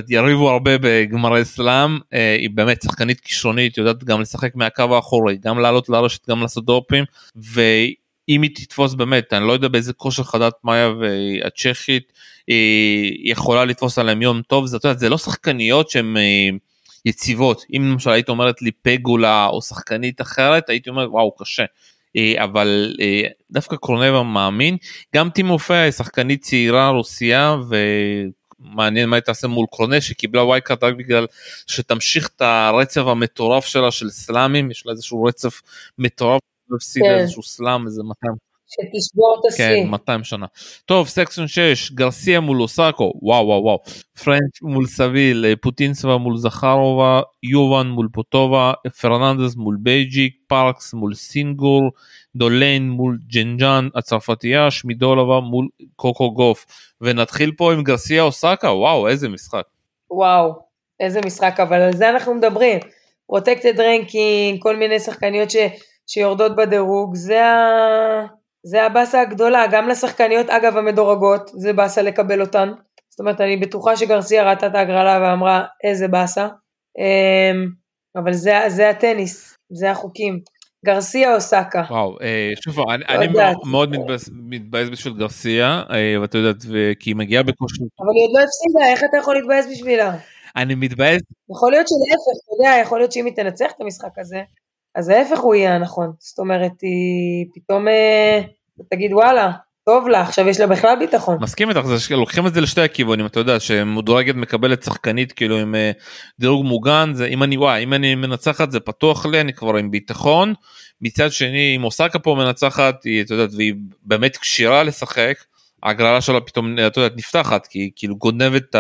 יריבו 0.10 0.50
הרבה 0.50 0.72
בגמרי 0.82 1.46
סלאם 1.46 1.98
היא 2.12 2.50
באמת 2.54 2.82
שחקנית 2.82 3.20
כישרונית 3.20 3.78
יודעת 3.78 4.04
גם 4.04 4.22
לשחק 4.22 4.56
מהקו 4.56 4.96
האחורי 4.96 5.38
גם 5.38 5.60
לעלות 5.60 5.90
לרשת 5.90 6.30
גם 6.30 6.42
לעשות 6.42 6.66
דופים 6.66 7.04
ואם 7.36 8.42
היא 8.42 8.56
תתפוס 8.56 8.94
באמת 8.94 9.34
אני 9.34 9.48
לא 9.48 9.52
יודע 9.52 9.68
באיזה 9.68 9.94
כושר 9.94 10.24
חדת 10.24 10.54
מאיה 10.64 10.90
והצ'כית 10.90 12.14
היא 12.50 13.32
יכולה 13.32 13.66
לתפוס 13.66 13.98
עליהם 13.98 14.22
יום 14.22 14.42
טוב 14.42 14.66
זה, 14.66 14.78
יודעת, 14.78 15.00
זה 15.00 15.10
לא 15.10 15.18
שחקניות 15.18 15.90
שהן 15.90 16.18
אה, 16.18 16.50
יציבות 17.06 17.64
אם 17.76 17.92
למשל 17.92 18.10
היית 18.10 18.30
אומרת 18.30 18.62
לי 18.62 18.72
פגולה 18.72 19.48
או 19.48 19.62
שחקנית 19.62 20.22
אחרת 20.22 20.70
הייתי 20.70 20.90
אומר 20.90 21.12
וואו 21.12 21.36
קשה. 21.36 21.66
אה, 22.16 22.44
אבל 22.44 22.96
אה, 23.02 23.22
דווקא 23.52 23.76
קורנייבה 23.76 24.24
מאמין 24.24 24.78
גם 25.16 25.30
טימופייבה 25.30 25.84
היא 25.84 25.92
שחקנית 25.92 26.42
צעירה 26.42 26.90
רוסיה 26.90 27.56
ומעניין 27.70 29.10
מה 29.10 29.16
היא 29.16 29.22
תעשה 29.22 29.48
מול 29.48 29.66
קורנה 29.72 30.02
שקיבלה 30.02 30.44
wild 30.44 30.62
card 30.62 30.84
רק 30.84 30.94
בגלל 30.96 31.26
שתמשיך 31.68 32.30
את 32.36 32.42
הרצף 32.42 33.02
המטורף 33.02 33.66
שלה 33.66 33.92
של 33.92 34.10
סלאמים 34.10 34.72
יש 34.72 34.86
לה 34.86 34.92
איזשהו 34.92 35.24
רצף 35.24 35.62
מטורף. 35.98 36.42
הפסידה 36.76 37.06
כן. 37.06 37.20
איזשהו 37.20 37.44
סלאם 37.44 37.86
איזה 37.86 38.04
200 38.04 38.49
שתשבור 38.70 39.38
את 39.40 39.54
השיא. 39.54 39.84
כן, 39.84 39.88
200 39.90 40.24
שנה. 40.24 40.46
טוב, 40.86 41.08
section 41.08 41.48
6, 41.48 41.92
גרסיה 41.92 42.40
מול 42.40 42.62
אוסקה, 42.62 43.14
וואו 43.22 43.46
וואו 43.46 43.64
וואו. 43.64 43.80
פרך 44.24 44.62
מול 44.62 44.88
סביל, 44.88 45.56
פוטינצבה 45.62 46.18
מול 46.18 46.38
זכארובה, 46.38 47.22
יובן 47.44 47.88
מול 47.88 48.08
פוטפובה, 48.14 48.74
פרננדס 49.02 49.56
מול 49.56 49.78
בייליק, 49.80 50.34
פארקס 50.48 50.94
מול 50.94 51.14
סניגור, 51.14 51.92
דולהייד 52.36 52.90
מול 52.90 53.18
ז'אנז'אן 53.34 53.88
הצרפתייה, 53.96 54.72
שמידלובה 54.72 55.40
מול 55.40 55.68
קוקו 55.96 56.32
גוף. 56.32 56.66
ונתחיל 57.02 57.52
פה 57.58 57.74
עם 57.74 57.84
גרסיה 57.84 58.22
אוסקה, 58.22 58.68
וואו, 58.68 59.08
איזה 59.08 59.30
משחק. 59.30 59.64
וואו, 60.12 60.54
איזה 61.00 61.20
משחק, 61.26 61.60
אבל 61.60 61.82
על 61.82 61.94
זה 61.94 62.10
אנחנו 62.10 62.34
מדברים. 62.34 62.80
protected 63.28 63.80
ranking, 63.80 64.62
כל 64.62 64.76
מיני 64.76 65.00
שחקניות 65.00 65.52
ש... 65.52 65.56
שיורדות 66.08 66.56
בדירוג, 66.56 67.16
זה 67.16 67.46
ה... 67.46 68.39
זה 68.64 68.84
הבאסה 68.84 69.22
הגדולה, 69.22 69.66
גם 69.72 69.88
לשחקניות 69.88 70.50
אגב 70.50 70.78
המדורגות, 70.78 71.52
זה 71.54 71.74
באסה 71.74 72.02
לקבל 72.02 72.42
אותן. 72.42 72.70
זאת 73.10 73.20
אומרת, 73.20 73.42
אני 73.42 73.58
בטוחה 73.58 73.96
שגרסיה 73.98 74.50
ראתה 74.50 74.68
את 74.68 74.76
ההגרלה 74.76 75.20
ואמרה 75.22 75.66
איזה 75.84 76.08
באסה. 76.08 76.48
אמ, 76.98 77.70
אבל 78.16 78.34
זה, 78.34 78.54
זה 78.68 78.90
הטניס, 78.90 79.58
זה 79.70 79.92
החוקים. 79.92 80.40
גרסיה 80.86 81.36
או 81.36 81.42
סאקה? 81.42 81.84
וואו, 81.90 82.18
אה, 82.22 82.52
שוב, 82.64 82.90
אני, 82.90 83.28
לא 83.34 83.42
אני 83.42 83.54
מאוד 83.72 83.96
מתבאס 84.32 84.90
בשביל 84.90 85.14
גרסיה, 85.14 85.84
אה, 85.92 86.22
ואתה 86.22 86.38
יודעת, 86.38 86.62
כי 87.00 87.10
היא 87.10 87.16
מגיעה 87.16 87.44
בכושר. 87.44 87.84
אבל 88.00 88.10
היא 88.16 88.24
עוד 88.28 88.32
לא 88.34 88.44
הפסידה, 88.44 88.92
איך 88.92 89.04
אתה 89.04 89.18
יכול 89.18 89.36
להתבאס 89.36 89.66
בשבילה? 89.72 90.16
אני 90.56 90.76
מתבאס. 90.76 91.22
יכול 91.52 91.72
להיות 91.72 91.88
שלהפך, 91.88 92.44
אתה 92.44 92.54
יודע, 92.54 92.82
יכול 92.82 93.00
להיות 93.00 93.12
שאם 93.12 93.26
היא 93.26 93.36
תנצח 93.36 93.72
את 93.76 93.82
המשחק 93.82 94.20
הזה, 94.20 94.42
אז 94.96 95.10
ההפך 95.10 95.40
הוא 95.40 95.56
יהיה 95.56 95.76
הנכון. 95.76 96.12
זאת 96.20 96.40
אומרת, 96.40 96.72
היא 96.82 97.46
פתאום 97.56 97.88
אה, 97.88 98.42
תגיד 98.90 99.14
וואלה, 99.14 99.52
טוב 99.86 100.08
לה, 100.08 100.22
עכשיו 100.22 100.48
יש 100.48 100.60
לה 100.60 100.68
בכלל 100.68 100.96
ביטחון. 101.00 101.38
מסכים 101.42 101.70
איתך, 101.70 101.82
זה 101.86 102.16
לוקחים 102.16 102.48
את 102.48 102.54
זה 102.54 102.62
לשתי 102.62 102.82
הכיוונים, 102.82 103.26
אתה 103.26 103.40
יודע, 103.40 103.60
שמודרגת 103.60 104.36
מקבלת 104.36 104.84
שחקנית 104.84 105.32
כאילו 105.32 105.58
עם 105.58 105.76
אה, 105.76 105.92
דירוג 106.40 106.66
מוגן, 106.66 107.12
זה 107.14 107.26
אם 107.26 107.44
אני 107.44 107.58
וואי, 107.58 107.84
אם 107.84 107.94
אני 107.94 108.16
מנצחת 108.16 108.72
זה 108.72 108.80
פתוח 108.80 109.26
לי, 109.26 109.42
אני 109.42 109.54
כבר 109.54 109.76
עם 109.76 109.92
ביטחון. 109.92 110.54
מצד 111.02 111.32
שני, 111.32 111.76
אם 111.76 111.84
אוסקה 111.84 112.20
פה 112.20 112.36
מנצחת, 112.38 113.04
היא, 113.04 113.24
אתה 113.24 113.34
יודע, 113.34 113.56
והיא 113.56 113.74
באמת 114.04 114.38
כשירה 114.38 114.84
לשחק, 114.84 115.36
ההגרלה 115.84 116.22
שלה 116.22 116.42
פתאום, 116.42 116.76
אתה 116.88 117.02
יודע, 117.02 117.16
נפתחת, 117.16 117.68
כי 117.68 117.80
היא 117.80 117.92
כאילו 117.96 118.16
גונבת 118.16 118.64
את 118.70 118.76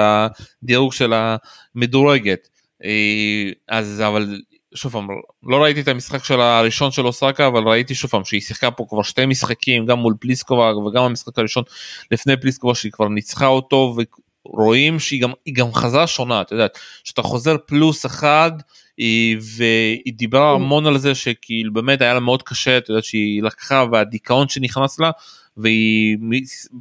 הדירוג 0.63 0.93
של 0.93 1.13
המדורגת. 1.13 2.48
אה, 2.84 3.52
אז 3.69 4.04
אבל 4.08 4.41
שוב 4.75 4.91
פעם 4.91 5.08
לא 5.43 5.63
ראיתי 5.63 5.82
את 5.82 5.88
המשחק 5.88 6.23
של 6.23 6.41
הראשון 6.41 6.91
של 6.91 7.08
אוסקה 7.08 7.47
אבל 7.47 7.63
ראיתי 7.63 7.95
שוב 7.95 8.12
פעם 8.12 8.25
שהיא 8.25 8.41
שיחקה 8.41 8.71
פה 8.71 8.86
כבר 8.89 9.01
שתי 9.01 9.25
משחקים 9.25 9.86
גם 9.86 9.99
מול 9.99 10.13
פליסקובה 10.19 10.77
וגם 10.77 11.03
המשחק 11.03 11.39
הראשון 11.39 11.63
לפני 12.12 12.38
פליסקובה 12.38 12.75
שהיא 12.75 12.91
כבר 12.91 13.08
ניצחה 13.08 13.47
אותו 13.47 13.95
ורואים 14.45 14.99
שהיא 14.99 15.21
גם 15.21 15.32
גם 15.53 15.73
חזרה 15.73 16.08
שונה 16.08 16.41
את 16.41 16.51
יודעת 16.51 16.79
שאתה 17.03 17.21
חוזר 17.21 17.55
פלוס 17.65 18.05
אחד 18.05 18.51
היא, 18.97 19.38
והיא 19.58 20.13
דיברה 20.13 20.55
כן. 20.55 20.62
המון 20.62 20.86
על 20.86 20.97
זה 20.97 21.15
שכאילו 21.15 21.73
באמת 21.73 22.01
היה 22.01 22.13
לה 22.13 22.19
מאוד 22.19 22.43
קשה 22.43 22.77
את 22.77 22.89
יודעת 22.89 23.03
שהיא 23.03 23.43
לקחה 23.43 23.86
והדיכאון 23.91 24.49
שנכנס 24.49 24.99
לה 24.99 25.12
והיא 25.58 26.17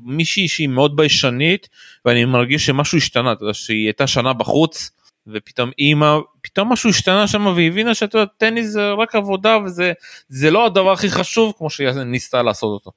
מישהי 0.04 0.48
שהיא 0.48 0.68
מאוד 0.68 0.96
ביישנית 0.96 1.68
ואני 2.04 2.24
מרגיש 2.24 2.66
שמשהו 2.66 2.98
השתנה 2.98 3.32
אתה 3.32 3.42
יודע 3.42 3.54
שהיא 3.54 3.86
הייתה 3.86 4.06
שנה 4.06 4.32
בחוץ. 4.32 4.90
ופתאום 5.34 5.70
אימא 5.78 6.16
פתאום 6.42 6.72
משהו 6.72 6.90
השתנה 6.90 7.26
שם 7.26 7.46
והיא 7.46 7.68
הבינה 7.68 7.94
שאת 7.94 8.14
יודעת 8.14 8.28
טניס 8.36 8.66
זה 8.66 8.92
רק 8.92 9.14
עבודה 9.14 9.58
וזה 9.64 9.92
זה 10.28 10.50
לא 10.50 10.66
הדבר 10.66 10.92
הכי 10.92 11.08
חשוב 11.08 11.52
כמו 11.58 11.70
שהיא 11.70 11.88
ניסתה 11.90 12.42
לעשות 12.42 12.72
אותו. 12.72 12.90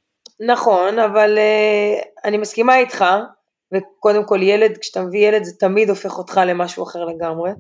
נכון 0.46 1.00
אבל 1.00 1.38
uh, 1.38 2.26
אני 2.26 2.38
מסכימה 2.38 2.78
איתך 2.78 3.06
וקודם 3.74 4.26
כל 4.26 4.42
ילד 4.42 4.78
כשאתה 4.78 5.02
מביא 5.02 5.28
ילד 5.28 5.44
זה 5.44 5.52
תמיד 5.60 5.90
הופך 5.90 6.18
אותך 6.18 6.42
למשהו 6.46 6.84
אחר 6.84 7.06
לגמרי. 7.06 7.52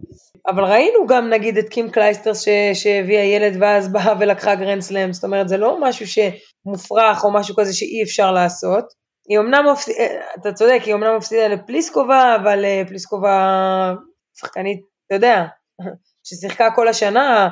אבל 0.48 0.64
ראינו 0.64 1.08
גם 1.08 1.30
נגיד 1.30 1.58
את 1.58 1.70
קים 1.70 1.90
קלייסטרס 1.90 2.46
שהביאה 2.74 3.24
ילד 3.24 3.58
ואז 3.62 3.92
באה 3.92 4.14
ולקחה 4.20 4.56
גרנד 4.56 4.82
סלאם. 4.82 5.14
זאת 5.14 5.24
אומרת 5.24 5.50
זה 5.50 5.58
לא 5.58 5.78
משהו 5.82 6.06
שמופרך 6.08 7.24
או 7.24 7.34
משהו 7.34 7.56
כזה 7.56 7.74
שאי 7.74 8.04
אפשר 8.04 8.32
לעשות. 8.32 8.86
היא 9.30 9.40
אמנם 9.40 9.66
מפסידה, 9.72 10.00
אה, 10.00 10.22
אתה 10.42 10.54
צודק, 10.54 10.82
היא 10.86 10.94
אמנם 10.94 11.18
מפסידה 11.18 11.48
לפליסקובה, 11.48 12.36
אבל 12.42 12.66
אה, 12.66 12.84
פליסקובה 12.88 13.94
שחקנית, 14.39 14.82
אתה 15.08 15.15
יודע, 15.15 15.46
ששיחקה 16.28 16.72
כל 16.76 16.88
השנה, 16.88 17.50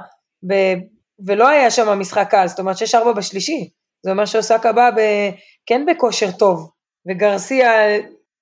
ב... 0.50 0.54
ולא 1.28 1.48
היה 1.48 1.72
שם 1.72 2.00
משחק 2.00 2.28
קל, 2.32 2.48
זאת 2.48 2.60
אומרת 2.60 2.76
6-4 2.76 3.14
בשלישי, 3.18 3.70
זה 4.06 4.12
אומר 4.12 4.26
שאוסקה 4.26 4.72
באה 4.72 4.92
ב... 4.92 5.00
כן 5.66 5.86
בכושר 5.86 6.32
טוב, 6.32 6.72
וגרסיה, 7.10 7.72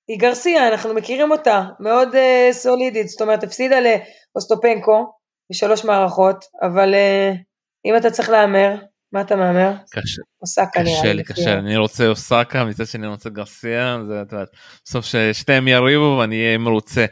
היא 0.08 0.18
גרסיה, 0.18 0.68
אנחנו 0.68 0.94
מכירים 0.94 1.30
אותה, 1.30 1.64
מאוד 1.80 2.08
uh, 2.14 2.52
סולידית, 2.52 3.08
זאת 3.08 3.20
אומרת 3.20 3.42
הפסידה 3.42 3.76
לאוסטופנקו 3.80 5.12
בשלוש 5.52 5.84
מערכות, 5.84 6.44
אבל 6.62 6.94
uh, 6.94 7.36
אם 7.84 7.96
אתה 7.96 8.10
צריך 8.10 8.30
להמר, 8.30 8.74
מה 9.12 9.20
אתה 9.20 9.36
מהמר? 9.36 9.72
קשה. 9.90 10.22
אוסקה 10.42 10.82
נראה 10.82 10.84
לי. 10.84 10.98
קשה 11.00 11.12
לי, 11.12 11.24
קשה 11.24 11.58
אני 11.58 11.76
רוצה 11.76 12.08
אוסקה, 12.08 12.64
מצד 12.64 12.86
שני 12.86 13.04
אני 13.06 13.12
רוצה 13.12 13.30
גרסיה, 13.30 13.98
זה 14.08 14.22
את 14.22 14.32
יודעת, 14.32 14.48
בסוף 14.84 15.04
ששתיהם 15.04 15.68
יריבו 15.68 16.16
ואני 16.20 16.46
אהיה 16.46 16.58
מרוצה. 16.58 17.06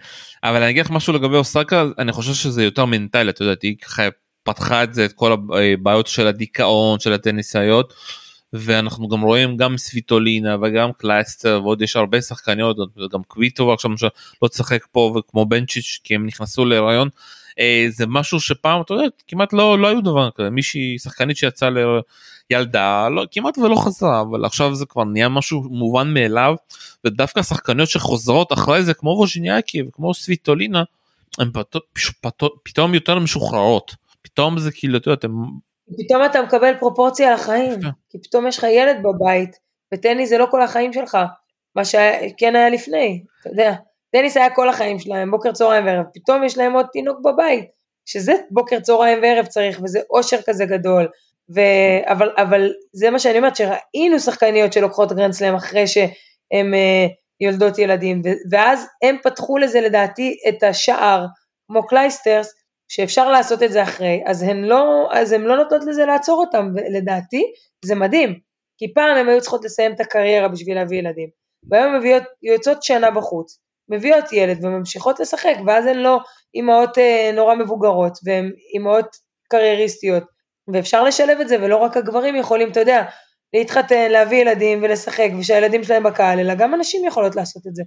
אבל 0.44 0.62
אני 0.62 0.70
אגיד 0.70 0.84
לך 0.84 0.90
משהו 0.90 1.12
לגבי 1.12 1.36
אוסקה, 1.36 1.84
אני 1.98 2.12
חושב 2.12 2.34
שזה 2.34 2.64
יותר 2.64 2.84
מנטלי, 2.84 3.30
אתה 3.30 3.42
יודע, 3.42 3.54
היא 3.62 3.76
ככה 3.78 4.02
פתחה 4.42 4.82
את 4.82 4.94
זה, 4.94 5.04
את 5.04 5.12
כל 5.12 5.32
הבעיות 5.32 6.06
של 6.06 6.26
הדיכאון, 6.26 7.00
של 7.00 7.12
הטניסאיות. 7.12 7.94
ואנחנו 8.52 9.08
גם 9.08 9.20
רואים 9.20 9.56
גם 9.56 9.78
סוויטולינה 9.78 10.56
וגם 10.62 10.90
קלייסטרס 10.92 11.60
ועוד 11.62 11.82
יש 11.82 11.96
הרבה 11.96 12.20
שחקניות 12.20 12.76
גם 13.12 13.22
קוויטובה 13.22 13.72
עכשיו 13.72 13.90
לא 14.42 14.48
תשחק 14.48 14.86
פה 14.92 15.16
וכמו 15.18 15.46
בנצ'יץ' 15.46 16.00
כי 16.04 16.14
הם 16.14 16.26
נכנסו 16.26 16.64
להיריון 16.64 17.08
אה, 17.08 17.22
זה 17.88 18.04
משהו 18.08 18.40
שפעם 18.40 18.80
אתה 18.80 18.94
יודע 18.94 19.04
כמעט 19.28 19.52
לא 19.52 19.78
לא 19.78 19.86
היו 19.88 20.00
דבר 20.00 20.30
כזה. 20.30 20.50
מישהי 20.50 20.98
שחקנית 20.98 21.36
שיצאה 21.36 21.68
לילדה 22.50 23.08
לא 23.08 23.24
כמעט 23.30 23.58
ולא 23.58 23.76
חזרה 23.76 24.20
אבל 24.20 24.44
עכשיו 24.44 24.74
זה 24.74 24.86
כבר 24.86 25.04
נהיה 25.04 25.28
משהו 25.28 25.62
מובן 25.62 26.14
מאליו 26.14 26.54
ודווקא 27.04 27.42
שחקניות 27.42 27.88
שחוזרות 27.88 28.52
אחרי 28.52 28.82
זה 28.82 28.94
כמו 28.94 29.10
ווז'יניאקי 29.10 29.82
וכמו 29.82 30.14
סוויטולינה 30.14 30.82
הן 31.38 31.50
פתאום 32.64 32.94
יותר 32.94 33.18
משוחררות. 33.18 33.94
פתאום 34.22 34.58
זה 34.58 34.70
כאילו 34.72 34.98
אתה 34.98 35.08
יודע 35.10 35.18
אתם 35.18 35.32
פתאום 35.98 36.24
אתה 36.24 36.42
מקבל 36.42 36.72
פרופורציה 36.78 37.34
לחיים, 37.34 37.80
כי 38.10 38.18
פתאום 38.22 38.46
יש 38.46 38.58
לך 38.58 38.64
ילד 38.64 38.96
בבית, 39.02 39.56
וטניס 39.94 40.28
זה 40.28 40.38
לא 40.38 40.46
כל 40.50 40.62
החיים 40.62 40.92
שלך, 40.92 41.18
מה 41.76 41.84
שכן 41.84 42.56
היה 42.56 42.70
לפני, 42.70 43.24
אתה 43.40 43.50
יודע, 43.50 43.74
טניס 44.16 44.36
היה 44.36 44.50
כל 44.50 44.68
החיים 44.68 44.98
שלהם, 44.98 45.30
בוקר 45.30 45.52
צהריים 45.52 45.86
וערב, 45.86 46.04
פתאום 46.14 46.44
יש 46.44 46.58
להם 46.58 46.72
עוד 46.72 46.86
תינוק 46.92 47.18
בבית, 47.24 47.64
שזה 48.06 48.32
בוקר 48.50 48.80
צהריים 48.80 49.18
וערב 49.22 49.46
צריך, 49.46 49.80
וזה 49.84 50.00
אושר 50.10 50.42
כזה 50.46 50.64
גדול, 50.64 51.08
ו... 51.54 51.60
אבל, 52.04 52.30
אבל 52.36 52.72
זה 52.92 53.10
מה 53.10 53.18
שאני 53.18 53.38
אומרת, 53.38 53.56
שראינו 53.56 54.18
שחקניות 54.18 54.72
שלוקחות 54.72 55.12
גרנדסלאם 55.12 55.54
אחרי 55.54 55.86
שהן 55.86 56.74
uh, 56.74 57.10
יולדות 57.40 57.78
ילדים, 57.78 58.22
ו... 58.24 58.28
ואז 58.50 58.86
הם 59.02 59.16
פתחו 59.22 59.58
לזה 59.58 59.80
לדעתי 59.80 60.38
את 60.48 60.62
השער, 60.62 61.26
כמו 61.66 61.86
קלייסטרס, 61.86 62.54
שאפשר 62.88 63.30
לעשות 63.30 63.62
את 63.62 63.72
זה 63.72 63.82
אחרי, 63.82 64.22
אז 64.26 64.42
הן 64.42 64.64
לא, 64.64 65.08
אז 65.12 65.32
הן 65.32 65.42
לא 65.42 65.56
נותנות 65.56 65.84
לזה 65.86 66.06
לעצור 66.06 66.40
אותם, 66.40 66.68
ולדעתי 66.74 67.42
זה 67.84 67.94
מדהים, 67.94 68.38
כי 68.78 68.94
פעם 68.94 69.16
הן 69.16 69.28
היו 69.28 69.40
צריכות 69.40 69.64
לסיים 69.64 69.92
את 69.92 70.00
הקריירה 70.00 70.48
בשביל 70.48 70.74
להביא 70.74 70.98
ילדים, 70.98 71.28
והיום 71.70 71.94
הן 71.94 72.22
יוצאות 72.42 72.82
שנה 72.82 73.10
בחוץ, 73.10 73.65
מביאות 73.88 74.32
ילד 74.32 74.64
וממשיכות 74.64 75.20
לשחק, 75.20 75.54
ואז 75.66 75.86
הן 75.86 75.98
לא 75.98 76.20
אימהות 76.54 76.98
אה, 76.98 77.30
נורא 77.34 77.54
מבוגרות, 77.54 78.18
והן 78.24 78.50
אימהות 78.74 79.06
קרייריסטיות, 79.48 80.22
ואפשר 80.72 81.04
לשלב 81.04 81.38
את 81.40 81.48
זה, 81.48 81.56
ולא 81.62 81.76
רק 81.76 81.96
הגברים 81.96 82.36
יכולים, 82.36 82.70
אתה 82.70 82.80
יודע, 82.80 83.04
להתחתן, 83.54 84.10
להביא 84.10 84.38
ילדים 84.38 84.82
ולשחק, 84.82 85.28
ושהילדים 85.40 85.84
שלהם 85.84 86.02
בקהל, 86.02 86.40
אלא 86.40 86.54
גם 86.54 86.74
הנשים 86.74 87.04
יכולות 87.04 87.36
לעשות 87.36 87.66
את 87.66 87.74
זה. 87.74 87.82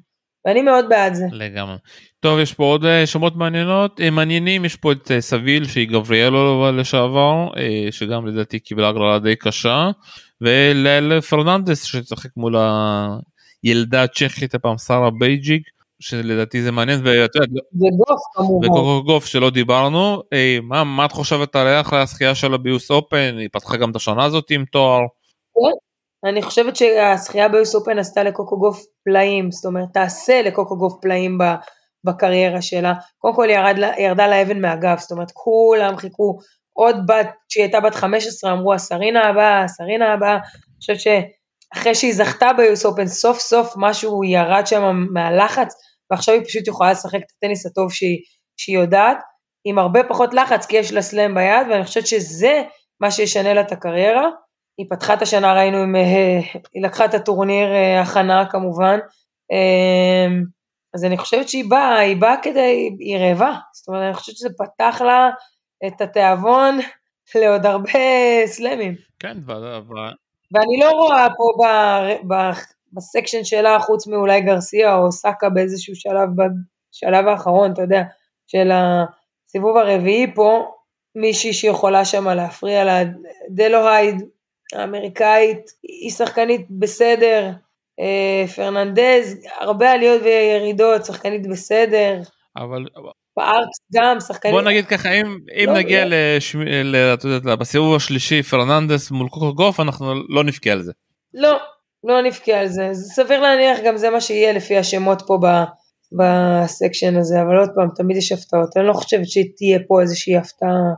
ואני 0.45 0.62
מאוד 0.62 0.86
בעד 0.89 1.14
זה. 1.14 1.26
לגמרי. 1.32 1.76
טוב 2.20 2.39
יש 2.39 2.54
פה 2.54 2.64
עוד 2.64 2.86
אה, 2.86 3.06
שמות 3.06 3.36
מעניינות 3.36 4.02
אה, 4.02 4.10
מעניינים 4.10 4.66
יש 4.66 4.76
פה 4.76 4.91
את 4.91 5.12
אה, 5.12 5.22
סביל 5.22 5.68
שהיא 5.68 5.89
גבריאלו 5.89 6.72
לשעבר 6.72 7.47
שגם 7.91 8.28
לדעתי 8.28 8.60
קיבלה 8.60 8.89
הגרלה 8.89 9.20
די 9.20 9.36
קשה 9.36 9.89
ולילה 10.42 11.22
פרננדס 11.22 11.84
שצחק 11.84 12.30
מול 12.38 12.56
הילדה 13.64 14.04
הצ'כית 14.04 14.56
הפעם 14.56 14.78
שרה 14.78 15.10
בייג'יק 15.20 15.64
שלדעתי 16.00 16.62
זה 16.62 16.72
מעניין 16.72 17.00
ואתה 17.04 17.39
יודע, 17.43 17.62
וגוף 17.76 18.22
כמובן. 18.34 18.68
וקוקו 18.68 19.04
גוף 19.04 19.26
שלא 19.26 19.50
דיברנו 19.50 20.22
מה 20.64 20.84
מה 20.84 21.06
את 21.06 21.12
חושבת 21.12 21.56
עליה 21.56 21.82
אחרי 21.82 22.00
הזכייה 22.02 22.36
שלה 22.36 22.58
ב-US 22.58 22.92
Open? 22.92 23.36
היא 23.38 23.50
פתחה 23.52 23.78
גם 23.78 23.91
את 23.91 23.95
השנה 23.95 24.26
הזאת 24.26 24.52
עם 24.52 24.66
תואר. 24.66 25.00
אני 26.26 26.41
חושבת 26.41 26.76
שהזכייה 26.76 27.50
ביוס 27.50 27.76
אופן 27.76 28.00
עשתה 28.00 28.24
לקוקו 28.24 28.60
גוף 28.60 28.86
פלאים, 29.06 29.52
זאת 29.52 29.66
אומרת 29.66 29.88
תעשה 29.93 30.41
לקוקו 30.41 30.78
גוף 30.78 30.93
פלאים 31.02 31.38
בקריירה 32.04 32.62
שלה. 32.62 32.93
קודם 33.18 33.36
כל 33.36 33.47
ירד, 33.50 33.76
ירדה 33.97 34.28
לאבן 34.28 34.62
מהגב, 34.62 34.97
זאת 34.97 35.12
אומרת 35.12 35.32
כולם 35.34 35.97
חיכו, 35.97 36.38
עוד 36.74 36.95
בת, 37.08 37.28
כשהיא 37.50 37.64
הייתה 37.64 37.80
בת 37.80 37.95
15 37.95 38.52
אמרו 38.52 38.74
הסרינה 38.74 39.30
הבאה, 39.30 39.64
הסרינה 39.64 40.14
הבאה, 40.14 40.34
אני 40.34 40.41
חושבת 40.80 41.00
שאחרי 41.00 41.95
שהיא 41.95 42.14
זכתה 42.14 42.54
ביוס 42.58 42.86
אופן 42.86 43.08
סוף 43.08 43.39
סוף 43.39 43.74
משהו 43.78 44.24
ירד 44.24 44.68
שם 44.68 45.06
מהלחץ, 45.14 45.74
ועכשיו 46.12 46.36
היא 46.36 46.43
פשוט 46.43 46.68
יכולה 46.68 46.91
לשחק 46.91 47.20
את 47.26 47.32
הטניס 47.38 47.66
הטוב 47.66 47.93
שהיא, 47.93 48.18
שהיא 48.57 48.78
יודעת, 48.78 49.18
עם 49.66 49.80
הרבה 49.80 50.03
פחות 50.03 50.34
לחץ 50.34 50.66
כי 50.66 50.78
יש 50.78 50.91
לה 50.91 51.01
סלאם 51.01 51.36
ביד, 51.36 51.68
ואני 51.70 51.86
חושבת 51.86 52.07
שזה 52.07 52.62
מה 52.99 53.12
שישנה 53.12 53.53
לה 53.53 53.62
את 53.62 53.72
הקריירה. 53.72 54.30
היא 54.78 54.86
פתחה 54.89 55.14
את 55.14 55.22
השנה, 55.22 55.53
ראינו, 55.53 55.78
עם, 55.78 55.95
אה, 55.95 56.39
היא 56.74 56.84
לקחה 56.84 57.05
את 57.05 57.14
הטורניר 57.14 57.74
אה, 57.74 58.01
הכנה 58.01 58.45
כמובן, 58.49 58.99
אמ, 59.51 60.43
אז 60.95 61.05
אני 61.05 61.18
חושבת 61.18 61.49
שהיא 61.49 61.70
באה, 61.70 61.99
היא 61.99 62.18
באה 62.18 62.36
כדי, 62.41 62.89
היא 62.99 63.18
רעבה, 63.18 63.53
זאת 63.74 63.88
אומרת, 63.88 64.03
אני 64.03 64.14
חושבת 64.14 64.36
שזה 64.36 64.49
פתח 64.57 65.01
לה 65.01 65.30
את 65.88 66.01
התיאבון 66.01 66.80
לעוד 67.36 67.66
הרבה 67.66 67.99
סלמים. 68.45 68.95
כן. 69.20 69.38
ואני 70.53 70.80
לא 70.80 70.91
רואה 70.91 71.28
פה 71.38 71.64
ב, 71.64 72.34
בסקשן 72.94 73.44
שלה, 73.44 73.80
חוץ 73.80 74.08
מאולי 74.08 74.42
גרסיה 74.42 74.96
או 74.96 75.12
סאקה 75.12 75.50
באיזשהו 75.50 75.96
שלב, 75.96 76.30
בשלב 76.36 77.28
האחרון, 77.28 77.72
אתה 77.72 77.82
יודע, 77.82 78.04
של 78.48 78.72
הסיבוב 78.72 79.78
הרביעי 79.78 80.34
פה, 80.36 80.72
מישהי 81.16 81.54
שיכולה 81.54 82.06
שם 82.06 82.28
להפריע 82.28 82.84
לה, 82.84 83.00
דלוהייד 83.50 84.16
האמריקאית, 84.74 85.72
היא 85.84 86.12
שחקנית 86.12 86.68
בסדר, 86.70 87.52
אה, 88.00 88.48
פרננדז, 88.56 89.38
הרבה 89.60 89.92
עליות 89.92 90.22
וירידות, 90.22 91.06
שחקנית 91.06 91.48
בסדר. 91.48 92.22
אבל... 92.58 92.86
בארץ 93.38 93.80
גם, 93.94 94.20
שחקנית... 94.20 94.54
בוא 94.54 94.62
נגיד 94.62 94.86
ככה, 94.86 95.12
אם, 95.12 95.38
אם 95.64 95.66
לא, 95.68 95.74
נגיע 95.74 96.06
לא. 96.06 96.16
לשמ... 96.16 96.62
ל... 96.62 97.16
בסיבוב 97.60 97.96
השלישי 97.96 98.44
פרננדס 98.44 99.12
מול 99.12 99.30
קוקו 99.30 99.54
גוף, 99.54 99.80
אנחנו 99.80 100.14
לא 100.30 100.44
נבכה 100.44 100.72
על 100.72 100.82
זה. 100.82 100.92
לא, 101.34 101.58
לא 102.04 102.22
נבכה 102.22 102.60
על 102.60 102.68
זה. 102.68 102.89
זה 102.91 103.14
סביר 103.14 103.41
להניח 103.41 103.78
גם 103.86 103.97
זה 103.97 104.10
מה 104.10 104.22
שיהיה 104.22 104.54
לפי 104.54 104.78
השמות 104.78 105.22
פה 105.28 105.38
ב... 105.43 105.47
ב-section 106.12 107.18
הזה, 107.18 107.41
אבל 107.41 107.58
עוד 107.58 107.70
פעם, 107.76 107.88
תמיד 107.95 108.18
יש 108.18 108.32
הפתעות. 108.32 108.78
אני 108.78 108.88
לא 108.88 108.93
חושבת 108.93 109.28
שתהיה 109.28 109.80
פה 109.88 110.02
איזושהי 110.02 110.38
הפתעה. 110.38 110.93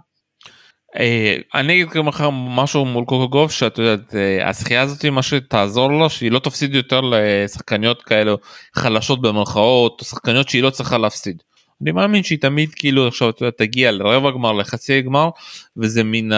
אה, 1.00 1.36
אני 1.56 1.74
אגיד 1.74 2.06
לך 2.08 2.24
משהו 2.32 2.86
מול 2.86 3.06
קוקו 3.06 3.32
גוף 3.32 3.52
שאת 3.52 3.78
יודעת 3.78 4.16
אה, 4.16 4.50
הזכייה 4.50 4.82
הזאת 4.82 5.06
מה 5.06 5.24
שתעזור 5.24 5.90
לו 5.90 6.10
שהיא 6.10 6.32
לא 6.32 6.40
תפסיד 6.40 6.76
יותר 6.76 7.02
לשחקניות 7.02 8.04
כאלו 8.04 8.38
חלשות 8.76 9.22
במרכאות 9.22 10.02
או 10.02 10.06
שחקניות 10.06 10.50
שהיא 10.50 10.64
לא 10.64 10.70
צריכה 10.70 10.98
להפסיד. 10.98 11.44
אני 11.82 11.92
מאמין 11.92 12.24
שהיא 12.24 12.40
תמיד 12.42 12.70
כאילו 12.76 13.08
עכשיו 13.08 13.30
את 13.30 13.42
יודעת, 13.42 13.58
תגיע 13.58 13.92
לרבע 13.92 14.32
גמר 14.32 14.52
לחצי 14.52 15.02
גמר 15.02 15.30
וזה 15.78 16.02
מן 16.04 16.30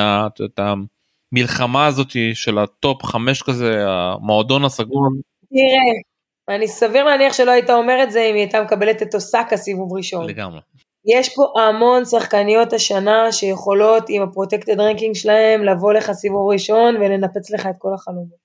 המלחמה 1.33 1.85
הזאת 1.85 2.07
של 2.33 2.57
ה-top 2.57 3.03
חמש 3.03 3.41
כזה 3.41 3.85
המועדון 3.87 4.65
הסגור. 4.65 5.07
תראה, 5.49 6.55
אני 6.55 6.67
סביר 6.67 7.03
להניח 7.03 7.33
שלא 7.33 7.51
היית 7.51 7.69
אומר 7.69 8.03
את 8.03 8.11
זה 8.11 8.19
אם 8.19 8.35
היא 8.35 8.41
הייתה 8.41 8.61
מקבלת 8.61 9.01
את 9.01 9.15
אוסקה 9.15 9.57
סיבוב 9.57 9.93
ראשון. 9.97 10.29
לגמרי. 10.29 10.59
יש 11.05 11.35
פה 11.35 11.61
המון 11.61 12.05
שחקניות 12.05 12.73
השנה 12.73 13.31
שיכולות 13.31 14.03
עם 14.09 14.21
ה-protected 14.21 14.79
ranking 14.79 15.15
שלהם 15.15 15.63
לבוא 15.63 15.93
לך 15.93 16.11
סיבוב 16.11 16.51
ראשון 16.51 16.95
ולנפץ 16.95 17.51
לך 17.51 17.65
את 17.65 17.75
כל 17.77 17.93
החלומות. 17.93 18.43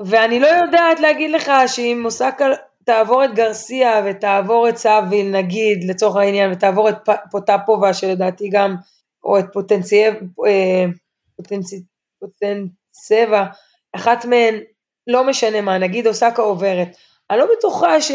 ואני 0.00 0.40
לא 0.40 0.46
יודעת 0.46 1.00
להגיד 1.00 1.30
לך 1.30 1.52
שאם 1.66 2.02
אוסקה 2.04 2.46
תעבור 2.84 3.24
את 3.24 3.34
גרסיה 3.34 4.02
ותעבור 4.06 4.68
את 4.68 4.76
סאביל 4.76 5.30
נגיד 5.30 5.84
לצורך 5.84 6.16
העניין 6.16 6.52
ותעבור 6.52 6.88
את 6.88 6.96
פוטפובה 7.30 7.94
שלדעתי 7.94 8.48
גם 8.52 8.76
או 9.24 9.38
את 9.38 9.44
פוטנציה, 9.52 10.12
אה, 10.46 10.84
פוטנצי, 12.20 12.74
פוטנצבה 12.90 13.46
אחת 13.96 14.24
מהן 14.24 14.54
לא 15.06 15.26
משנה 15.26 15.60
מה 15.60 15.78
נגיד 15.78 16.06
אוסקה 16.06 16.42
עוברת 16.42 16.96
אני 17.30 17.38
לא 17.38 17.46
בטוחה 17.58 18.00
ש, 18.00 18.12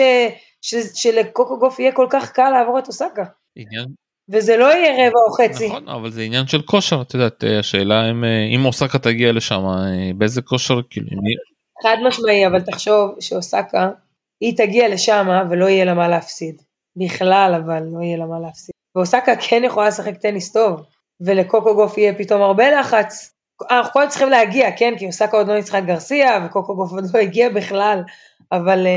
ש, 0.62 0.76
שלקוקו 0.94 1.60
גוף 1.60 1.80
יהיה 1.80 1.92
כל 1.92 2.08
כך 2.10 2.32
קל 2.32 2.50
לעבור 2.50 2.80
את 2.80 2.88
אוסקה. 2.88 3.24
עניין. 3.56 3.86
וזה 4.30 4.58
לא 4.58 4.66
יהיה 4.66 4.94
רבע 4.94 5.20
או 5.28 5.32
חצי. 5.34 5.68
נכון, 5.68 5.90
אבל 5.90 6.12
זה 6.12 6.22
עניין 6.22 6.48
של 6.48 6.62
כושר, 6.62 7.02
את 7.02 7.14
יודעת, 7.14 7.44
אה, 7.44 7.60
השאלה 7.60 8.12
אם, 8.12 8.24
אה, 8.24 8.46
אם 8.56 8.66
אוסקה 8.66 9.00
תגיע 9.00 9.32
לשם, 9.32 9.66
אה, 9.66 10.14
באיזה 10.18 10.42
כושר, 10.42 10.82
כאילו... 10.90 11.08
חד 11.84 11.98
משמעי, 12.08 12.48
אבל 12.48 12.62
תחשוב 12.62 13.16
שאוסקה, 13.20 13.90
היא 14.42 14.58
תגיע 14.58 14.90
לשם 14.90 15.28
ולא 15.50 15.66
יהיה 15.66 15.86
לה 15.86 15.94
מה 15.94 16.08
להפסיד. 16.08 16.62
בכלל, 16.96 17.62
אבל 17.66 17.84
לא 17.84 18.04
יהיה 18.04 18.18
לה 18.18 18.26
מה 18.26 18.40
להפסיד. 18.40 18.76
ואוסקה 18.96 19.36
כן 19.36 19.62
יכולה 19.66 19.88
לשחק 19.88 20.18
טניס 20.18 20.52
טוב, 20.52 20.82
ולקוקו 21.22 21.76
גוף 21.76 21.98
יהיה 21.98 22.14
פתאום 22.18 22.42
הרבה 22.42 22.80
לחץ. 22.80 23.35
אנחנו 23.72 23.92
כל 23.94 24.04
צריכים 24.10 24.30
להגיע, 24.30 24.72
כן? 24.78 24.94
כי 24.98 25.06
אוסקה 25.08 25.38
עוד 25.38 25.48
לא 25.48 25.56
ניצחה 25.56 25.80
גרסיה, 25.80 26.46
וקוקו 26.46 26.76
גוף 26.76 26.92
עוד 26.92 27.04
לא 27.14 27.20
הגיע 27.20 27.50
בכלל, 27.50 28.04
אבל 28.52 28.88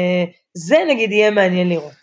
זה 0.55 0.77
נגיד 0.89 1.13
יהיה 1.13 1.31
מעניין 1.31 1.69
לראות. 1.69 1.99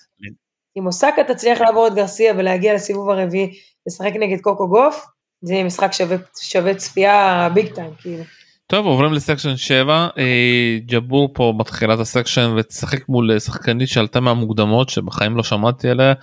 אם 0.78 0.86
אוסקה 0.86 1.24
תצליח 1.24 1.62
לעבור 1.62 1.88
את 1.88 1.96
גרסיה 1.96 2.34
ולהגיע 2.38 2.74
לסיבוב 2.74 3.10
הרביעי, 3.10 3.52
לשחק 3.88 4.14
נגד 4.20 4.42
קוקו 4.42 4.68
גוף, 4.68 5.06
זה 5.42 5.54
יהיה 5.54 5.64
משחק 5.64 5.94
שווה, 5.94 6.18
שווה 6.42 6.76
צפייה 6.76 7.50
ביג 7.54 7.74
טיים, 7.76 7.92
כאילו. 8.02 8.24
טוב 8.68 8.86
עוברים 8.86 9.14
לסקשן 9.14 9.58
7 9.58 10.08
אה, 10.18 10.78
ג'בור 10.86 11.30
פה 11.34 11.54
בתחילת 11.60 12.00
הסקשן 12.00 12.54
ותשחק 12.58 13.10
מול 13.10 13.40
שחקנית 13.40 13.90
שעלתה 13.90 14.20
מהמוקדמות 14.20 14.90
שבחיים 14.90 15.38
לא 15.38 15.44
שמעתי 15.44 15.90
עליה 15.90 16.14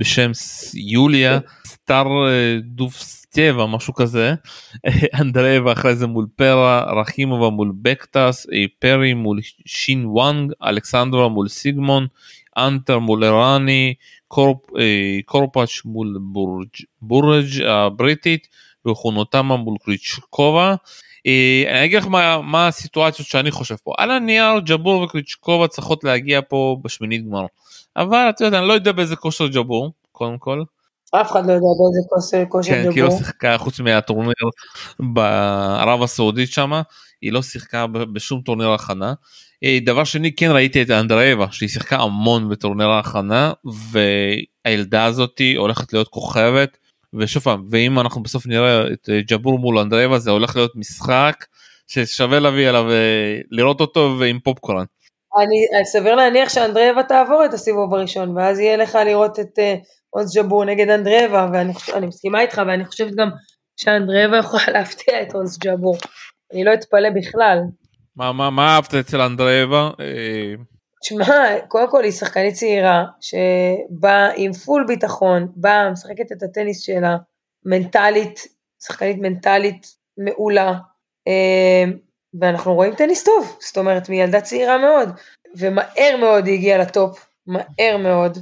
בשם 0.00 0.30
יוליה 0.74 1.38
סטאר 1.66 2.06
אה, 2.28 2.56
דובסטייבה 3.28 3.66
משהו 3.66 3.94
כזה 3.94 4.34
אנדרייבה 5.20 5.72
אחרי 5.72 5.96
זה 5.96 6.06
מול 6.06 6.26
פרה 6.36 7.00
רחימובה 7.00 7.50
מול 7.50 7.72
בקטס 7.82 8.46
אה, 8.52 8.64
פרי 8.78 9.14
מול 9.14 9.38
שין 9.66 10.06
וואנג 10.06 10.52
אלכסנדרה 10.64 11.28
מול 11.28 11.48
סיגמון 11.48 12.06
אנטר 12.56 12.98
מול 12.98 13.24
איראני, 13.24 13.94
קורפ, 14.28 14.56
אה, 14.78 15.18
קורפאץ' 15.24 15.84
מול 15.84 16.18
בורג', 16.20 16.68
בורג' 17.02 17.62
הבריטית 17.66 18.48
וחונותמה 18.86 19.56
מול 19.56 19.76
קריצ'קובה. 19.84 20.74
אה, 21.26 21.64
אני 21.70 21.84
אגיד 21.84 21.98
לך 21.98 22.06
מה, 22.06 22.40
מה 22.42 22.68
הסיטואציות 22.68 23.28
שאני 23.28 23.50
חושב 23.50 23.76
פה. 23.84 23.92
על 23.98 24.10
הנייר 24.10 24.58
ג'בור 24.64 25.02
וקריצ'קובה 25.02 25.68
צריכות 25.68 26.04
להגיע 26.04 26.40
פה 26.48 26.76
בשמינית 26.84 27.26
גמר. 27.26 27.46
אבל 27.96 28.26
אתה 28.30 28.44
יודע, 28.44 28.58
אני 28.58 28.68
לא 28.68 28.72
יודע 28.72 28.92
באיזה 28.92 29.16
כושר 29.16 29.46
ג'בור, 29.46 29.92
קודם 30.12 30.38
כל. 30.38 30.62
אף 31.10 31.32
אחד 31.32 31.46
לא 31.46 31.52
יודע 31.52 31.66
באיזה 31.78 32.08
כושר, 32.08 32.44
כושר 32.48 32.72
כן. 32.72 32.92
כי 32.92 33.00
היא 33.00 33.04
לא 33.04 33.10
שיחקה 33.10 33.58
חוץ 33.58 33.80
מהטורניר 33.80 34.34
בערב 35.00 36.02
הסעודית 36.02 36.52
שמה, 36.52 36.82
היא 37.22 37.32
לא 37.32 37.42
שיחקה 37.42 37.86
בשום 37.86 38.40
טורניר 38.40 38.70
הכנה. 38.70 39.14
אה, 39.64 39.78
דבר 39.84 40.04
שני 40.04 40.32
כן 40.32 40.50
ראיתי 40.50 40.82
את 40.82 40.90
אנדרייבה 40.90 41.46
שהיא 41.50 41.68
שיחקה 41.68 41.96
המון 41.96 42.48
בטורניר 42.48 42.88
ההכנה 42.88 43.52
והילדה 44.64 45.04
הזאתי 45.04 45.54
הולכת 45.54 45.92
להיות 45.92 46.08
כוכבת 46.08 46.78
ושוב 47.14 47.42
פעם 47.42 47.64
ואם 47.70 48.00
אנחנו 48.00 48.22
בסוף 48.22 48.46
נראה 48.46 48.92
את 48.92 49.08
אה, 49.08 49.20
ג'בור 49.28 49.58
מול 49.58 49.78
אנדרייבה 49.78 50.18
זה 50.18 50.30
הולך 50.30 50.56
להיות 50.56 50.76
משחק 50.76 51.46
ששווה 51.86 52.40
להביא 52.40 52.68
אליו 52.68 52.90
אה, 52.90 53.38
לראות 53.50 53.80
אותו 53.80 54.16
ועם 54.18 54.38
פופקורן. 54.44 54.84
אני 55.38 55.84
סביר 55.84 56.14
להניח 56.14 56.48
שאנדרייבה 56.48 57.02
תעבור 57.02 57.44
את 57.44 57.54
הסיבוב 57.54 57.94
הראשון 57.94 58.36
ואז 58.36 58.58
יהיה 58.58 58.76
לך 58.76 58.98
לראות 59.06 59.40
את 59.40 59.58
עוז 60.10 60.36
ג'בור 60.36 60.64
נגד 60.64 60.88
אנדרייבה 60.88 61.48
ואני 61.52 62.06
מסכימה 62.06 62.40
איתך 62.40 62.62
ואני 62.66 62.84
חושבת 62.84 63.14
גם 63.14 63.28
שאנדרייבה 63.76 64.38
יכולה 64.44 64.70
להפתיע 64.72 65.22
את 65.22 65.34
עוז 65.34 65.58
ג'בור. 65.58 65.96
אני 66.52 66.64
לא 66.64 66.74
אתפלא 66.74 67.10
בכלל. 67.10 67.58
מה 68.16 68.32
מה 68.32 68.50
מה 68.50 68.74
אהבת 68.74 68.94
אצל 68.94 69.20
אנדרייבה? 69.20 69.90
אה, 70.00 70.54
תשמע, 71.02 71.24
קודם 71.68 71.90
כל 71.90 72.04
היא 72.04 72.12
שחקנית 72.12 72.54
צעירה, 72.54 73.04
שבאה 73.20 74.30
עם 74.36 74.52
פול 74.52 74.84
ביטחון, 74.86 75.52
באה, 75.56 75.90
משחקת 75.90 76.32
את 76.32 76.42
הטניס 76.42 76.80
שלה, 76.80 77.16
מנטלית, 77.64 78.40
שחקנית 78.82 79.16
מנטלית 79.18 79.86
מעולה, 80.18 80.72
אה, 81.28 81.84
ואנחנו 82.40 82.74
רואים 82.74 82.94
טניס 82.94 83.24
טוב, 83.24 83.56
זאת 83.60 83.78
אומרת, 83.78 84.08
מילדה 84.08 84.40
צעירה 84.40 84.78
מאוד, 84.78 85.08
ומהר 85.56 86.16
מאוד 86.20 86.46
היא 86.46 86.54
הגיעה 86.54 86.78
לטופ, 86.78 87.26
מהר 87.46 87.96
מאוד, 87.98 88.38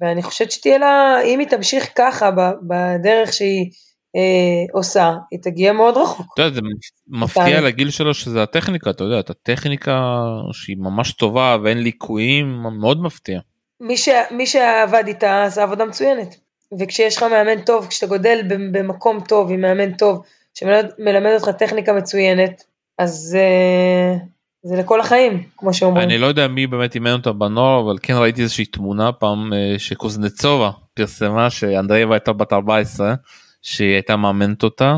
ואני 0.00 0.22
חושבת 0.22 0.50
שתהיה 0.50 0.78
לה, 0.78 1.20
אם 1.24 1.38
היא 1.38 1.48
תמשיך 1.48 1.88
ככה 1.94 2.30
בדרך 2.62 3.32
שהיא 3.32 3.70
אה, 4.16 4.64
עושה, 4.72 5.12
היא 5.30 5.40
תגיע 5.42 5.72
מאוד 5.72 5.96
רחוק. 5.96 6.26
אתה 6.34 6.42
יודע, 6.42 6.54
זה 6.54 6.60
מפתיע 7.08 7.60
לגיל 7.60 7.90
שלו 7.90 8.14
שזה 8.14 8.42
הטכניקה, 8.42 8.90
אתה 8.90 9.04
יודע, 9.04 9.20
את 9.20 9.30
הטכניקה 9.30 10.22
שהיא 10.52 10.76
ממש 10.78 11.12
טובה 11.12 11.56
ואין 11.62 11.78
ליקויים, 11.78 12.62
מאוד 12.80 13.02
מפתיע. 13.02 13.40
מי, 13.80 13.96
ש... 13.96 14.08
מי 14.30 14.46
שעבד 14.46 15.04
איתה 15.06 15.44
עשה 15.44 15.62
עבודה 15.62 15.84
מצוינת. 15.84 16.36
וכשיש 16.78 17.16
לך 17.16 17.22
מאמן 17.22 17.60
טוב, 17.60 17.86
כשאתה 17.86 18.06
גודל 18.06 18.40
במקום 18.72 19.20
טוב 19.20 19.50
עם 19.50 19.60
מאמן 19.60 19.92
טוב, 19.92 20.22
שמלמד 20.54 21.30
אותך 21.34 21.48
טכניקה 21.48 21.92
מצוינת, 21.92 22.64
אז 22.98 23.38
uh, 23.38 24.33
זה 24.64 24.76
לכל 24.76 25.00
החיים, 25.00 25.42
כמו 25.56 25.74
שאומרים. 25.74 26.08
אני 26.08 26.18
לא 26.18 26.26
יודע 26.26 26.48
מי 26.48 26.66
באמת 26.66 26.94
אימן 26.94 27.12
אותה 27.12 27.32
בנוער, 27.32 27.80
אבל 27.80 27.98
כן 28.02 28.14
ראיתי 28.14 28.42
איזושהי 28.42 28.64
תמונה 28.64 29.12
פעם 29.12 29.52
uh, 29.52 29.78
שקוזנצובה 29.78 30.70
פרסמה 30.94 31.50
שאנדרייבה 31.50 32.14
הייתה 32.14 32.32
בת 32.32 32.52
14, 32.52 33.14
שהיא 33.62 33.92
הייתה 33.92 34.16
מאמנת 34.16 34.62
אותה. 34.62 34.96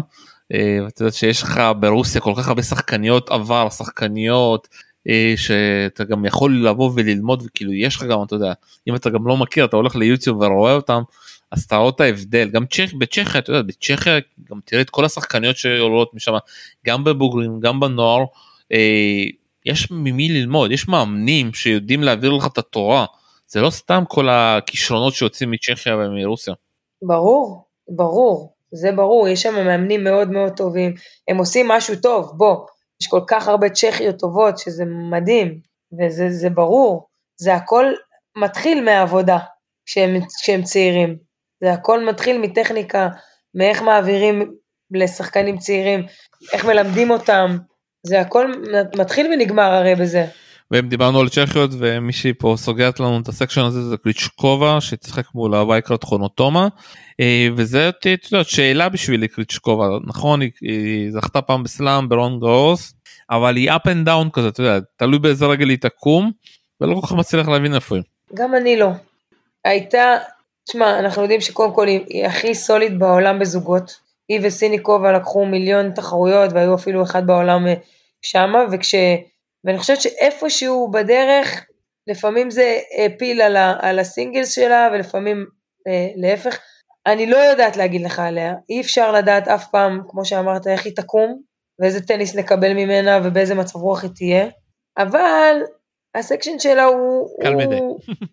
אה, 0.54 0.78
ואתה 0.84 1.02
יודע 1.02 1.12
שיש 1.12 1.42
לך 1.42 1.60
ברוסיה 1.80 2.20
כל 2.20 2.32
כך 2.36 2.48
הרבה 2.48 2.62
שחקניות 2.62 3.30
עבר, 3.30 3.68
שחקניות, 3.70 4.68
אה, 5.08 5.34
שאתה 5.36 6.04
גם 6.04 6.24
יכול 6.24 6.66
לבוא 6.66 6.90
וללמוד 6.94 7.42
וכאילו 7.46 7.72
יש 7.72 7.96
לך 7.96 8.02
גם 8.02 8.22
אתה 8.26 8.34
יודע 8.34 8.52
אם 8.88 8.94
אתה 8.94 9.10
גם 9.10 9.26
לא 9.26 9.36
מכיר 9.36 9.64
אתה 9.64 9.76
הולך 9.76 9.96
ליוטיוב 9.96 10.40
ורואה 10.40 10.72
אותם 10.72 11.02
אז 11.50 11.62
אתה 11.62 11.76
רואה 11.76 11.90
את 11.90 12.00
ההבדל 12.00 12.48
גם 12.48 12.66
צ'כ, 12.66 12.92
בצ'כיה 12.98 13.38
אתה 13.38 13.50
יודע 13.50 13.62
בצ'כיה 13.62 14.18
גם 14.50 14.58
תראה 14.64 14.80
את 14.80 14.90
כל 14.90 15.04
השחקניות 15.04 15.56
שעולות 15.56 16.14
משם 16.14 16.32
גם 16.86 17.04
בבוגרים 17.04 17.60
גם 17.60 17.80
בנוער 17.80 18.24
אה, 18.72 19.24
יש 19.66 19.90
ממי 19.90 20.28
ללמוד 20.28 20.70
יש 20.70 20.88
מאמנים 20.88 21.54
שיודעים 21.54 22.02
להעביר 22.02 22.32
לך 22.32 22.46
את 22.46 22.58
התורה. 22.58 23.06
זה 23.46 23.60
לא 23.60 23.70
סתם 23.70 24.02
כל 24.08 24.28
הכישרונות 24.28 25.14
שיוצאים 25.14 25.50
מצ'כיה 25.50 25.96
ומרוסיה. 25.96 26.54
ברור 27.02 27.66
ברור 27.88 28.56
זה 28.72 28.92
ברור, 28.92 29.28
יש 29.28 29.42
שם 29.42 29.54
מאמנים 29.54 30.04
מאוד 30.04 30.30
מאוד 30.30 30.52
טובים, 30.56 30.94
הם 31.28 31.38
עושים 31.38 31.68
משהו 31.68 31.94
טוב, 31.96 32.32
בוא, 32.36 32.66
יש 33.02 33.06
כל 33.06 33.20
כך 33.26 33.48
הרבה 33.48 33.70
צ'כיות 33.70 34.18
טובות 34.18 34.58
שזה 34.58 34.84
מדהים, 35.10 35.60
וזה 35.98 36.50
ברור, 36.50 37.06
זה 37.40 37.54
הכל 37.54 37.86
מתחיל 38.36 38.84
מהעבודה 38.84 39.38
כשהם, 39.86 40.20
כשהם 40.42 40.62
צעירים, 40.62 41.16
זה 41.60 41.72
הכל 41.72 42.04
מתחיל 42.04 42.38
מטכניקה, 42.38 43.08
מאיך 43.54 43.82
מעבירים 43.82 44.54
לשחקנים 44.90 45.58
צעירים, 45.58 46.06
איך 46.52 46.64
מלמדים 46.64 47.10
אותם, 47.10 47.56
זה 48.06 48.20
הכל 48.20 48.52
מתחיל 48.96 49.26
ונגמר 49.32 49.72
הרי 49.72 49.94
בזה. 49.94 50.26
ואם 50.70 50.88
דיברנו 50.88 51.20
על 51.20 51.28
צ'כיות 51.28 51.70
ומישהי 51.78 52.32
פה 52.32 52.54
סוגרת 52.58 53.00
לנו 53.00 53.20
את 53.20 53.28
הסקשן 53.28 53.60
הזה 53.60 53.82
זה 53.82 53.96
קריצ'קובה 53.96 54.80
שתשחק 54.80 55.24
מול 55.34 55.54
הווייקרד 55.54 56.04
חונוטומה 56.04 56.68
אה, 57.20 57.48
וזה 57.56 57.88
את 57.88 58.06
יודעת 58.32 58.46
שאלה 58.46 58.88
בשבילי 58.88 59.28
קריצ'קובה 59.28 59.86
נכון 60.06 60.40
היא, 60.40 60.50
היא 60.60 61.10
זכתה 61.10 61.42
פעם 61.42 61.62
בסלאם 61.62 62.08
ברון 62.08 62.40
גרוס 62.40 62.94
אבל 63.30 63.56
היא 63.56 63.70
up 63.70 63.84
and 63.84 64.08
down 64.08 64.30
כזה 64.32 64.48
אתה 64.48 64.62
יודע 64.62 64.78
תלוי 64.96 65.18
באיזה 65.18 65.46
רגל 65.46 65.68
היא 65.68 65.78
תקום 65.78 66.30
ולא 66.80 66.94
כל 66.94 67.06
כך 67.06 67.12
מצליח 67.12 67.48
להבין 67.48 67.74
איפה 67.74 67.94
היא. 67.96 68.04
גם 68.34 68.54
אני 68.54 68.76
לא. 68.76 68.90
הייתה 69.64 70.16
תשמע 70.68 70.98
אנחנו 70.98 71.22
יודעים 71.22 71.40
שקודם 71.40 71.74
כל 71.74 71.86
היא, 71.86 72.00
היא 72.08 72.26
הכי 72.26 72.54
סוליד 72.54 72.98
בעולם 72.98 73.38
בזוגות 73.38 74.05
היא 74.28 74.40
וסיניקובה 74.42 75.12
לקחו 75.12 75.44
מיליון 75.44 75.92
תחרויות 75.94 76.52
והיו 76.52 76.74
אפילו 76.74 77.02
אחד 77.02 77.26
בעולם 77.26 77.66
אה, 77.66 77.74
שמה 78.22 78.64
וכש. 78.72 78.94
ואני 79.64 79.78
חושבת 79.78 80.00
שאיפשהו 80.00 80.90
בדרך, 80.90 81.66
לפעמים 82.06 82.50
זה 82.50 82.78
הפיל 83.04 83.42
על, 83.42 83.56
ה, 83.56 83.76
על 83.80 83.98
הסינגלס 83.98 84.54
שלה 84.54 84.88
ולפעמים 84.92 85.46
אה, 85.88 86.08
להפך. 86.16 86.58
אני 87.06 87.26
לא 87.26 87.36
יודעת 87.36 87.76
להגיד 87.76 88.02
לך 88.02 88.18
עליה, 88.18 88.54
אי 88.70 88.80
אפשר 88.80 89.12
לדעת 89.12 89.48
אף 89.48 89.70
פעם, 89.70 90.00
כמו 90.08 90.24
שאמרת, 90.24 90.66
איך 90.66 90.84
היא 90.84 90.96
תקום, 90.96 91.42
ואיזה 91.78 92.06
טניס 92.06 92.36
נקבל 92.36 92.72
ממנה 92.72 93.20
ובאיזה 93.24 93.54
מצב 93.54 93.78
רוח 93.78 94.02
היא 94.02 94.10
תהיה, 94.14 94.48
אבל 94.98 95.56
הסקשן 96.14 96.58
שלה 96.58 96.84
הוא... 96.84 97.28
קל. 97.42 97.54
מדי. 97.54 97.80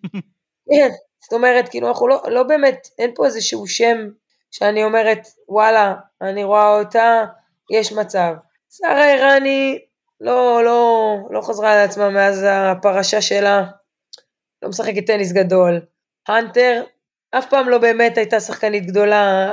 כן, 0.70 0.88
זאת 1.22 1.32
אומרת, 1.32 1.68
כאילו 1.68 1.88
אנחנו 1.88 2.08
לא, 2.08 2.22
לא 2.28 2.42
באמת, 2.42 2.88
אין 2.98 3.10
פה 3.14 3.26
איזשהו 3.26 3.66
שם 3.66 4.08
שאני 4.56 4.84
אומרת, 4.84 5.26
וואלה, 5.48 5.94
אני 6.22 6.44
רואה 6.44 6.78
אותה, 6.78 7.24
יש 7.70 7.92
מצב. 7.92 8.34
שרה 8.70 9.12
איראני, 9.12 9.78
לא, 10.20 10.64
לא, 10.64 11.16
לא 11.30 11.40
חזרה 11.40 11.72
על 11.72 11.88
עצמה 11.88 12.10
מאז 12.10 12.46
הפרשה 12.48 13.20
שלה, 13.20 13.64
לא 14.62 14.68
משחקת 14.68 15.06
טניס 15.06 15.32
גדול. 15.32 15.80
האנטר 16.28 16.82
אף 17.30 17.46
פעם 17.50 17.68
לא 17.68 17.78
באמת 17.78 18.18
הייתה 18.18 18.40
שחקנית 18.40 18.86
גדולה, 18.86 19.52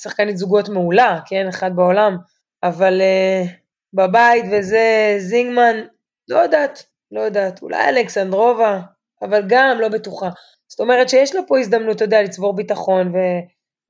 שחקנית 0.00 0.36
זוגות 0.36 0.68
מעולה, 0.68 1.20
כן, 1.26 1.48
אחד 1.48 1.76
בעולם, 1.76 2.16
אבל 2.62 3.00
uh, 3.00 3.48
בבית 3.94 4.44
וזה, 4.52 5.14
זיגמונד, 5.18 5.76
לא 6.28 6.38
יודעת, 6.38 6.82
לא 7.12 7.20
יודעת, 7.20 7.62
אולי 7.62 7.88
אלכסנדרובה, 7.88 8.80
אבל 9.22 9.42
גם 9.46 9.76
לא 9.80 9.88
בטוחה. 9.88 10.28
זאת 10.68 10.80
אומרת 10.80 11.08
שיש 11.08 11.34
לה 11.34 11.40
פה 11.48 11.58
הזדמנות, 11.58 11.96
אתה 11.96 12.04
יודע, 12.04 12.22
לצבור 12.22 12.56
ביטחון 12.56 13.08
ו, 13.08 13.18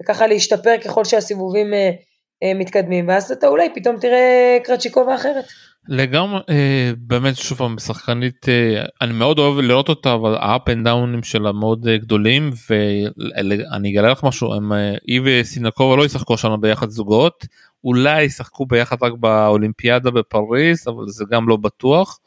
וככה 0.02 0.26
להשתפר 0.26 0.74
ככל 0.84 1.04
שהסיבובים 1.04 1.72
uh, 1.72 1.76
uh, 1.76 2.58
מתקדמים, 2.58 3.08
ואז 3.08 3.32
אתה 3.32 3.46
אולי 3.46 3.68
פתאום 3.74 3.96
תראה 4.00 4.58
קרייצ'יקובה 4.64 5.14
אחרת. 5.14 5.44
לגמרי 5.88 6.40
אה, 6.50 6.92
באמת 6.98 7.36
שוב 7.36 7.58
פעם 7.58 7.78
שחקנית 7.78 8.48
אה, 8.48 8.84
אני 9.00 9.12
מאוד 9.12 9.38
אוהב 9.38 9.58
לראות 9.58 9.88
אותה 9.88 10.14
אבל 10.14 10.34
ה-up 10.34 10.68
and 10.68 10.84
downים 10.84 11.22
שלה 11.22 11.52
מאוד 11.52 11.88
אה, 11.88 11.98
גדולים 11.98 12.50
ואני 12.70 13.92
אגלה 13.92 14.10
לך 14.10 14.24
משהו 14.24 14.54
הם 14.54 14.72
היא 15.06 15.20
וסינקובה 15.24 15.96
לא 15.96 16.04
ישחקו 16.04 16.38
שם 16.38 16.60
ביחד 16.60 16.90
זוגות 16.90 17.46
אולי 17.84 18.22
ישחקו 18.22 18.66
ביחד 18.66 18.96
רק 19.02 19.12
באולימפיאדה 19.20 20.10
בפריז 20.10 20.88
אבל 20.88 21.08
זה 21.08 21.24
גם 21.30 21.48
לא 21.48 21.56
בטוח 21.56 22.18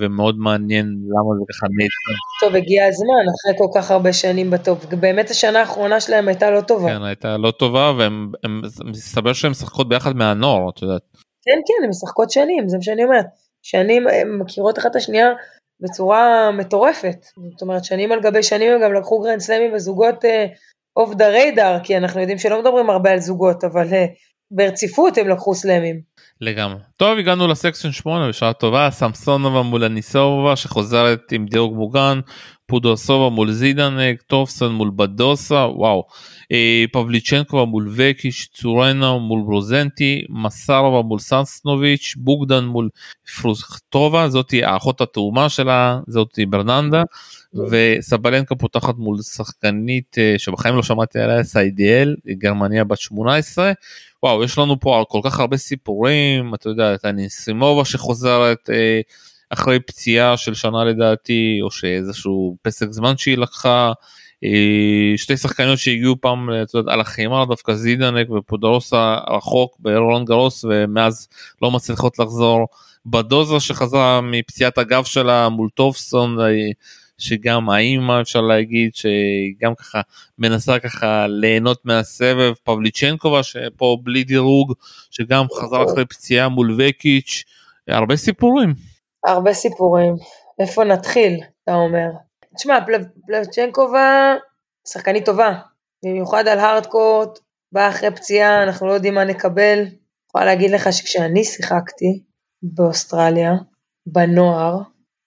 ומאוד 0.00 0.38
מעניין 0.38 0.86
למה 0.86 1.34
זה 1.38 1.44
ככה 1.52 1.66
נעצר. 1.78 2.20
טוב 2.40 2.56
הגיע 2.56 2.86
הזמן 2.86 3.24
אחרי 3.34 3.58
כל 3.58 3.80
כך 3.80 3.90
הרבה 3.90 4.12
שנים 4.12 4.50
בטופ 4.50 4.84
באמת 4.84 5.30
השנה 5.30 5.60
האחרונה 5.60 6.00
שלהם 6.00 6.28
הייתה 6.28 6.50
לא 6.50 6.60
טובה. 6.60 6.88
כן 6.88 7.02
הייתה 7.02 7.36
לא 7.36 7.50
טובה 7.50 7.92
והם 7.98 8.32
מסתבר 8.84 9.32
שהם 9.32 9.50
משחקות 9.50 9.88
ביחד 9.88 10.16
מהנוער 10.16 10.70
את 10.70 10.82
יודעת. 10.82 11.02
כן, 11.44 11.58
כן, 11.66 11.84
הן 11.84 11.90
משחקות 11.90 12.30
שנים, 12.30 12.68
זה 12.68 12.76
מה 12.76 12.82
שאני 12.82 13.04
אומרת. 13.04 13.26
שנים, 13.62 14.08
הן 14.08 14.28
מכירות 14.28 14.78
אחת 14.78 14.90
את 14.90 14.96
השנייה 14.96 15.28
בצורה 15.80 16.50
מטורפת. 16.50 17.24
זאת 17.52 17.62
אומרת, 17.62 17.84
שנים 17.84 18.12
על 18.12 18.20
גבי 18.20 18.42
שנים 18.42 18.72
הם 18.72 18.82
גם 18.82 18.94
לקחו 18.94 19.20
גרנד 19.20 19.40
סלמים 19.40 19.72
וזוגות 19.74 20.24
אוף 20.96 21.14
דה 21.14 21.28
ריידר, 21.28 21.76
כי 21.82 21.96
אנחנו 21.96 22.20
יודעים 22.20 22.38
שלא 22.38 22.60
מדברים 22.60 22.90
הרבה 22.90 23.10
על 23.10 23.18
זוגות, 23.18 23.64
אבל 23.64 23.88
uh, 23.88 23.94
ברציפות 24.50 25.18
הם 25.18 25.28
לקחו 25.28 25.54
סלמים. 25.54 26.00
לגמרי. 26.40 26.78
טוב, 26.96 27.18
הגענו 27.18 27.48
לסקשן 27.48 27.92
8 27.92 28.28
בשעה 28.28 28.52
טובה, 28.52 28.90
סמסונובה 28.90 29.62
מול 29.62 29.84
אניסובה 29.84 30.56
שחוזרת 30.56 31.32
עם 31.32 31.46
דירוג 31.46 31.74
מוגן, 31.74 32.20
פודרסובה 32.68 33.34
מול 33.34 33.50
זידנק, 33.50 34.22
טופסון 34.22 34.74
מול 34.74 34.90
בדוסה, 34.96 35.54
וואו. 35.54 36.04
אה, 36.52 36.84
פבליצ'נקובה 36.92 37.64
מול 37.64 37.88
וקיש, 37.96 38.48
צורנה 38.48 39.18
מול 39.18 39.42
ברוזנטי, 39.46 40.24
מסרבה 40.28 41.02
מול 41.02 41.18
סנסנוביץ', 41.18 42.14
בוגדן 42.16 42.64
מול 42.64 42.88
פרוסטובה, 43.40 44.28
זאתי 44.28 44.64
האחות 44.64 45.00
התאומה 45.00 45.48
שלה, 45.48 45.98
זאתי 46.06 46.46
ברננדה, 46.46 47.02
וסבלנקה 47.70 48.54
פותחת 48.54 48.94
מול 48.98 49.22
שחקנית 49.22 50.18
אה, 50.18 50.34
שבחיים 50.38 50.76
לא 50.76 50.82
שמעתי 50.82 51.18
עליה, 51.18 51.44
סיידיאל, 51.44 52.16
גרמניה 52.28 52.84
בת 52.84 52.98
18. 52.98 53.72
וואו, 54.22 54.44
יש 54.44 54.58
לנו 54.58 54.80
פה 54.80 55.04
כל 55.08 55.20
כך 55.24 55.40
הרבה 55.40 55.56
סיפורים, 55.56 56.54
אתה 56.54 56.68
יודע, 56.68 56.94
את 56.94 57.04
הניסימובה 57.04 57.84
שחוזרת. 57.84 58.70
אחרי 59.50 59.80
פציעה 59.80 60.36
של 60.36 60.54
שנה 60.54 60.84
לדעתי 60.84 61.58
או 61.62 61.70
שאיזשהו 61.70 62.56
פסק 62.62 62.86
זמן 62.90 63.16
שהיא 63.16 63.38
לקחה 63.38 63.92
אה, 64.44 65.12
שתי 65.16 65.36
שחקניות 65.36 65.78
שהגיעו 65.78 66.20
פעם 66.20 66.48
יודעת, 66.50 66.88
על 66.88 67.00
החימר 67.00 67.44
דווקא 67.44 67.74
זידנק 67.74 68.30
ופודרוסה 68.30 69.16
רחוק 69.30 69.76
ברולנד 69.78 70.26
גרוס 70.26 70.64
ומאז 70.64 71.28
לא 71.62 71.70
מצליחות 71.70 72.18
לחזור. 72.18 72.66
בדוזה 73.06 73.60
שחזרה 73.60 74.20
מפציעת 74.20 74.78
הגב 74.78 75.04
שלה 75.04 75.48
מול 75.48 75.68
טופסון 75.74 76.40
אה, 76.40 76.46
שגם 77.18 77.70
האימא 77.70 78.20
אפשר 78.20 78.40
להגיד 78.40 78.90
שגם 78.94 79.74
ככה 79.74 80.00
מנסה 80.38 80.78
ככה 80.78 81.26
ליהנות 81.28 81.84
מהסבב. 81.84 82.52
פבליצ'נקובה 82.64 83.42
שפה 83.42 83.98
בלי 84.02 84.24
דירוג 84.24 84.74
שגם 85.10 85.44
חזר 85.60 85.84
אחרי 85.84 86.04
פציעה 86.04 86.48
מול 86.48 86.76
וקיץ' 86.78 87.44
הרבה 87.88 88.16
סיפורים. 88.16 88.74
הרבה 89.26 89.52
סיפורים. 89.52 90.14
איפה 90.58 90.84
נתחיל, 90.84 91.40
אתה 91.64 91.74
אומר? 91.74 92.08
תשמע, 92.56 92.78
פל... 92.86 92.92
פלצ'נקובה 93.26 94.34
שחקנית 94.88 95.24
טובה, 95.24 95.52
במיוחד 96.04 96.48
על 96.48 96.58
הארדקורט, 96.58 97.38
באה 97.72 97.88
אחרי 97.88 98.10
פציעה, 98.10 98.62
אנחנו 98.62 98.86
לא 98.86 98.92
יודעים 98.92 99.14
מה 99.14 99.24
נקבל. 99.24 99.84
יכולה 100.28 100.44
להגיד 100.44 100.70
לך 100.70 100.92
שכשאני 100.92 101.44
שיחקתי 101.44 102.22
באוסטרליה, 102.62 103.52
בנוער, 104.06 104.78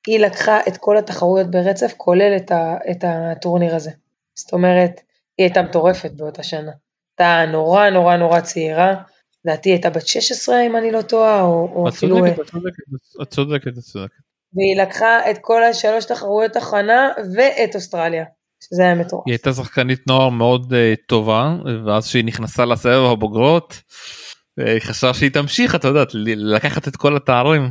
היא 0.08 0.20
לקחה 0.20 0.60
את 0.68 0.78
כל 0.78 0.98
התחרויות 0.98 1.52
ברצף, 1.52 1.94
כולל 1.98 2.36
את, 2.38 2.52
ה, 2.52 2.78
את 2.92 3.04
הטורניר 3.08 3.76
הזה. 3.76 3.92
זאת 4.36 4.54
אומרת, 4.54 5.02
היא 5.38 5.46
הייתה 5.46 5.62
מטורפת 5.62 6.12
באותה 6.12 6.44
שנה. 6.44 6.72
הייתה 7.20 7.52
נורא 7.52 7.90
נורא 7.90 8.18
נורא 8.18 8.42
צעירה, 8.42 9.04
לדעתי 9.46 9.70
הייתה 9.70 9.90
בת 9.90 10.08
16 10.08 10.62
אם 10.68 10.76
אני 10.76 10.92
לא 10.92 11.02
טועה, 11.02 11.42
או, 11.42 11.72
או 11.76 11.88
את 11.88 11.94
אפילו... 11.94 12.18
צודקת, 12.18 12.40
את 12.40 12.46
צודקת, 12.46 12.84
את 13.22 13.28
צודקת, 13.28 13.68
את 13.68 13.84
צודקת. 13.84 14.14
והיא 14.54 14.82
לקחה 14.82 15.32
את 15.32 15.38
כל 15.42 15.64
השלוש 15.64 16.06
תחרויות 16.06 16.56
הכנה 16.56 17.10
ואת 17.36 17.76
אוסטרליה, 17.76 18.26
שזה 18.64 18.84
היה 18.84 18.96
מטורף. 18.96 19.24
היא 19.26 19.34
הייתה 19.34 19.54
שחקנית 19.54 20.08
נוער 20.08 20.30
מאוד 20.30 20.74
uh, 20.74 20.76
טובה 21.08 21.56
ואז 21.86 22.08
שהיא 22.08 22.26
נכנסה 22.26 22.66
לסבב 22.66 23.12
הבוגרות 23.12 23.74
uh, 23.74 24.64
היא 24.70 24.80
חשבה 24.80 25.14
שהיא 25.14 25.32
תמשיך 25.32 25.76
את 25.76 25.84
יודעת 25.84 26.08
לקחת 26.26 26.88
את 26.88 26.96
כל 26.96 27.16
התארים 27.16 27.62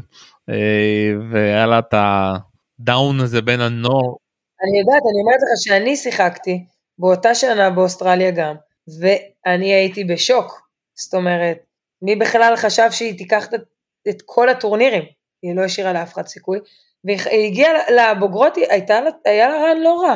uh, 0.51 0.53
והיה 1.33 1.67
לה 1.67 1.79
את 1.79 1.95
הדאון 1.95 3.21
הזה 3.21 3.43
בין 3.43 3.61
הנוער. 3.61 4.15
אני 4.63 4.79
יודעת, 4.81 5.03
אני 5.13 5.21
אומרת 5.21 5.41
לך 5.43 5.65
שאני 5.65 5.97
שיחקתי 5.97 6.65
באותה 6.99 7.35
שנה 7.35 7.71
באוסטרליה 7.71 8.31
גם, 8.31 8.55
ואני 9.01 9.75
הייתי 9.75 10.05
בשוק. 10.05 10.70
זאת 11.01 11.15
אומרת, 11.15 11.57
מי 12.03 12.17
בכלל 12.17 12.55
חשב 12.57 12.91
שהיא 12.91 13.19
תיקח 13.19 13.47
את, 14.09 14.23
כל 14.25 14.49
הטורנירים? 14.49 15.03
היא 15.43 15.57
לא 15.57 15.63
השאירה 15.65 15.93
לאף 15.93 16.13
אחד 16.13 16.27
סיכוי, 16.27 16.59
והיא 17.05 17.19
הגיעה 17.47 17.73
לבוגרות, 17.91 18.53
הייתה, 18.71 19.01
לה- 19.01 19.11
היה 19.25 19.49
לה 19.49 19.55
רן 19.55 19.81
לא 19.83 20.03
רע. 20.03 20.15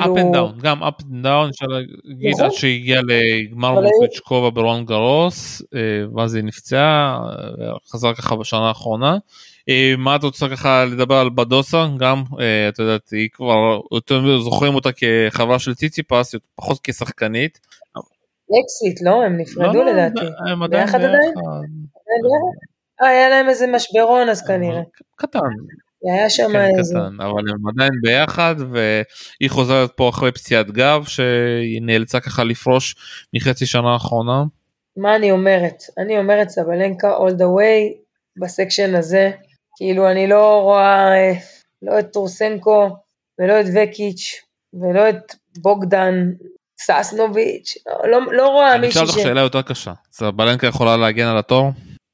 up 0.00 0.04
and 0.04 0.34
down 0.36 0.62
גם 0.62 0.82
up 0.82 1.00
and 1.02 1.24
down 1.24 1.50
אפשר 1.50 1.66
להגיד 1.66 2.30
נכון. 2.32 2.44
עד 2.44 2.50
שהגיע 2.52 3.00
לגמר 3.02 3.68
אבל 3.68 3.76
מול 3.76 3.84
היו- 3.84 4.00
קליצ'קובה 4.00 4.50
ברון 4.50 4.84
גרוס 4.84 5.62
אה, 5.74 5.78
ואז 6.16 6.34
היא 6.34 6.44
נפצעה 6.44 7.18
אה, 7.60 7.72
חזר 7.92 8.14
ככה 8.14 8.36
בשנה 8.36 8.68
האחרונה. 8.68 9.16
אה, 9.68 9.94
מה 9.98 10.16
את 10.16 10.22
רוצה 10.24 10.48
ככה 10.48 10.84
לדבר 10.84 11.14
על 11.14 11.28
בדוסה 11.34 11.86
גם 11.98 12.22
אה, 12.40 12.68
את 12.68 12.78
יודעת 12.78 13.08
היא 13.10 13.28
כבר 13.32 13.54
יותר 13.92 14.40
זוכרים 14.40 14.74
אותה 14.74 14.90
כחברה 14.92 15.58
של 15.58 15.74
ציציפס 15.74 16.34
פחות 16.54 16.78
כשחקנית. 16.82 17.60
אקסיט, 18.64 19.02
לא? 19.02 19.24
הם 19.24 19.36
נפרדו 19.36 19.78
לא, 19.78 19.84
לא, 19.84 19.92
לדעתי. 19.92 20.26
הם 20.52 20.62
עדיין 20.62 20.86
ביחד? 20.86 21.00
אה, 21.00 21.08
היה 23.08 23.28
להם 23.28 23.48
איזה 23.48 23.66
משברון 23.66 24.28
אז 24.28 24.46
כנראה. 24.46 24.82
קטן 25.16 25.38
היה 26.04 26.30
שם 26.30 26.52
כן, 26.52 26.78
איזה... 26.78 26.94
קטן 26.94 27.20
אבל 27.20 27.50
הם 27.50 27.68
עדיין 27.68 27.92
ביחד 28.02 28.54
והיא 28.58 29.50
חוזרת 29.50 29.90
פה 29.96 30.08
אחרי 30.08 30.32
פציעת 30.32 30.70
גב 30.70 31.04
שהיא 31.04 31.82
נאלצה 31.82 32.20
ככה 32.20 32.44
לפרוש 32.44 32.96
מחצי 33.34 33.66
שנה 33.66 33.92
האחרונה. 33.92 34.44
מה 34.96 35.16
אני 35.16 35.30
אומרת? 35.30 35.82
אני 35.98 36.18
אומרת 36.18 36.48
סבלנקה 36.48 37.16
all 37.16 37.30
the 37.30 37.58
way 37.58 38.00
בסקשן 38.40 38.94
הזה. 38.94 39.30
כאילו 39.76 40.10
אני 40.10 40.26
לא 40.26 40.60
רואה 40.62 41.12
אה, 41.12 41.32
לא 41.82 41.98
את 41.98 42.12
טורסנקו 42.12 42.88
ולא 43.38 43.60
את 43.60 43.66
וקיץ' 43.74 44.40
ולא 44.74 45.08
את 45.08 45.34
בוגדן 45.58 46.30
ססנוביץ', 46.84 47.76
לא, 47.86 48.10
לא, 48.10 48.32
לא 48.32 48.48
רואה 48.48 48.74
אני 48.74 48.88
אשאל 48.88 49.02
מישהי 49.02 49.16
אותך 49.16 49.20
ש... 49.20 49.22
שאלה 49.22 49.40
יותר 49.40 49.62
קשה. 49.62 49.92
סבלנקה 50.12 50.66
יכולה 50.66 50.96
להגן 50.96 51.26
על 51.26 51.38
התור? 51.38 51.70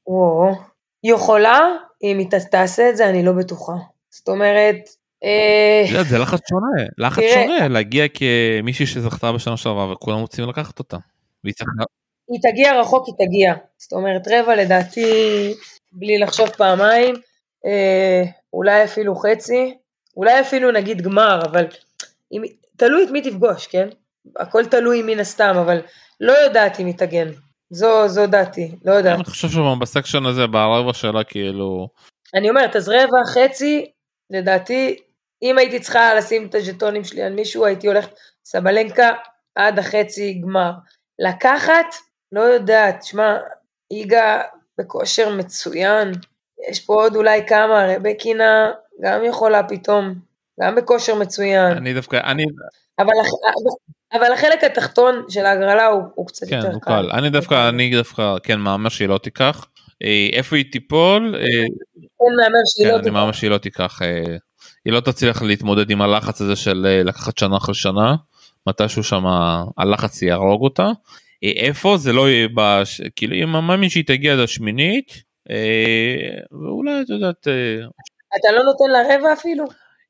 וואו. 0.07 0.55
יכולה, 1.03 1.59
אם 2.03 2.17
היא 2.17 2.27
תעשה 2.51 2.89
את 2.89 2.97
זה 2.97 3.09
אני 3.09 3.23
לא 3.23 3.31
בטוחה. 3.31 3.73
זאת 4.09 4.27
אומרת, 4.29 4.75
אה, 5.23 6.03
זה 6.03 6.17
לחץ 6.17 6.39
שונה, 6.49 6.87
לחץ 6.97 7.23
תראה. 7.23 7.43
שונה 7.43 7.67
להגיע 7.67 8.05
כמישהי 8.13 8.85
שזכתה 8.85 9.31
בשנה 9.31 9.57
שעברה 9.57 9.91
וכולם 9.91 10.19
רוצים 10.19 10.49
לקחת 10.49 10.79
אותה. 10.79 10.97
היא 12.29 12.39
תגיע 12.41 12.79
רחוק, 12.81 13.07
היא 13.07 13.27
תגיע. 13.27 13.53
זאת 13.77 13.93
אומרת, 13.93 14.27
רבע 14.31 14.55
לדעתי, 14.55 15.53
בלי 15.91 16.17
לחשוב 16.17 16.49
פעמיים, 16.49 17.15
אה, 17.65 18.23
אולי 18.53 18.83
אפילו 18.83 19.15
חצי, 19.15 19.77
אולי 20.17 20.39
אפילו 20.39 20.71
נגיד 20.71 21.01
גמר, 21.01 21.39
אבל 21.45 21.65
אם, 22.31 22.41
תלוי 22.77 23.03
את 23.03 23.09
מי 23.09 23.21
תפגוש, 23.21 23.67
כן? 23.67 23.87
הכל 24.35 24.65
תלוי 24.65 25.01
מן 25.01 25.19
הסתם, 25.19 25.55
אבל 25.61 25.81
לא 26.19 26.31
יודעת 26.31 26.79
אם 26.79 26.85
היא 26.85 26.97
תגן. 26.97 27.27
זו, 27.69 28.07
זו 28.07 28.27
דעתי, 28.27 28.71
לא 28.85 28.91
יודעת. 28.91 29.15
אני 29.15 29.23
חושב 29.23 29.47
שבסקשן 29.47 30.25
הזה 30.25 30.47
ברבע 30.47 30.93
שלה 30.93 31.23
כאילו 31.23 31.87
אני 32.33 32.49
אומרת, 32.49 32.75
אז 32.75 32.89
רבע, 32.89 33.25
חצי, 33.25 33.91
לדעתי, 34.29 34.97
אם 35.41 35.57
הייתי 35.57 35.79
צריכה 35.79 36.15
לשים 36.15 36.47
את 36.47 36.55
הז'טונים 36.55 37.03
שלי 37.03 37.23
על 37.23 37.33
מישהו, 37.33 37.65
הייתי 37.65 37.87
הולכת 37.87 38.09
סבלנקה 38.45 39.09
עד 39.55 39.79
החצי 39.79 40.41
גמר. 40.43 40.71
לקחת, 41.19 41.95
לא 42.31 42.41
יודעת, 42.41 43.03
שמע, 43.03 43.37
איגה 43.91 44.41
בכושר 44.77 45.35
מצוין, 45.35 46.11
יש 46.69 46.79
פה 46.79 46.93
עוד 46.93 47.15
אולי 47.15 47.47
כמה, 47.47 47.85
רבקינה 47.95 48.71
גם 49.01 49.23
יכולה 49.23 49.63
פתאום, 49.63 50.13
גם 50.61 50.75
בכושר 50.75 51.15
מצוין, 51.15 51.71
אני 51.71 51.93
דווקא 51.93 52.15
אני 52.23 52.45
אבל, 52.99 53.13
אבל 54.13 54.33
החלק 54.33 54.63
התחתון 54.63 55.23
של 55.29 55.45
ההגרלה 55.45 55.87
הוא, 55.87 56.03
הוא 56.15 56.27
קצת 56.27 56.49
כן 56.49 56.55
יותר 56.55 56.71
הוא 56.71 56.81
קל 56.81 57.11
אני 57.11 57.29
דווקא 57.29 57.69
אני 57.69 57.89
דווקא 57.95 58.35
כן 58.43 58.59
מאמר 58.59 58.89
שהיא 58.89 59.07
לא 59.07 59.17
תיקח. 59.17 59.67
אה, 60.03 60.29
איפה 60.33 60.55
היא 60.55 60.65
תיפול 60.71 61.35
אה, 61.35 61.41
אין 61.41 62.35
מהמר 62.37 62.59
שהיא 62.65 62.85
כן 62.85 62.91
לא 62.91 62.95
אני 62.95 63.03
תיקח. 63.03 63.13
מאמר 63.13 63.31
שהיא 63.31 63.49
לא 63.49 63.57
תיקח 63.57 64.01
אה, 64.01 64.37
היא 64.85 64.93
לא 64.93 64.99
תצליח 64.99 65.41
להתמודד 65.41 65.89
עם 65.89 66.01
הלחץ 66.01 66.41
הזה 66.41 66.55
של 66.55 66.85
אה, 66.89 67.03
לקחת 67.03 67.37
שנה 67.37 67.57
אחרי 67.57 67.75
שנה 67.75 68.15
מתישהו 68.67 69.03
שם 69.03 69.23
הלחץ 69.77 70.21
יהרוג 70.21 70.63
אותה. 70.63 70.87
אה, 71.43 71.49
איפה 71.49 71.97
זה 71.97 72.13
לא 72.13 72.29
יהיה 72.29 72.47
בש... 72.55 73.01
כאילו 73.15 73.35
אם 73.35 73.55
אני 73.55 73.67
מאמין 73.67 73.89
שהיא 73.89 74.05
תגיע 74.07 74.33
עד 74.33 74.39
השמינית 74.39 75.23
אה, 75.49 76.39
ואולי 76.51 77.01
את 77.01 77.09
יודעת 77.09 77.47
אה, 77.47 77.87
אתה 78.39 78.51
לא 78.51 78.63
נותן 78.63 78.89
לה 78.91 79.15
רבע 79.15 79.33
אפילו? 79.33 79.65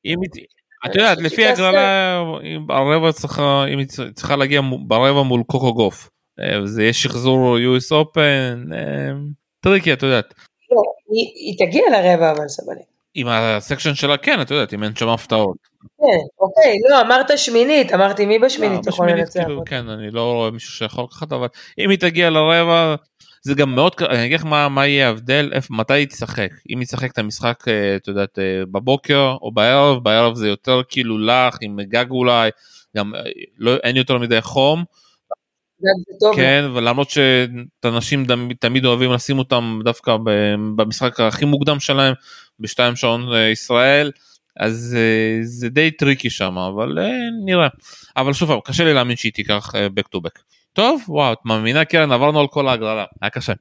אם 0.07 0.19
היא... 0.21 0.45
את 0.85 0.91
אני 0.95 1.01
יודעת 1.01 1.17
לפי. 1.17 1.47
הגרלה 1.47 2.23
הרבע 2.69 3.11
צריכה 3.11 3.65
אם 3.73 3.79
היא 3.79 3.87
צריכה 4.13 4.35
להגיע 4.35 4.61
ברבע 4.87 5.23
מול 5.23 5.43
קוקו 5.43 5.73
גוף. 5.73 6.09
אה, 6.39 6.61
וזה 6.63 6.81
יהיה 6.81 6.93
שחזור 6.93 7.57
US 7.57 7.91
Open 7.91 8.73
אה, 8.73 9.11
tricky 9.59 9.93
את 9.93 10.03
יודעת. 10.03 10.33
לא, 10.71 10.81
היא, 11.11 11.31
היא 11.35 11.67
תגיע 11.67 11.83
לרבע 11.91 12.31
אבל 12.31 12.47
סבלנקה. 12.47 12.97
עם 13.15 13.27
ה-section 13.27 13.95
שלה 13.95 14.17
כן 14.17 14.41
את 14.41 14.51
יודעת 14.51 14.73
אם 14.73 14.83
אין 14.83 14.95
שם 14.95 15.07
הפתעות. 15.07 15.57
כן, 15.97 16.03
אוקיי, 16.39 16.75
לא, 16.89 17.01
אמרת 17.01 17.37
שמינית, 17.37 17.93
אמרתי 17.93 18.25
מי 18.25 18.39
בשמינית 18.39 18.87
יכול 18.87 19.11
לנצח 19.11 19.43
כאילו. 19.43 19.61
כן 19.65 19.89
אני 19.89 20.11
לא 20.11 20.33
רואה 20.33 20.51
מישהו 20.51 20.71
שיכול 20.71 21.03
לקחת 21.03 21.31
אבל 21.31 21.47
אם 21.77 21.89
היא 21.89 21.99
תגיע 21.99 22.29
לרבע 22.29 22.95
זה 23.47 23.53
גם 23.53 23.75
מאוד 23.75 23.91
אני 24.09 24.25
אגיד 24.25 24.39
לך 24.39 24.45
מה, 24.45 24.69
מה 24.69 24.87
יהיה 24.87 25.07
ההבדל 25.07 25.51
מתי 25.69 25.93
היא 25.93 26.07
תשחק 26.07 26.49
אם 26.69 26.79
היא 26.79 26.87
תשחק 26.87 27.11
את 27.11 27.17
המשחק 27.17 27.67
אה, 27.67 27.95
את 27.95 28.07
יודעת 28.07 28.39
אה, 28.39 28.65
בבוקר 28.71 29.35
או 29.41 29.51
בערב 29.51 30.03
בערב 30.03 30.35
זה 30.35 30.47
יותר 30.47 30.81
כאילו 30.89 31.17
לך 31.17 31.57
עם 31.61 31.79
גג 31.81 32.05
אולי 32.09 32.49
גם 32.97 33.15
אה, 33.15 33.21
לא 33.57 33.75
אין 33.83 33.95
יותר 33.95 34.17
מדי 34.17 34.41
חום. 34.41 34.83
כן 36.35 36.65
ולמרות 36.73 37.09
שאת 37.09 37.85
הנשים 37.85 38.25
תמיד 38.59 38.85
אוהבים 38.85 39.13
לשים 39.13 39.39
אותם 39.39 39.79
דווקא 39.83 40.17
במשחק 40.75 41.19
הכי 41.19 41.45
מוקדם 41.45 41.79
שלהם 41.79 42.13
בשתיים 42.59 42.95
שעון 42.95 43.29
ישראל 43.51 44.11
אז 44.59 44.97
זה 45.41 45.69
די 45.69 45.91
tricky 45.91 46.29
שם 46.29 46.57
אבל 46.57 46.99
אה, 46.99 47.09
נראה 47.45 47.67
אבל 48.17 48.33
שוב 48.33 48.51
קשה 48.65 48.83
לי 48.83 48.93
להאמין 48.93 49.15
שהיא 49.15 49.33
תיקח 49.33 49.71
back 49.75 50.17
to 50.17 50.19
back. 50.19 50.56
טוב 50.77 51.01
וואו 51.07 51.33
את 51.33 51.37
מאמינה 51.45 51.85
קרן 51.85 52.11
עברנו 52.11 52.39
על 52.39 52.47
כל 52.47 52.67
ההגרלה 52.67 53.05
היה 53.21 53.29
קשה. 53.29 53.53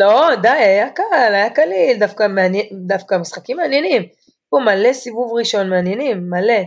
לא, 0.00 0.34
די, 0.42 0.48
היה 0.48 0.90
קל, 0.90 1.34
היה 1.34 1.50
קליל, 1.50 1.98
דווקא 1.98 2.26
מעניין, 2.26 2.66
דווקא 2.72 3.14
משחקים 3.18 3.56
מעניינים. 3.56 4.02
פה 4.50 4.58
מלא 4.64 4.92
סיבוב 4.92 5.32
ראשון 5.38 5.70
מעניינים, 5.70 6.30
מלא. 6.30 6.62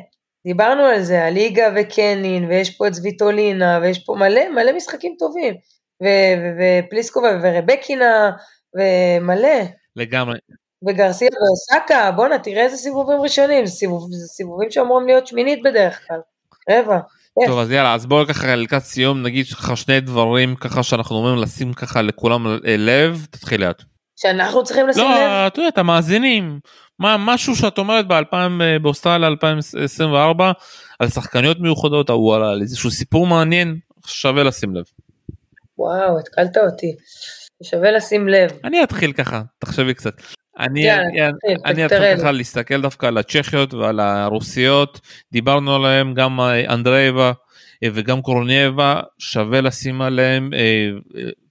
דיברנו 0.45 0.83
על 0.83 1.01
זה, 1.01 1.25
הליגה 1.25 1.69
וקנין, 1.75 2.45
ויש 2.45 2.77
פה 2.77 2.87
את 2.87 2.93
זוויטולינה, 2.93 3.79
ויש 3.81 4.05
פה 4.05 4.15
מלא, 4.15 4.49
מלא 4.49 4.71
משחקים 4.71 5.15
טובים. 5.19 5.53
ו- 6.03 6.35
ו- 6.37 6.85
ופליסקובה 6.85 7.29
ורבקינה, 7.43 8.31
ומלא. 8.75 9.59
לגמרי. 9.95 10.39
וגרסיה 10.87 11.29
ואוסקה, 11.33 12.11
בואנה, 12.11 12.39
תראה 12.39 12.63
איזה 12.63 12.77
סיבובים 12.77 13.21
ראשונים, 13.21 13.65
זה, 13.65 13.71
סיבוב, 13.71 14.09
סיבובים 14.13 14.71
שאמורים 14.71 15.07
להיות 15.07 15.27
שמינית 15.27 15.61
בדרך 15.63 16.07
כלל. 16.07 16.19
רבע. 16.69 16.99
טוב 17.47 17.59
אז 17.59 17.71
יאללה 17.71 17.93
אז 17.93 18.05
בואו 18.05 18.27
ככה 18.27 18.55
לקראת 18.55 18.81
סיום 18.81 19.21
נגיד 19.21 19.45
ככה 19.47 19.75
שני 19.75 19.99
דברים 19.99 20.55
ככה 20.55 20.83
שאנחנו 20.83 21.15
אומרים 21.15 21.37
לשים 21.37 21.73
ככה 21.73 22.01
לכולם 22.01 22.47
אה, 22.47 22.57
לב 22.65 23.25
תתחילי 23.29 23.69
את. 23.69 23.81
שאנחנו 24.15 24.63
צריכים 24.63 24.87
לשים 24.87 25.03
לב. 25.03 25.09
לא 25.09 25.47
את 25.47 25.57
יודעת 25.57 25.77
המאזינים 25.77 26.59
מה 26.99 27.15
משהו 27.19 27.55
שאת 27.55 27.77
אומרת 27.77 28.07
ב-2000 28.07 28.35
באוסטרליה 28.81 29.29
2024 29.29 30.51
על 30.99 31.09
שחקניות 31.09 31.59
מיוחדות 31.59 32.09
או 32.09 32.35
על 32.35 32.61
איזשהו 32.61 32.91
סיפור 32.91 33.27
מעניין 33.27 33.79
שווה 34.05 34.43
לשים 34.43 34.75
לב. 34.75 34.83
וואו, 35.77 36.19
התקלת 36.19 36.57
אותי. 36.57 36.95
שווה 37.63 37.91
לשים 37.91 38.27
לב. 38.27 38.51
אני 38.63 38.83
אתחיל 38.83 39.13
ככה 39.13 39.41
תחשבי 39.59 39.93
קצת. 39.93 40.13
אני 40.59 40.83
יאללה, 40.85 41.07
אני- 41.27 41.55
אני 41.65 41.85
אתחיל. 41.85 42.17
ככה 42.17 42.31
להסתכל 42.31 42.81
דווקא 42.81 43.05
על 43.05 43.17
הצ'כיות 43.17 43.73
ועל 43.73 43.99
הרוסיות 43.99 44.99
דיברנו 45.31 45.75
עליהם 45.75 46.13
גם 46.13 46.39
אה, 46.39 46.73
אנדרייבה 46.73 47.31
אה, 47.83 47.89
וגם 47.93 48.21
קורנייבה 48.21 49.01
שווה 49.19 49.61
לשים 49.61 50.01
עליהם 50.01 50.53
אה, 50.53 50.89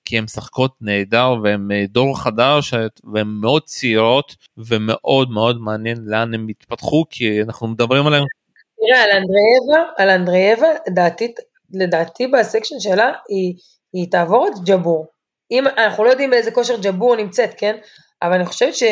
כי 0.05 0.19
הן 0.19 0.25
משחקות 0.25 0.75
נהדר 0.81 1.35
והן 1.43 1.69
דור 1.89 2.19
חדש 2.21 2.75
והן 3.15 3.27
מאוד 3.41 3.63
צעירות 3.65 4.37
ומאוד 4.59 5.31
מאוד 5.31 5.61
מעניין 5.61 5.97
לאן 6.07 6.35
הם 6.35 6.49
יתפתחו 6.49 7.05
כי 7.11 7.43
אנחנו 7.43 7.69
מדברים 7.69 8.07
עליהם 8.07 8.25
תראה, 8.87 9.03
על 9.05 9.11
אנדרייבה, 9.11 9.91
על 9.99 10.11
אנדרייבה, 10.11 10.67
לדעתי, 10.91 11.33
לדעתי 11.75 12.27
בסקשן 12.27 12.81
שלה, 12.81 13.13
היא, 13.29 13.55
היא 13.93 14.11
תעבור 14.11 14.49
את 14.49 14.65
ג'בור. 14.69 15.07
אם, 15.51 15.65
אנחנו 15.79 16.05
לא 16.05 16.11
יודעים 16.11 16.31
באיזה 16.31 16.51
כושר 16.51 16.75
ג'בור 16.83 17.17
נמצאת, 17.17 17.51
כן? 17.59 17.77
אבל 18.23 18.35
אני 18.35 18.47
חושבת 18.47 18.75
ש... 18.75 18.83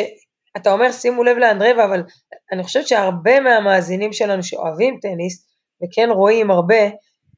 אתה 0.57 0.71
אומר 0.71 0.91
שימו 0.91 1.23
לב 1.23 1.37
לאנדרייבה, 1.37 1.85
אבל 1.85 2.03
אני 2.51 2.63
חושבת 2.63 2.87
שהרבה 2.87 3.39
מהמאזינים 3.39 4.13
שלנו 4.13 4.43
שאוהבים 4.43 4.99
טניס, 5.01 5.47
וכן 5.83 6.09
רואים 6.11 6.51
הרבה, 6.51 6.83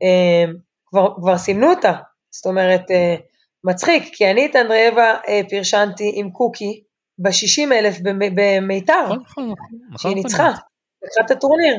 אה, 0.03 0.45
כבר, 0.85 1.15
כבר 1.21 1.37
סימנו 1.37 1.69
אותה. 1.69 1.93
זאת 2.31 2.45
אומרת, 2.45 2.91
אה, 2.91 3.15
מצחיק, 3.63 4.03
כי 4.13 4.31
אני 4.31 4.45
את 4.45 4.55
אנדרייבה 4.55 5.15
אה, 5.27 5.41
פרשנתי 5.49 6.11
עם 6.15 6.31
קוקי 6.31 6.83
ב-60 7.17 7.73
אלף 7.73 7.97
במיתר. 8.35 9.03
נכון, 9.03 9.19
נכון, 9.21 9.51
נכון, 9.91 9.97
שהיא 9.97 10.15
ניצחה, 10.15 10.49
לקחה 11.03 11.21
את 11.25 11.31
הטורניר. 11.31 11.77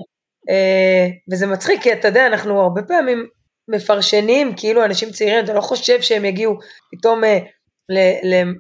אה, 0.51 1.07
וזה 1.33 1.47
מצחיק, 1.47 1.83
כי 1.83 1.93
אתה 1.93 2.09
יודע, 2.09 2.27
אנחנו 2.27 2.61
הרבה 2.61 2.83
פעמים 2.83 3.27
מפרשנים, 3.69 4.57
כאילו 4.57 4.85
אנשים 4.85 5.11
צעירים, 5.11 5.45
אתה 5.45 5.53
לא 5.53 5.61
חושב 5.61 6.01
שהם 6.01 6.25
יגיעו 6.25 6.59
פתאום 6.93 7.25
אה, 7.25 7.39
ל- 7.89 8.35
ל- 8.35 8.55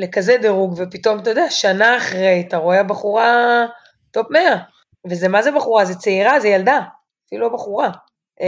לכזה 0.00 0.36
דירוג, 0.42 0.74
ופתאום, 0.78 1.18
אתה 1.18 1.30
יודע, 1.30 1.50
שנה 1.50 1.96
אחרי, 1.96 2.44
אתה 2.48 2.56
רואה 2.56 2.82
בחורה 2.82 3.66
top 4.10 4.26
100. 4.30 4.40
וזה 5.10 5.28
מה 5.28 5.42
זה 5.42 5.50
בחורה? 5.52 5.84
זה 5.84 5.94
צעירה, 5.94 6.40
זה 6.40 6.48
ילדה, 6.48 6.80
אפילו 7.26 7.48
לא 7.48 7.54
בחורה. 7.54 7.90
אה, 8.40 8.46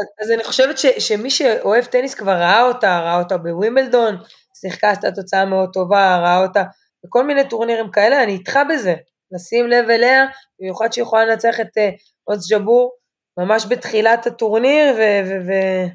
אז- 0.00 0.24
אז 0.26 0.30
אני 0.30 0.44
חושבת 0.44 0.78
ש, 0.78 0.86
שמי 0.86 1.30
שאוהב 1.30 1.84
טניס 1.84 2.14
כבר 2.14 2.32
ראה 2.32 2.62
אותה, 2.62 2.98
ראה 3.00 3.18
אותה 3.18 3.36
בווימבלדון, 3.38 4.16
שיחקה, 4.60 4.90
עשתה 4.90 5.10
תוצאה 5.12 5.44
מאוד 5.44 5.70
טובה, 5.72 6.16
ראה 6.16 6.42
אותה 6.42 6.62
בכל 7.04 7.24
מיני 7.26 7.48
טורנירים 7.48 7.90
כאלה, 7.90 8.22
אני 8.22 8.32
איתך 8.32 8.58
בזה. 8.70 8.94
לשים 9.32 9.66
לב 9.66 9.90
אליה, 9.90 10.24
במיוחד 10.60 10.92
שהיא 10.92 11.02
יכולה 11.02 11.24
לנצח 11.24 11.60
את 11.60 11.78
אה, 11.78 11.90
אונס 12.24 12.52
ג'בור 12.52 12.92
ממש 13.38 13.66
בתחילת 13.68 14.26
הטורניר 14.26 14.94
ו- 14.98 15.20
ו- 15.28 15.46
ו- 15.48 15.86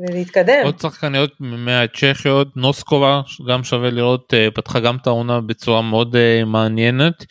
ולהתקדם. 0.00 0.62
עוד 0.64 0.80
שחקניות 0.80 1.30
מהצ'כיות 1.40 2.56
נוסקובה 2.56 3.20
גם 3.48 3.64
שווה 3.64 3.90
לראות 3.90 4.34
אה, 4.34 4.48
פתחה 4.54 4.80
גם 4.80 4.96
את 4.96 5.06
העונה 5.06 5.40
בצורה 5.40 5.82
מאוד 5.82 6.16
אה, 6.16 6.44
מעניינת 6.44 7.24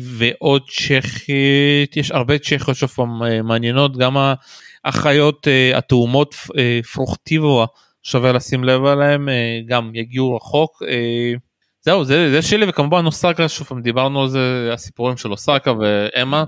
ועוד 0.00 0.62
צ'כית 0.70 1.96
יש 1.96 2.10
הרבה 2.10 2.38
צ'כיות 2.38 2.76
שוב 2.76 2.88
פעם 2.88 3.22
אה, 3.22 3.42
מעניינות 3.42 3.96
גם 3.96 4.16
האחיות 4.84 5.46
התאומות 5.74 6.34
פרוכטיבורה 6.94 7.66
שווה 8.02 8.32
לשים 8.32 8.64
לב 8.64 8.84
עליהם 8.84 9.28
אה, 9.28 9.60
גם 9.66 9.90
יגיעו 9.94 10.36
רחוק. 10.36 10.82
זהו 11.84 12.04
זה 12.04 12.30
זה 12.30 12.42
שלי 12.42 12.66
וכמובן 12.68 13.06
אוסקה 13.06 13.48
שוב 13.48 13.66
פעם 13.66 13.82
דיברנו 13.82 14.22
על 14.22 14.28
זה 14.28 14.70
הסיפורים 14.72 15.16
של 15.16 15.32
אוסקה 15.32 15.72
ואמה 15.80 16.44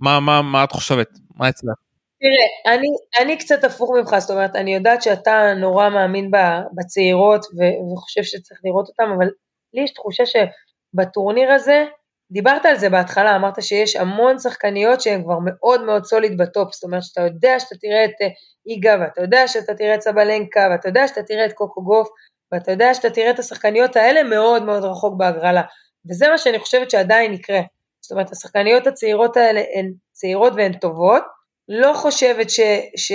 מה 0.00 0.20
מה 0.20 0.42
מה 0.42 0.64
את 0.64 0.72
חושבת 0.72 1.08
מה 1.36 1.48
אצלך. 1.48 1.83
תראה, 2.24 2.74
אני, 2.74 2.88
אני 3.20 3.38
קצת 3.38 3.64
הפוך 3.64 3.90
ממך, 3.90 4.16
זאת 4.18 4.30
אומרת, 4.30 4.56
אני 4.56 4.74
יודעת 4.74 5.02
שאתה 5.02 5.54
נורא 5.56 5.88
מאמין 5.88 6.30
בצעירות 6.76 7.44
ו- 7.44 7.92
וחושב 7.92 8.22
שצריך 8.22 8.60
לראות 8.64 8.88
אותן, 8.88 9.04
אבל 9.16 9.26
לי 9.74 9.82
יש 9.84 9.92
תחושה 9.92 10.22
שבטורניר 10.26 11.52
הזה, 11.52 11.84
דיברת 12.30 12.66
על 12.66 12.76
זה 12.76 12.90
בהתחלה, 12.90 13.36
אמרת 13.36 13.62
שיש 13.62 13.96
המון 13.96 14.38
שחקניות 14.38 15.00
שהן 15.00 15.22
כבר 15.24 15.38
מאוד 15.44 15.84
מאוד 15.84 16.04
סוליד 16.04 16.38
בטופ, 16.38 16.74
זאת 16.74 16.84
אומרת 16.84 17.02
שאתה 17.02 17.20
יודע 17.20 17.60
שאתה 17.60 17.74
תראה 17.76 18.04
את 18.04 18.10
אה, 18.22 18.28
איגה, 18.66 18.96
ואתה 19.00 19.20
יודע 19.22 19.48
שאתה 19.48 19.74
תראה 19.74 19.94
את 19.94 20.02
סבלנקה, 20.02 20.68
ואתה 20.70 20.88
יודע 20.88 21.08
שאתה 21.08 21.22
תראה 21.22 21.46
את 21.46 21.52
קוקו 21.52 21.82
גוף, 21.82 22.08
ואתה 22.52 22.70
יודע 22.72 22.94
שאתה 22.94 23.10
תראה 23.10 23.30
את 23.30 23.38
השחקניות 23.38 23.96
האלה 23.96 24.22
מאוד 24.22 24.62
מאוד 24.62 24.84
רחוק 24.84 25.14
בהגרלה, 25.18 25.62
וזה 26.10 26.28
מה 26.28 26.38
שאני 26.38 26.58
חושבת 26.58 26.90
שעדיין 26.90 27.32
יקרה. 27.32 27.60
זאת 28.00 28.12
אומרת, 28.12 28.32
השחקניות 28.32 28.86
הצעירות 28.86 29.36
האלה 29.36 29.62
הן 29.74 29.92
צעירות 30.12 30.52
והן 30.56 30.72
טובות, 30.72 31.22
לא 31.68 31.92
חושבת 31.94 32.50
ש, 32.50 32.60
ש, 32.96 33.12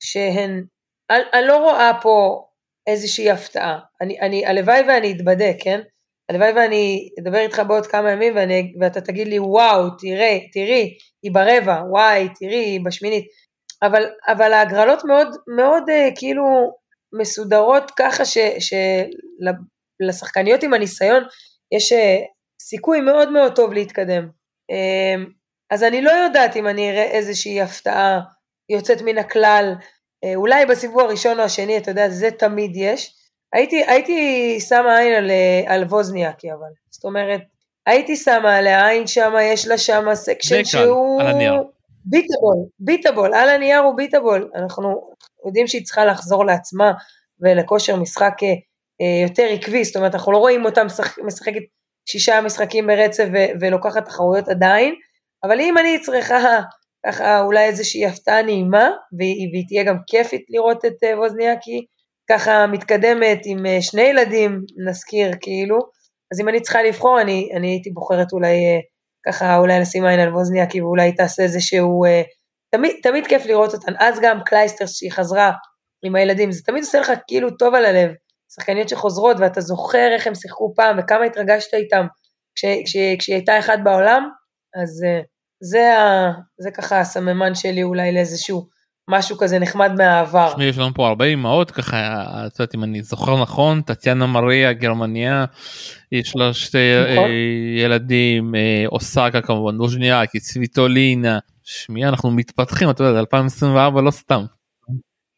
שהן, 0.00 0.64
אני, 1.10 1.22
אני 1.34 1.46
לא 1.46 1.56
רואה 1.56 1.90
פה 2.02 2.44
איזושהי 2.86 3.30
הפתעה. 3.30 3.78
אני, 4.00 4.20
אני, 4.20 4.46
הלוואי 4.46 4.82
ואני 4.88 5.12
אתבדה, 5.12 5.52
כן? 5.60 5.80
הלוואי 6.28 6.52
ואני 6.52 7.08
אדבר 7.20 7.38
איתך 7.38 7.62
בעוד 7.68 7.86
כמה 7.86 8.10
ימים 8.10 8.36
ואני, 8.36 8.72
ואתה 8.80 9.00
תגיד 9.00 9.28
לי, 9.28 9.38
וואו, 9.38 9.90
תראה, 9.98 10.38
תראי, 10.52 10.96
היא 11.22 11.32
ברבע, 11.32 11.82
וואי, 11.90 12.28
תראי, 12.40 12.64
היא 12.64 12.80
בשמינית. 12.84 13.24
אבל, 13.82 14.06
אבל 14.28 14.52
ההגרלות 14.52 15.04
מאוד, 15.04 15.28
מאוד 15.56 15.90
אה, 15.90 16.08
כאילו 16.16 16.42
מסודרות 17.20 17.90
ככה 17.96 18.22
שלשחקניות 20.00 20.62
עם 20.62 20.74
הניסיון 20.74 21.22
יש 21.72 21.92
אה, 21.92 22.16
סיכוי 22.62 23.00
מאוד 23.00 23.32
מאוד 23.32 23.56
טוב 23.56 23.72
להתקדם. 23.72 24.28
אז 25.70 25.82
אני 25.82 26.02
לא 26.02 26.10
יודעת 26.10 26.56
אם 26.56 26.68
אני 26.68 26.90
אראה 26.90 27.04
איזושהי 27.04 27.60
הפתעה 27.60 28.20
יוצאת 28.68 29.02
מן 29.02 29.18
הכלל, 29.18 29.74
אה, 30.24 30.34
אולי 30.34 30.66
בסיבוב 30.66 31.00
הראשון 31.00 31.40
או 31.40 31.44
השני, 31.44 31.78
אתה 31.78 31.90
יודע, 31.90 32.08
זה 32.08 32.30
תמיד 32.30 32.72
יש. 32.74 33.14
הייתי, 33.52 33.84
הייתי 33.86 34.58
שמה 34.60 34.98
עין 34.98 35.14
על, 35.14 35.30
אה, 35.30 35.74
על 35.74 35.84
ווזניאקי 35.84 36.52
אבל, 36.52 36.68
זאת 36.90 37.04
אומרת, 37.04 37.40
הייתי 37.86 38.16
שמה 38.16 38.56
עליה 38.56 38.88
עין 38.88 39.06
שם, 39.06 39.32
יש 39.42 39.68
לה 39.68 39.78
שם 39.78 40.04
section 40.14 40.64
שהוא... 40.64 41.20
על 41.20 41.26
הנייר. 41.26 41.62
beatable, 42.04 42.56
beatable, 42.80 43.34
על 43.34 43.48
הנייר 43.48 43.78
הוא 43.78 43.96
beatable. 43.96 44.50
אנחנו 44.54 45.10
יודעים 45.46 45.66
שהיא 45.66 45.84
צריכה 45.84 46.04
לחזור 46.04 46.44
לעצמה 46.44 46.92
ולכושר 47.40 47.96
משחק 47.96 48.34
אה, 49.00 49.28
יותר 49.28 49.46
עקבי, 49.50 49.84
זאת 49.84 49.96
אומרת, 49.96 50.14
אנחנו 50.14 50.32
לא 50.32 50.38
רואים 50.38 50.64
אותה 50.64 50.84
משחק, 50.84 51.18
משחקת 51.18 51.62
שישה 52.06 52.40
משחקים 52.40 52.86
ברצף 52.86 53.24
ו- 53.34 53.50
ולוקחת 53.60 54.04
תחרויות 54.04 54.48
עדיין, 54.48 54.94
אבל 55.44 55.60
אם 55.60 55.78
אני 55.78 56.00
צריכה 56.00 56.60
ככה 57.06 57.40
אולי 57.40 57.64
איזושהי 57.64 58.06
הפתעה 58.06 58.42
נעימה, 58.42 58.90
והיא, 59.18 59.48
והיא 59.52 59.64
תהיה 59.68 59.84
גם 59.84 59.96
כיפית 60.06 60.44
לראות 60.48 60.84
את 60.84 61.04
אה, 61.04 61.18
ווזניאקי 61.18 61.86
ככה 62.30 62.66
מתקדמת 62.66 63.40
עם 63.44 63.66
אה, 63.66 63.82
שני 63.82 64.02
ילדים, 64.02 64.60
נזכיר 64.86 65.30
כאילו, 65.40 65.78
אז 66.32 66.40
אם 66.40 66.48
אני 66.48 66.60
צריכה 66.60 66.82
לבחור, 66.82 67.20
אני, 67.20 67.48
אני 67.56 67.68
הייתי 67.68 67.90
בוחרת 67.90 68.32
אולי 68.32 68.54
אה, 68.54 68.80
ככה 69.26 69.56
אולי 69.56 69.80
לשים 69.80 70.04
עין 70.04 70.20
על 70.20 70.34
ווזניאקי 70.34 70.80
ואולי 70.80 71.12
תעשה 71.12 71.42
איזשהו, 71.42 72.04
אה, 72.04 72.22
תמיד, 72.70 72.96
תמיד 73.02 73.26
כיף 73.26 73.46
לראות 73.46 73.74
אותן, 73.74 73.92
אז 73.98 74.20
גם 74.22 74.40
קלייסטרס 74.44 74.96
שהיא 74.96 75.12
חזרה 75.12 75.52
עם 76.04 76.14
הילדים, 76.14 76.52
זה 76.52 76.62
תמיד 76.64 76.82
עושה 76.82 77.00
לך 77.00 77.12
כאילו 77.26 77.50
טוב 77.50 77.74
על 77.74 77.84
הלב, 77.84 78.10
שחקניות 78.54 78.88
שחוזרות 78.88 79.36
ואתה 79.40 79.60
זוכר 79.60 80.08
איך 80.14 80.26
הם 80.26 80.34
שיחקו 80.34 80.72
פעם 80.76 80.98
וכמה 80.98 81.24
התרגשת 81.24 81.74
איתם. 81.74 82.06
כש, 82.54 82.64
כש, 82.64 82.96
כשהיא 83.18 83.36
הייתה 83.36 83.58
אחד 83.58 83.78
בעולם, 83.84 84.28
אז 84.82 85.04
אה, 85.06 85.20
זה, 85.60 85.98
ה, 85.98 86.32
זה 86.58 86.70
ככה 86.70 87.00
הסממן 87.00 87.54
שלי 87.54 87.82
אולי 87.82 88.12
לאיזשהו 88.12 88.68
משהו 89.10 89.36
כזה 89.36 89.58
נחמד 89.58 89.92
מהעבר. 89.96 90.48
תשמעי, 90.50 90.66
יש 90.66 90.78
לנו 90.78 90.94
פה 90.94 91.08
הרבה 91.08 91.24
אמהות 91.24 91.70
ככה 91.70 91.96
את 92.46 92.60
יודעת 92.60 92.74
אם 92.74 92.84
אני 92.84 93.02
זוכר 93.02 93.42
נכון 93.42 93.82
טטיאנה 93.82 94.26
מריה 94.26 94.72
גרמניה 94.72 95.44
יש 96.12 96.36
לה 96.36 96.54
שתי 96.54 96.78
נכון. 97.12 97.24
אה, 97.24 97.82
ילדים 97.84 98.54
אה, 98.54 98.84
אוסקה 98.92 99.40
כמובן 99.42 99.74
לוז'ניאקי 99.74 100.40
צביטולינה 100.40 101.38
שמי 101.62 102.04
אנחנו 102.04 102.30
מתפתחים 102.30 102.90
אתה 102.90 103.04
יודע 103.04 103.20
2024 103.20 104.00
לא 104.00 104.10
סתם. 104.10 104.44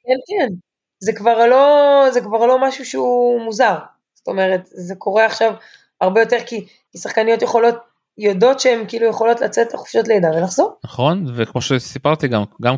כן, 0.05 0.18
כן. 0.26 0.55
זה 1.01 1.12
כבר 1.12 1.47
לא, 1.47 2.07
זה 2.12 2.20
כבר 2.20 2.47
לא 2.47 2.68
משהו 2.68 2.85
שהוא 2.85 3.41
מוזר. 3.41 3.78
זאת 4.14 4.28
אומרת, 4.28 4.61
זה 4.64 4.95
קורה 4.95 5.26
עכשיו 5.26 5.55
הרבה 6.01 6.20
יותר 6.20 6.37
כי, 6.47 6.66
כי 6.93 6.99
שחקניות 6.99 7.43
יכולות, 7.43 7.76
יודעות 8.18 8.61
שהן 8.61 8.84
כאילו 8.88 9.06
יכולות 9.06 9.40
לצאת 9.40 9.74
לחופשות 9.74 10.08
לידה 10.08 10.28
ולחזור. 10.28 10.78
נכון 10.84 11.26
וכמו 11.34 11.61
שסיפרתי 11.61 12.28
גם 12.28 12.44
גם 12.62 12.76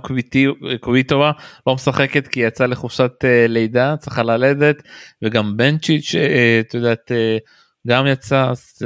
קוויטובה 0.80 1.30
לא 1.66 1.74
משחקת 1.74 2.28
כי 2.28 2.41
יצאה 2.41 2.66
לחופשת 2.66 3.24
אה, 3.24 3.47
לידה 3.49 3.95
צריכה 3.99 4.22
ללדת 4.22 4.76
וגם 5.22 5.57
בנצ'יץ' 5.57 6.14
אה, 6.14 6.61
את 6.61 6.74
יודעת 6.74 7.12
אה, 7.12 7.39
גם 7.89 8.07
יצא 8.07 8.51
אז, 8.51 8.83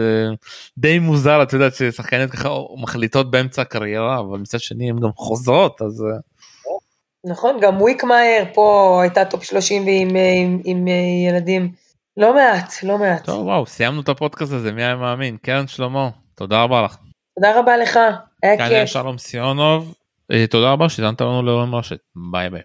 די 0.78 0.99
מוזר 0.99 1.42
את 1.42 1.53
יודעת 1.53 1.74
ששחקניות 1.74 2.30
ככה 2.30 2.49
מחליטות 2.76 3.30
באמצע 3.30 3.62
הקריירה 3.62 4.20
אבל 4.20 4.38
מצד 4.38 4.61
שני 4.61 4.90
הן 4.90 5.01
גם 5.01 5.11
חוזרות 5.16 5.82
אז 5.82 6.05
נכון, 7.28 7.59
גם 7.61 7.80
וויקמאייר 7.80 8.44
פה 8.55 8.99
הייתה 9.03 9.24
top 9.24 9.45
30 9.44 9.86
ועם 9.86 10.09
עם, 10.09 10.16
עם, 10.16 10.61
עם 10.64 10.86
ילדים. 11.28 11.72
לא 12.16 12.34
מעט, 12.34 12.72
לא 12.82 12.99
מעט. 12.99 13.24
טוב 13.24 13.47
וואו 13.47 13.66
סיימנו 13.66 14.01
את 14.01 14.09
הפודקאסט 14.09 14.53
הזה 14.53 14.72
מי 14.72 14.82
היה 14.84 14.97
מאמין 14.97 15.36
קרן 15.36 15.66
שלמה 15.66 16.11
תודה 16.37 16.62
רבה 16.62 16.82
לך. 16.82 16.97
תודה 17.34 17.59
רבה 17.61 17.76
לך, 17.76 17.97
היה 18.43 18.57
כאן 18.57 18.66
היה 18.66 18.84
כיף. 18.84 18.93
שלום 18.93 19.18
סיונוב 19.18 19.95
אה, 20.32 20.47
תודה 20.47 20.72
רבה 20.72 20.89
שהאזנתם 20.89 21.20
לנו 21.20 21.43
לעולם 21.43 21.74
רשת 21.74 21.99
ביי 22.30 22.51
ביי. 22.51 22.62